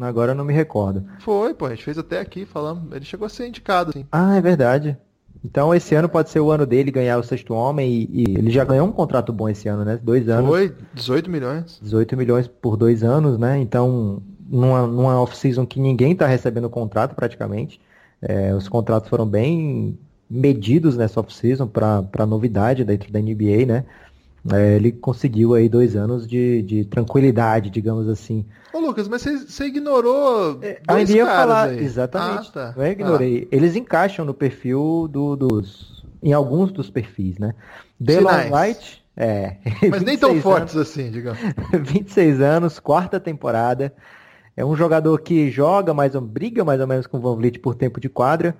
Agora 0.00 0.32
eu 0.32 0.36
não 0.36 0.44
me 0.44 0.54
recordo. 0.54 1.06
Foi, 1.20 1.52
pô, 1.54 1.66
a 1.66 1.70
gente 1.70 1.84
fez 1.84 1.98
até 1.98 2.18
aqui, 2.18 2.46
falando. 2.46 2.94
Ele 2.94 3.04
chegou 3.04 3.26
a 3.26 3.28
ser 3.28 3.46
indicado, 3.46 3.90
assim. 3.90 4.06
Ah, 4.10 4.36
é 4.36 4.40
verdade. 4.40 4.96
Então 5.44 5.74
esse 5.74 5.94
ano 5.94 6.08
pode 6.08 6.30
ser 6.30 6.40
o 6.40 6.50
ano 6.50 6.64
dele 6.64 6.90
ganhar 6.90 7.18
o 7.18 7.22
sexto 7.22 7.52
homem 7.52 7.90
e, 7.90 8.22
e, 8.22 8.38
ele 8.38 8.50
já 8.50 8.64
ganhou 8.64 8.86
um 8.86 8.92
contrato 8.92 9.32
bom 9.32 9.48
esse 9.48 9.68
ano, 9.68 9.84
né? 9.84 9.98
Dois 10.00 10.28
anos. 10.28 10.48
Foi, 10.48 10.72
18 10.94 11.30
milhões. 11.30 11.80
18 11.82 12.16
milhões 12.16 12.46
por 12.46 12.76
dois 12.76 13.02
anos, 13.02 13.38
né? 13.38 13.58
Então, 13.58 14.22
numa, 14.48 14.86
numa 14.86 15.20
off-season 15.20 15.66
que 15.66 15.80
ninguém 15.80 16.12
está 16.12 16.26
recebendo 16.26 16.70
contrato 16.70 17.14
praticamente. 17.14 17.80
É, 18.20 18.54
os 18.54 18.68
contratos 18.68 19.08
foram 19.08 19.26
bem 19.26 19.98
medidos 20.30 20.96
nessa 20.96 21.20
off-season 21.20 21.66
para 21.66 22.24
novidade 22.26 22.84
dentro 22.84 23.12
da 23.12 23.20
NBA, 23.20 23.66
né? 23.66 23.84
É, 24.50 24.74
ele 24.74 24.90
conseguiu 24.90 25.54
aí 25.54 25.68
dois 25.68 25.94
anos 25.94 26.26
de, 26.26 26.62
de 26.62 26.84
tranquilidade, 26.84 27.70
digamos 27.70 28.08
assim. 28.08 28.44
Ô 28.72 28.80
Lucas, 28.80 29.06
mas 29.06 29.22
você 29.22 29.66
ignorou 29.66 30.58
é, 30.62 30.80
dois 30.86 31.10
ia 31.10 31.24
falar, 31.24 31.68
aí. 31.68 31.78
Exatamente. 31.78 32.48
Ah, 32.48 32.52
tá. 32.52 32.74
Eu 32.76 32.86
ignorei. 32.86 33.48
Ah. 33.50 33.56
Eles 33.56 33.76
encaixam 33.76 34.24
no 34.24 34.34
perfil 34.34 35.08
do, 35.08 35.36
dos... 35.36 36.04
em 36.22 36.32
alguns 36.32 36.72
dos 36.72 36.90
perfis, 36.90 37.38
né? 37.38 37.54
Delon 37.98 38.30
White... 38.52 39.02
É. 39.16 39.56
Mas 39.90 40.02
nem 40.02 40.16
tão 40.16 40.40
fortes 40.40 40.74
anos, 40.74 40.88
assim, 40.88 41.10
digamos. 41.10 41.38
26 41.70 42.40
anos, 42.40 42.80
quarta 42.80 43.20
temporada. 43.20 43.92
É 44.56 44.64
um 44.64 44.76
jogador 44.76 45.20
que 45.20 45.50
joga 45.50 45.94
mais 45.94 46.14
ou 46.14 46.20
briga 46.20 46.64
mais 46.64 46.80
ou 46.80 46.86
menos 46.86 47.06
com 47.06 47.18
o 47.18 47.20
Van 47.20 47.36
Vliet 47.36 47.58
por 47.58 47.74
tempo 47.74 48.00
de 48.00 48.08
quadra. 48.08 48.56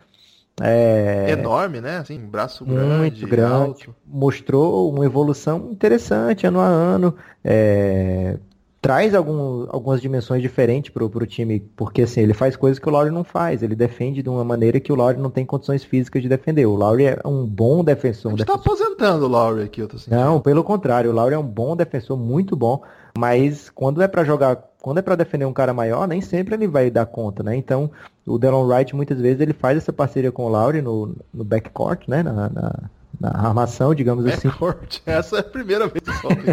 É... 0.61 1.31
Enorme, 1.31 1.81
né? 1.81 1.99
Assim, 1.99 2.19
braço 2.19 2.65
grande. 2.65 3.21
Muito 3.21 3.27
grande. 3.27 3.53
Alto. 3.53 3.95
Mostrou 4.07 4.93
uma 4.93 5.05
evolução 5.05 5.69
interessante 5.71 6.47
ano 6.47 6.61
a 6.61 6.67
ano. 6.67 7.15
É... 7.43 8.39
Traz 8.81 9.15
algum, 9.15 9.67
algumas 9.71 10.01
dimensões 10.01 10.43
diferentes 10.43 10.91
pro, 10.91 11.09
pro 11.09 11.25
time, 11.25 11.61
porque 11.77 12.03
assim, 12.03 12.21
ele 12.21 12.35
faz 12.35 12.57
coisas 12.57 12.81
que 12.81 12.89
o 12.89 12.91
Laurie 12.91 13.13
não 13.13 13.23
faz. 13.23 13.63
Ele 13.63 13.77
defende 13.77 14.25
de 14.25 14.29
uma 14.29 14.45
maneira 14.45 14.81
que 14.81 14.93
o 14.93 14.97
Laurie 14.97 15.21
não 15.21 15.31
tem 15.31 15.47
condições 15.47 15.85
físicas 15.85 16.21
de 16.21 16.29
defender. 16.29 16.67
O 16.67 16.75
Laurie 16.75 17.07
é 17.07 17.21
um 17.25 17.47
bom 17.47 17.85
defensor. 17.85 18.33
A 18.33 18.37
gente 18.37 18.45
tá 18.45 18.55
aposentando 18.55 19.27
o 19.27 19.29
Laurie 19.29 19.65
aqui, 19.65 19.81
eu 19.81 19.87
tô 19.87 19.97
sentindo. 19.99 20.19
Não, 20.19 20.41
pelo 20.41 20.65
contrário, 20.65 21.13
o 21.13 21.15
Laurie 21.15 21.37
é 21.37 21.39
um 21.39 21.47
bom 21.47 21.77
defensor, 21.77 22.19
muito 22.19 22.57
bom. 22.57 22.83
Mas 23.17 23.71
quando 23.71 24.03
é 24.03 24.09
para 24.09 24.25
jogar 24.25 24.73
quando 24.83 24.99
é 24.99 25.03
para 25.03 25.15
defender 25.15 25.45
um 25.45 25.53
cara 25.53 25.73
maior, 25.73 26.09
nem 26.09 26.21
sempre 26.21 26.57
ele 26.57 26.67
vai 26.67 26.91
dar 26.91 27.07
conta, 27.07 27.43
né? 27.43 27.55
Então, 27.55 27.89
o 28.27 28.37
Delon 28.37 28.67
Wright, 28.67 28.95
muitas 28.97 29.19
vezes, 29.21 29.41
ele 29.41 29.53
faz 29.53 29.79
essa 29.79 29.93
parceria 29.93 30.33
com 30.33 30.45
o 30.45 30.49
Lowry 30.49 30.83
no, 30.83 31.15
no 31.33 31.45
backcourt, 31.45 32.09
né? 32.09 32.21
Na, 32.21 32.49
na, 32.49 32.75
na 33.21 33.31
armação, 33.31 33.95
digamos 33.95 34.27
assim. 34.27 34.49
Backcourt, 34.49 34.99
essa 35.07 35.37
é 35.37 35.41
a 35.41 35.45
primeira 35.45 35.87
vez 35.87 36.03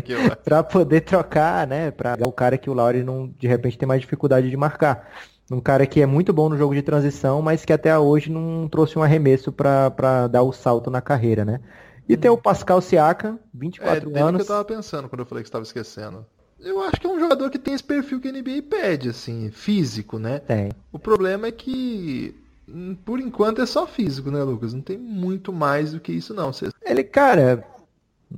que 0.03 0.13
eu 0.13 0.19
Para 0.45 0.61
poder 0.61 1.01
trocar, 1.01 1.65
né? 1.65 1.89
Para 1.89 2.15
o 2.23 2.31
cara 2.31 2.55
que 2.55 2.69
o 2.69 2.73
Lowry, 2.73 3.03
não, 3.03 3.33
de 3.39 3.47
repente, 3.47 3.79
tem 3.79 3.87
mais 3.87 4.01
dificuldade 4.01 4.47
de 4.47 4.55
marcar. 4.55 5.09
Um 5.51 5.59
cara 5.59 5.87
que 5.87 5.99
é 5.99 6.05
muito 6.05 6.31
bom 6.31 6.49
no 6.49 6.57
jogo 6.57 6.75
de 6.75 6.83
transição, 6.83 7.41
mas 7.41 7.65
que 7.65 7.73
até 7.73 7.97
hoje 7.97 8.31
não 8.31 8.67
trouxe 8.69 8.99
um 8.99 9.01
arremesso 9.01 9.51
para 9.51 10.27
dar 10.27 10.43
o 10.43 10.51
salto 10.51 10.91
na 10.91 11.01
carreira, 11.01 11.43
né? 11.43 11.59
E 12.07 12.15
tem 12.15 12.29
o 12.29 12.37
Pascal 12.37 12.79
Siakam, 12.79 13.39
24 13.51 14.15
é, 14.15 14.21
anos. 14.21 14.41
É, 14.41 14.43
que 14.45 14.51
eu 14.51 14.55
tava 14.55 14.65
pensando 14.65 15.09
quando 15.09 15.21
eu 15.21 15.25
falei 15.25 15.43
que 15.43 15.47
estava 15.47 15.63
esquecendo 15.63 16.23
eu 16.61 16.81
acho 16.81 16.99
que 16.99 17.07
é 17.07 17.09
um 17.09 17.19
jogador 17.19 17.49
que 17.49 17.59
tem 17.59 17.73
esse 17.73 17.83
perfil 17.83 18.19
que 18.19 18.27
a 18.27 18.31
NBA 18.31 18.63
pede, 18.69 19.09
assim, 19.09 19.49
físico, 19.51 20.19
né? 20.19 20.39
Tem. 20.39 20.71
O 20.91 20.99
problema 20.99 21.47
é 21.47 21.51
que, 21.51 22.35
hum, 22.67 22.95
por 23.05 23.19
enquanto, 23.19 23.61
é 23.61 23.65
só 23.65 23.87
físico, 23.87 24.29
né, 24.29 24.43
Lucas? 24.43 24.73
Não 24.73 24.81
tem 24.81 24.97
muito 24.97 25.53
mais 25.53 25.93
do 25.93 25.99
que 25.99 26.11
isso, 26.11 26.33
não. 26.33 26.51
Você... 26.51 26.69
Ele, 26.85 27.03
cara, 27.03 27.63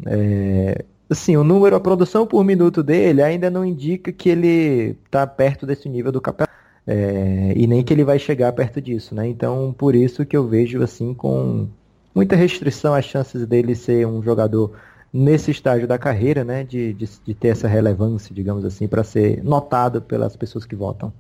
é... 0.06 0.86
assim, 1.10 1.36
o 1.36 1.44
número, 1.44 1.76
a 1.76 1.80
produção 1.80 2.28
por 2.28 2.44
minuto 2.44 2.84
dele 2.84 3.22
ainda 3.24 3.50
não 3.50 3.66
indica 3.66 4.12
que 4.12 4.30
ele 4.30 4.96
tá 5.10 5.26
perto 5.26 5.66
desse 5.66 5.90
nível 5.90 6.12
do 6.12 6.22
capitão. 6.22 6.48
É... 6.86 7.54
e 7.56 7.68
nem 7.68 7.84
que 7.84 7.94
ele 7.94 8.04
vai 8.04 8.20
chegar 8.20 8.52
perto 8.54 8.80
disso, 8.80 9.16
né? 9.16 9.28
Então, 9.28 9.74
por 9.78 9.96
isso 9.96 10.26
que 10.26 10.38
eu 10.38 10.48
vejo, 10.48 10.82
assim, 10.84 11.14
com 11.14 11.68
muita 12.14 12.36
restrição 12.36 12.94
as 12.94 13.06
chances 13.06 13.48
dele 13.48 13.74
ser 13.74 14.06
um 14.06 14.22
jogador 14.22 14.74
nesse 15.14 15.52
estágio 15.52 15.88
da 15.88 15.98
carreira, 15.98 16.44
né, 16.44 16.64
de, 16.64 16.94
de, 16.94 17.10
de 17.26 17.34
ter 17.34 17.50
essa 17.50 17.68
relevância, 17.68 18.34
digamos 18.34 18.64
assim, 18.64 18.88
para 18.88 19.04
ser 19.04 19.44
notado 19.44 20.02
pelas 20.02 20.36
pessoas 20.36 20.66
que 20.66 20.76
votam. 20.76 21.12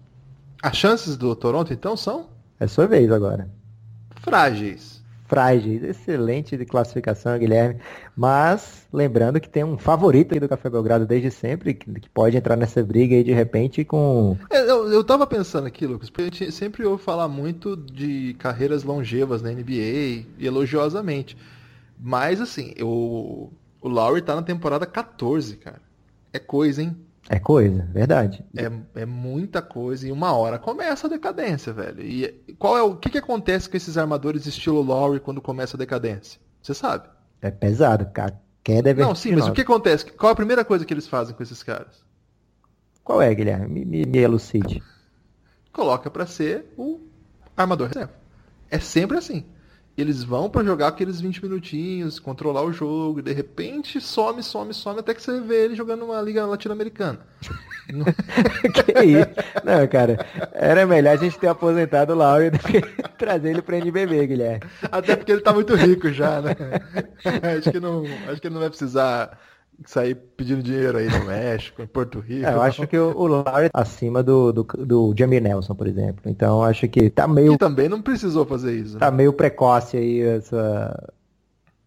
As 0.61 0.77
chances 0.77 1.17
do 1.17 1.35
Toronto, 1.35 1.73
então, 1.73 1.97
são? 1.97 2.27
É 2.59 2.67
sua 2.67 2.87
vez 2.87 3.11
agora. 3.11 3.49
Frágeis. 4.21 5.01
Frágeis. 5.25 5.81
Excelente 5.81 6.55
de 6.55 6.65
classificação, 6.65 7.37
Guilherme. 7.39 7.79
Mas, 8.15 8.85
lembrando 8.93 9.39
que 9.39 9.49
tem 9.49 9.63
um 9.63 9.77
favorito 9.77 10.33
aí 10.33 10.39
do 10.39 10.47
Café 10.47 10.69
Belgrado 10.69 11.05
desde 11.05 11.31
sempre, 11.31 11.73
que, 11.73 11.91
que 11.99 12.09
pode 12.09 12.37
entrar 12.37 12.55
nessa 12.55 12.83
briga 12.83 13.15
aí 13.15 13.23
de 13.23 13.33
repente 13.33 13.83
com... 13.83 14.37
É, 14.49 14.61
eu, 14.69 14.91
eu 14.91 15.03
tava 15.03 15.25
pensando 15.25 15.65
aqui, 15.67 15.87
Lucas, 15.87 16.09
porque 16.09 16.21
a 16.21 16.25
gente 16.25 16.51
sempre 16.51 16.85
ouve 16.85 17.01
falar 17.01 17.27
muito 17.27 17.75
de 17.75 18.35
carreiras 18.37 18.83
longevas 18.83 19.41
na 19.41 19.51
NBA, 19.51 19.71
e 19.71 20.27
elogiosamente. 20.39 21.35
Mas, 21.97 22.39
assim, 22.39 22.73
eu 22.75 23.51
o 23.81 23.89
Lowry 23.89 24.21
tá 24.21 24.35
na 24.35 24.43
temporada 24.43 24.85
14, 24.85 25.57
cara. 25.57 25.81
É 26.31 26.39
coisa, 26.39 26.81
hein? 26.81 26.95
É 27.29 27.39
coisa, 27.39 27.87
verdade. 27.91 28.43
É, 28.55 29.01
é 29.01 29.05
muita 29.05 29.61
coisa 29.61 30.07
e 30.07 30.11
uma 30.11 30.33
hora 30.33 30.57
começa 30.57 31.07
a 31.07 31.09
decadência, 31.09 31.71
velho. 31.71 32.01
E 32.01 32.55
qual 32.57 32.77
é 32.77 32.81
o 32.81 32.95
que, 32.95 33.09
que 33.09 33.17
acontece 33.17 33.69
com 33.69 33.77
esses 33.77 33.97
armadores 33.97 34.45
estilo 34.45 34.81
Lowry 34.81 35.19
quando 35.19 35.41
começa 35.41 35.77
a 35.77 35.79
decadência? 35.79 36.39
Você 36.61 36.73
sabe? 36.73 37.07
É 37.41 37.49
pesado, 37.49 38.05
cara. 38.07 38.39
Queda 38.63 38.91
é 38.91 38.93
Não, 38.93 39.15
sim, 39.15 39.31
mas 39.31 39.47
o 39.47 39.53
que 39.53 39.61
acontece? 39.61 40.05
Qual 40.11 40.31
a 40.31 40.35
primeira 40.35 40.63
coisa 40.63 40.85
que 40.85 40.93
eles 40.93 41.07
fazem 41.07 41.35
com 41.35 41.41
esses 41.41 41.63
caras? 41.63 42.03
Qual 43.03 43.21
é, 43.21 43.33
Guilherme? 43.33 43.67
Me, 43.67 43.85
me, 43.85 44.05
me 44.05 44.17
elucide. 44.19 44.83
Coloca 45.73 46.09
para 46.11 46.27
ser 46.27 46.71
o 46.77 46.99
armador 47.57 47.87
reserva. 47.87 48.13
É 48.69 48.79
sempre 48.79 49.17
assim. 49.17 49.45
Eles 49.97 50.23
vão 50.23 50.49
para 50.49 50.63
jogar 50.63 50.87
aqueles 50.87 51.19
20 51.19 51.43
minutinhos, 51.43 52.19
controlar 52.19 52.63
o 52.63 52.71
jogo, 52.71 53.19
e 53.19 53.23
de 53.23 53.33
repente 53.33 53.99
some, 53.99 54.41
some, 54.41 54.73
some, 54.73 54.99
até 54.99 55.13
que 55.13 55.21
você 55.21 55.39
vê 55.41 55.65
ele 55.65 55.75
jogando 55.75 56.05
uma 56.05 56.21
liga 56.21 56.45
latino-americana. 56.45 57.19
que 58.73 59.03
isso? 59.03 59.29
Não, 59.63 59.85
cara, 59.87 60.25
era 60.53 60.85
melhor 60.85 61.13
a 61.13 61.17
gente 61.17 61.37
ter 61.37 61.47
aposentado 61.47 62.13
o 62.13 62.15
Lauro 62.15 62.51
do 62.51 62.59
que 62.59 62.81
trazer 63.17 63.49
ele 63.49 63.61
pra 63.61 63.77
NBB, 63.77 64.27
Guilherme. 64.27 64.61
Até 64.91 65.15
porque 65.15 65.31
ele 65.31 65.41
tá 65.41 65.51
muito 65.51 65.75
rico 65.75 66.09
já, 66.11 66.41
né? 66.41 66.55
acho, 67.57 67.71
que 67.71 67.79
não, 67.79 68.03
acho 68.29 68.39
que 68.39 68.47
ele 68.47 68.53
não 68.53 68.61
vai 68.61 68.69
precisar 68.69 69.37
sair 69.85 70.15
pedindo 70.15 70.61
dinheiro 70.61 70.97
aí 70.97 71.09
no 71.09 71.25
México, 71.25 71.81
em 71.81 71.87
Porto 71.87 72.19
Rico. 72.19 72.45
É, 72.45 72.53
eu 72.53 72.61
acho 72.61 72.85
que 72.87 72.97
o, 72.97 73.15
o 73.17 73.27
Lowry 73.27 73.69
tá 73.69 73.81
acima 73.81 74.21
do, 74.23 74.51
do, 74.51 74.63
do 74.63 75.13
Jamie 75.17 75.39
Nelson, 75.39 75.75
por 75.75 75.87
exemplo. 75.87 76.29
Então 76.29 76.63
acho 76.63 76.87
que 76.87 77.09
tá 77.09 77.27
meio. 77.27 77.53
E 77.53 77.57
também 77.57 77.89
não 77.89 78.01
precisou 78.01 78.45
fazer 78.45 78.75
isso. 78.75 78.93
Né? 78.93 78.99
Tá 78.99 79.11
meio 79.11 79.33
precoce 79.33 79.97
aí 79.97 80.21
essa. 80.21 81.13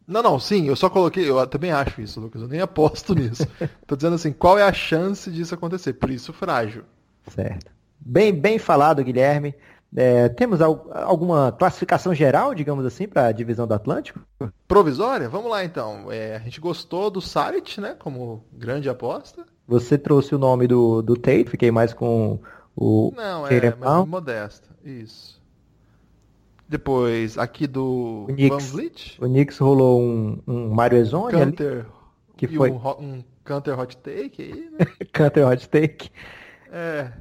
Não, 0.06 0.22
não, 0.22 0.38
sim, 0.38 0.68
eu 0.68 0.76
só 0.76 0.90
coloquei, 0.90 1.28
eu 1.28 1.46
também 1.46 1.72
acho 1.72 2.00
isso, 2.02 2.20
Lucas, 2.20 2.42
eu 2.42 2.48
nem 2.48 2.60
aposto 2.60 3.14
nisso. 3.16 3.46
Tô 3.86 3.96
dizendo 3.96 4.14
assim, 4.14 4.32
qual 4.32 4.58
é 4.58 4.62
a 4.62 4.72
chance 4.72 5.30
disso 5.30 5.54
acontecer? 5.54 5.94
Por 5.94 6.10
isso, 6.10 6.32
frágil. 6.32 6.84
Certo. 7.28 7.72
Bem, 7.98 8.32
bem 8.32 8.58
falado, 8.58 9.02
Guilherme. 9.02 9.54
É, 9.96 10.28
temos 10.28 10.60
alguma 10.60 11.52
classificação 11.52 12.12
geral, 12.12 12.52
digamos 12.52 12.84
assim, 12.84 13.06
para 13.06 13.26
a 13.26 13.32
divisão 13.32 13.66
do 13.66 13.74
Atlântico? 13.74 14.20
Provisória? 14.66 15.28
Vamos 15.28 15.50
lá 15.50 15.64
então. 15.64 16.10
É, 16.10 16.34
a 16.34 16.40
gente 16.40 16.60
gostou 16.60 17.10
do 17.10 17.20
Saric, 17.20 17.80
né? 17.80 17.94
Como 17.96 18.44
grande 18.52 18.88
aposta. 18.88 19.46
Você 19.68 19.96
trouxe 19.96 20.34
o 20.34 20.38
nome 20.38 20.66
do, 20.66 21.00
do 21.00 21.16
Tate, 21.16 21.44
fiquei 21.48 21.70
mais 21.70 21.94
com 21.94 22.40
o. 22.76 23.12
Não, 23.16 23.46
é 23.46 23.74
mais 23.76 24.06
modesto. 24.06 24.68
Isso. 24.84 25.40
Depois, 26.68 27.38
aqui 27.38 27.66
do 27.66 28.26
o 28.28 28.32
Knicks. 28.32 29.18
O 29.20 29.26
Knicks 29.26 29.58
rolou 29.58 30.00
um, 30.00 30.42
um 30.46 30.68
Mario 30.70 30.98
Ezone 30.98 31.32
Canter, 31.32 31.86
que 32.36 32.48
foi 32.48 32.70
um, 32.70 32.78
um 32.98 33.24
Canter 33.44 33.78
Hot 33.78 33.96
Take 33.98 34.42
aí, 34.42 34.70
né? 34.70 34.86
Canter 35.12 35.46
Hot 35.46 35.68
Take. 35.68 36.10
É, 36.72 37.12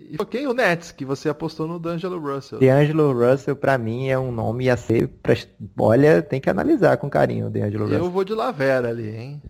e 0.00 0.24
quem 0.26 0.46
o 0.46 0.54
Nets, 0.54 0.92
que 0.92 1.04
você 1.04 1.28
apostou 1.28 1.66
no 1.66 1.78
D'Angelo 1.78 2.18
Russell. 2.18 2.58
D'Angelo 2.58 3.12
Russell, 3.12 3.54
pra 3.54 3.76
mim, 3.76 4.08
é 4.08 4.18
um 4.18 4.32
nome 4.32 4.70
a 4.70 4.76
ser. 4.76 5.10
Olha, 5.78 6.22
tem 6.22 6.40
que 6.40 6.48
analisar 6.48 6.96
com 6.96 7.10
carinho 7.10 7.46
o 7.46 7.50
D'Angelo 7.50 7.84
Russell. 7.84 7.98
Eu 7.98 8.10
vou 8.10 8.24
de 8.24 8.34
Lavera 8.34 8.88
ali, 8.88 9.14
hein? 9.14 9.42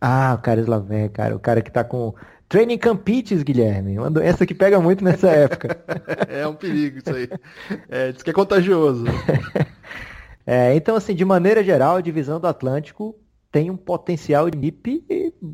Ah, 0.00 0.34
o 0.38 0.42
cara 0.42 0.64
Lavera, 0.66 1.08
cara. 1.08 1.36
O 1.36 1.40
cara 1.40 1.60
que 1.60 1.70
tá 1.70 1.84
com. 1.84 2.14
Training 2.48 2.78
Campites, 2.78 3.42
Guilherme. 3.42 3.98
Uma 3.98 4.10
doença 4.10 4.46
que 4.46 4.54
pega 4.54 4.80
muito 4.80 5.04
nessa 5.04 5.28
época. 5.30 5.78
é 6.28 6.46
um 6.46 6.54
perigo 6.54 6.98
isso 6.98 7.14
aí. 7.14 7.28
É, 7.88 8.12
diz 8.12 8.22
que 8.22 8.30
é 8.30 8.32
contagioso. 8.32 9.04
é, 10.46 10.74
então, 10.74 10.96
assim, 10.96 11.14
de 11.14 11.24
maneira 11.24 11.62
geral, 11.62 11.96
a 11.96 12.00
divisão 12.00 12.40
do 12.40 12.46
Atlântico 12.46 13.14
tem 13.52 13.70
um 13.70 13.76
potencial 13.76 14.48
de 14.50 14.58
NIP, 14.58 15.04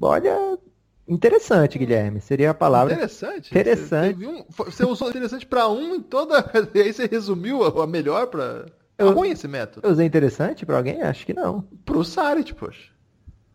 olha, 0.01 0.59
Interessante, 1.07 1.79
Guilherme. 1.79 2.21
Seria 2.21 2.51
a 2.51 2.55
palavra. 2.55 2.95
Interessante. 2.95 3.51
Interessante. 3.51 4.19
Você, 4.19 4.27
um, 4.27 4.45
você 4.65 4.85
usou 4.87 5.11
interessante 5.11 5.47
para 5.47 5.69
um 5.69 5.97
em 5.97 6.01
toda. 6.01 6.45
E 6.75 6.81
aí 6.81 6.93
você 6.93 7.07
resumiu 7.07 7.65
a 7.65 7.87
melhor 7.87 8.27
para. 8.29 8.67
É 8.97 9.05
ruim 9.05 9.31
esse 9.31 9.47
método. 9.47 9.87
Eu 9.87 9.93
usei 9.93 10.07
interessante 10.07 10.65
para 10.65 10.77
alguém? 10.77 11.03
Acho 11.03 11.27
que 11.27 11.35
não. 11.35 11.63
Pro 11.85 12.05
Sarit, 12.05 12.55
poxa. 12.55 12.91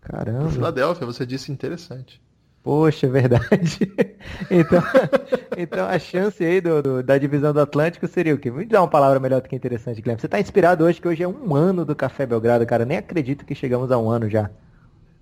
Caramba. 0.02 0.42
Pro 0.42 0.52
Filadélfia, 0.52 1.06
você 1.06 1.26
disse 1.26 1.52
interessante. 1.52 2.22
Poxa, 2.62 3.08
é 3.08 3.10
verdade. 3.10 3.80
então, 4.52 4.84
então 5.58 5.88
a 5.88 5.98
chance 5.98 6.44
aí 6.44 6.60
do, 6.60 6.82
do, 6.82 7.04
da 7.04 7.18
divisão 7.18 7.54
do 7.54 7.62
Atlântico 7.62 8.08
seria 8.08 8.36
o 8.36 8.38
quê? 8.38 8.52
Me 8.52 8.66
dá 8.66 8.82
uma 8.82 8.88
palavra 8.88 9.20
melhor 9.20 9.42
do 9.42 9.48
que 9.48 9.56
interessante, 9.56 10.02
Guilherme. 10.02 10.20
Você 10.20 10.28
está 10.28 10.40
inspirado 10.40 10.84
hoje, 10.84 11.00
que 11.00 11.08
hoje 11.08 11.24
é 11.24 11.28
um 11.28 11.56
ano 11.56 11.86
do 11.86 11.96
Café 11.96 12.26
Belgrado, 12.26 12.66
cara. 12.66 12.86
Nem 12.86 12.98
acredito 12.98 13.46
que 13.46 13.56
chegamos 13.56 13.92
a 13.92 13.98
um 13.98 14.10
ano 14.10 14.30
já. 14.30 14.50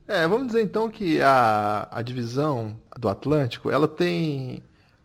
É, 0.07 0.27
vamos 0.27 0.47
dizer 0.47 0.61
então 0.61 0.89
que 0.89 1.21
a, 1.21 1.87
a 1.91 2.01
divisão 2.01 2.77
do 2.97 3.09
Atlântico, 3.09 3.69
ela 3.69 3.87
tem 3.87 4.63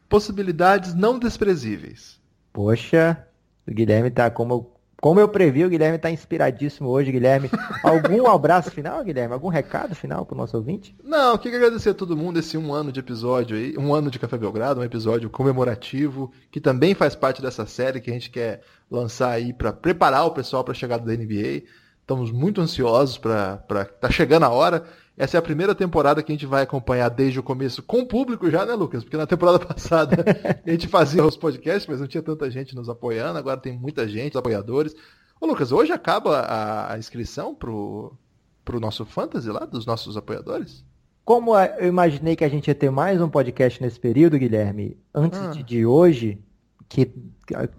possibilidades 0.08 0.94
não 0.94 1.18
desprezíveis. 1.18 2.20
Poxa, 2.52 3.26
o 3.66 3.72
Guilherme 3.72 4.10
tá 4.10 4.30
como 4.30 4.72
como 5.02 5.18
eu 5.18 5.28
previ, 5.28 5.64
o 5.64 5.68
Guilherme 5.68 5.96
está 5.96 6.12
inspiradíssimo 6.12 6.88
hoje, 6.88 7.10
Guilherme. 7.10 7.50
Algum 7.82 8.24
abraço 8.30 8.70
final, 8.70 9.02
Guilherme? 9.02 9.34
Algum 9.34 9.48
recado 9.48 9.96
final 9.96 10.24
para 10.24 10.34
o 10.36 10.38
nosso 10.38 10.56
ouvinte? 10.56 10.94
Não, 11.02 11.36
queria 11.36 11.58
agradecer 11.58 11.90
a 11.90 11.94
todo 11.94 12.16
mundo 12.16 12.38
esse 12.38 12.56
um 12.56 12.72
ano 12.72 12.92
de 12.92 13.00
episódio 13.00 13.56
aí, 13.56 13.76
um 13.76 13.92
ano 13.92 14.12
de 14.12 14.20
Café 14.20 14.38
Belgrado, 14.38 14.78
um 14.78 14.84
episódio 14.84 15.28
comemorativo, 15.28 16.30
que 16.52 16.60
também 16.60 16.94
faz 16.94 17.16
parte 17.16 17.42
dessa 17.42 17.66
série 17.66 18.00
que 18.00 18.10
a 18.10 18.12
gente 18.12 18.30
quer 18.30 18.62
lançar 18.88 19.30
aí 19.30 19.52
para 19.52 19.72
preparar 19.72 20.24
o 20.24 20.30
pessoal 20.30 20.62
para 20.62 20.70
a 20.70 20.76
chegada 20.76 21.04
da 21.04 21.20
NBA. 21.20 21.64
Estamos 22.12 22.30
muito 22.30 22.60
ansiosos 22.60 23.16
para. 23.16 23.56
Tá 23.98 24.10
chegando 24.10 24.44
a 24.44 24.50
hora. 24.50 24.84
Essa 25.16 25.36
é 25.36 25.38
a 25.38 25.42
primeira 25.42 25.74
temporada 25.74 26.22
que 26.22 26.30
a 26.30 26.34
gente 26.34 26.44
vai 26.44 26.62
acompanhar 26.62 27.08
desde 27.08 27.38
o 27.38 27.42
começo 27.42 27.82
com 27.82 28.00
o 28.00 28.06
público 28.06 28.50
já, 28.50 28.66
né, 28.66 28.74
Lucas? 28.74 29.02
Porque 29.02 29.16
na 29.16 29.26
temporada 29.26 29.58
passada 29.64 30.24
a 30.64 30.70
gente 30.70 30.88
fazia 30.88 31.24
os 31.24 31.36
podcasts, 31.36 31.86
mas 31.86 32.00
não 32.00 32.06
tinha 32.06 32.22
tanta 32.22 32.50
gente 32.50 32.74
nos 32.74 32.88
apoiando. 32.88 33.38
Agora 33.38 33.58
tem 33.58 33.78
muita 33.78 34.06
gente, 34.06 34.36
apoiadores. 34.36 34.94
Ô, 35.40 35.46
Lucas, 35.46 35.72
hoje 35.72 35.90
acaba 35.92 36.40
a, 36.40 36.92
a 36.92 36.98
inscrição 36.98 37.54
pro, 37.54 38.12
pro 38.62 38.80
nosso 38.80 39.06
Fantasy 39.06 39.48
lá, 39.48 39.60
dos 39.60 39.86
nossos 39.86 40.14
apoiadores? 40.14 40.84
Como 41.24 41.56
eu 41.56 41.88
imaginei 41.88 42.36
que 42.36 42.44
a 42.44 42.48
gente 42.48 42.68
ia 42.68 42.74
ter 42.74 42.90
mais 42.90 43.22
um 43.22 43.28
podcast 43.28 43.80
nesse 43.82 43.98
período, 43.98 44.38
Guilherme, 44.38 44.98
antes 45.14 45.38
ah. 45.38 45.62
de 45.62 45.86
hoje, 45.86 46.38
que 46.92 47.10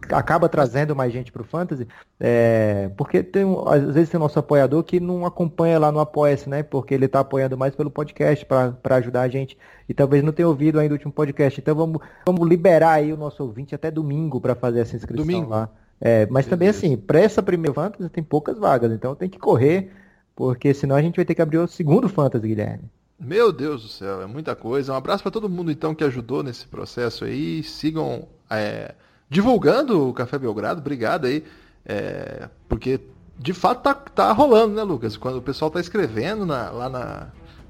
acaba 0.10 0.50
trazendo 0.50 0.96
mais 0.96 1.14
gente 1.14 1.32
para 1.32 1.44
o 1.44 1.46
Fantasy, 1.46 1.88
é, 2.20 2.90
porque 2.98 3.22
tem, 3.22 3.44
às 3.68 3.94
vezes 3.94 4.10
tem 4.10 4.20
nosso 4.20 4.40
apoiador 4.40 4.84
que 4.84 5.00
não 5.00 5.24
acompanha 5.24 5.78
lá 5.78 5.92
no 5.92 6.00
Apoia-se, 6.00 6.50
né? 6.50 6.64
Porque 6.64 6.96
ele 6.96 7.06
está 7.06 7.20
apoiando 7.20 7.56
mais 7.56 7.76
pelo 7.76 7.92
podcast 7.92 8.44
para 8.46 8.96
ajudar 8.96 9.22
a 9.22 9.28
gente 9.28 9.56
e 9.88 9.94
talvez 9.94 10.24
não 10.24 10.32
tenha 10.32 10.48
ouvido 10.48 10.80
ainda 10.80 10.94
o 10.94 10.98
último 10.98 11.14
podcast. 11.14 11.60
Então 11.62 11.76
vamos, 11.76 12.02
vamos 12.26 12.48
liberar 12.48 12.94
aí 12.94 13.14
o 13.14 13.18
nosso 13.18 13.44
ouvinte 13.44 13.76
até 13.76 13.92
domingo 13.92 14.42
para 14.42 14.56
fazer 14.56 14.80
essa 14.80 14.96
inscrição 14.96 15.26
domingo. 15.26 15.50
lá. 15.52 15.70
É, 16.02 16.26
mas 16.26 16.46
Beleza. 16.46 16.50
também 16.50 16.70
assim, 16.70 16.98
para 16.98 17.20
essa 17.20 17.44
primeira 17.44 17.74
Fantasy 17.74 18.10
tem 18.10 18.24
poucas 18.24 18.58
vagas, 18.58 18.92
então 18.92 19.16
tem 19.16 19.30
que 19.30 19.38
correr, 19.38 19.92
porque 20.36 20.74
senão 20.74 20.96
a 20.96 21.02
gente 21.02 21.18
vai 21.18 21.26
ter 21.26 21.36
que 21.36 21.42
abrir 21.42 21.60
o 21.60 21.68
segundo 21.68 22.10
Fantasy, 22.10 22.48
Guilherme. 22.48 22.90
Meu 23.20 23.54
Deus 23.54 23.84
do 23.84 23.88
céu, 23.88 24.22
é 24.22 24.26
muita 24.26 24.56
coisa. 24.56 24.92
Um 24.92 24.96
abraço 24.96 25.24
para 25.24 25.32
todo 25.32 25.48
mundo 25.48 25.72
então 25.72 25.96
que 25.96 26.04
ajudou 26.04 26.44
nesse 26.44 26.68
processo 26.68 27.24
aí. 27.24 27.64
Sigam 27.64 28.28
é, 28.58 28.96
divulgando 29.30 30.10
o 30.10 30.14
Café 30.14 30.38
Belgrado, 30.38 30.80
obrigado 30.80 31.26
aí. 31.26 31.44
É, 31.86 32.48
porque 32.70 33.00
de 33.38 33.54
fato 33.54 33.82
tá, 33.82 33.94
tá 33.94 34.32
rolando, 34.32 34.76
né, 34.76 34.84
Lucas? 34.84 35.18
Quando 35.18 35.38
o 35.38 35.42
pessoal 35.42 35.70
tá 35.70 35.80
escrevendo 35.80 36.46
na, 36.46 36.70
lá 36.70 36.90
na, 36.90 37.28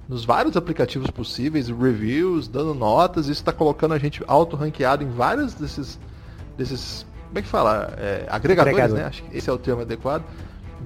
nos 0.07 0.25
vários 0.25 0.57
aplicativos 0.57 1.09
possíveis, 1.09 1.69
reviews, 1.69 2.47
dando 2.47 2.73
notas, 2.73 3.25
isso 3.25 3.41
está 3.41 3.51
colocando 3.53 3.93
a 3.93 3.97
gente 3.97 4.23
auto-ranqueado 4.27 5.03
em 5.03 5.09
vários 5.09 5.53
desses, 5.53 5.99
desses. 6.57 7.05
Como 7.27 7.39
é 7.39 7.41
que 7.41 7.47
fala? 7.47 7.93
É, 7.97 8.27
agregadores, 8.29 8.77
Agregador. 8.77 8.97
né? 8.97 9.05
Acho 9.05 9.23
que 9.23 9.38
esse 9.38 9.49
é 9.49 9.53
o 9.53 9.57
termo 9.57 9.81
adequado. 9.81 10.23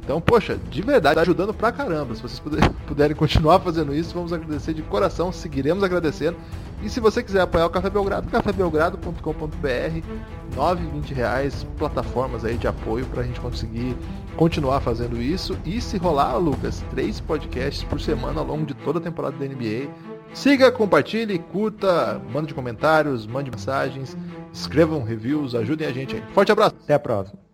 Então, 0.03 0.21
poxa, 0.21 0.57
de 0.69 0.81
verdade, 0.81 1.15
tá 1.15 1.21
ajudando 1.21 1.53
pra 1.53 1.71
caramba. 1.71 2.15
Se 2.15 2.21
vocês 2.21 2.41
puderem 2.87 3.15
continuar 3.15 3.59
fazendo 3.59 3.93
isso, 3.93 4.13
vamos 4.13 4.31
agradecer 4.31 4.73
de 4.73 4.81
coração, 4.81 5.31
seguiremos 5.31 5.83
agradecendo. 5.83 6.37
E 6.81 6.89
se 6.89 6.99
você 6.99 7.23
quiser 7.23 7.41
apoiar 7.41 7.65
o 7.65 7.69
Café 7.69 7.89
Belgrado, 7.89 8.29
cafébelgrado.com.br, 8.29 10.55
9, 10.55 10.87
20 10.93 11.13
reais, 11.13 11.65
plataformas 11.77 12.45
aí 12.45 12.55
de 12.55 12.67
apoio 12.67 13.05
para 13.07 13.21
a 13.21 13.23
gente 13.23 13.39
conseguir 13.39 13.97
continuar 14.35 14.79
fazendo 14.81 15.19
isso. 15.19 15.57
E 15.65 15.81
se 15.81 15.97
rolar, 15.97 16.37
Lucas, 16.37 16.83
três 16.91 17.19
podcasts 17.19 17.83
por 17.83 17.99
semana 17.99 18.39
ao 18.39 18.45
longo 18.45 18.65
de 18.65 18.75
toda 18.75 18.99
a 18.99 19.01
temporada 19.01 19.35
da 19.37 19.45
NBA. 19.45 19.89
Siga, 20.33 20.71
compartilhe, 20.71 21.39
curta, 21.39 22.21
mande 22.31 22.53
comentários, 22.53 23.25
mande 23.25 23.49
mensagens, 23.49 24.15
escrevam 24.53 25.03
reviews, 25.03 25.55
ajudem 25.55 25.87
a 25.87 25.91
gente 25.91 26.15
aí. 26.15 26.23
Forte 26.33 26.51
abraço. 26.51 26.75
Até 26.83 26.93
a 26.93 26.99
próxima. 26.99 27.46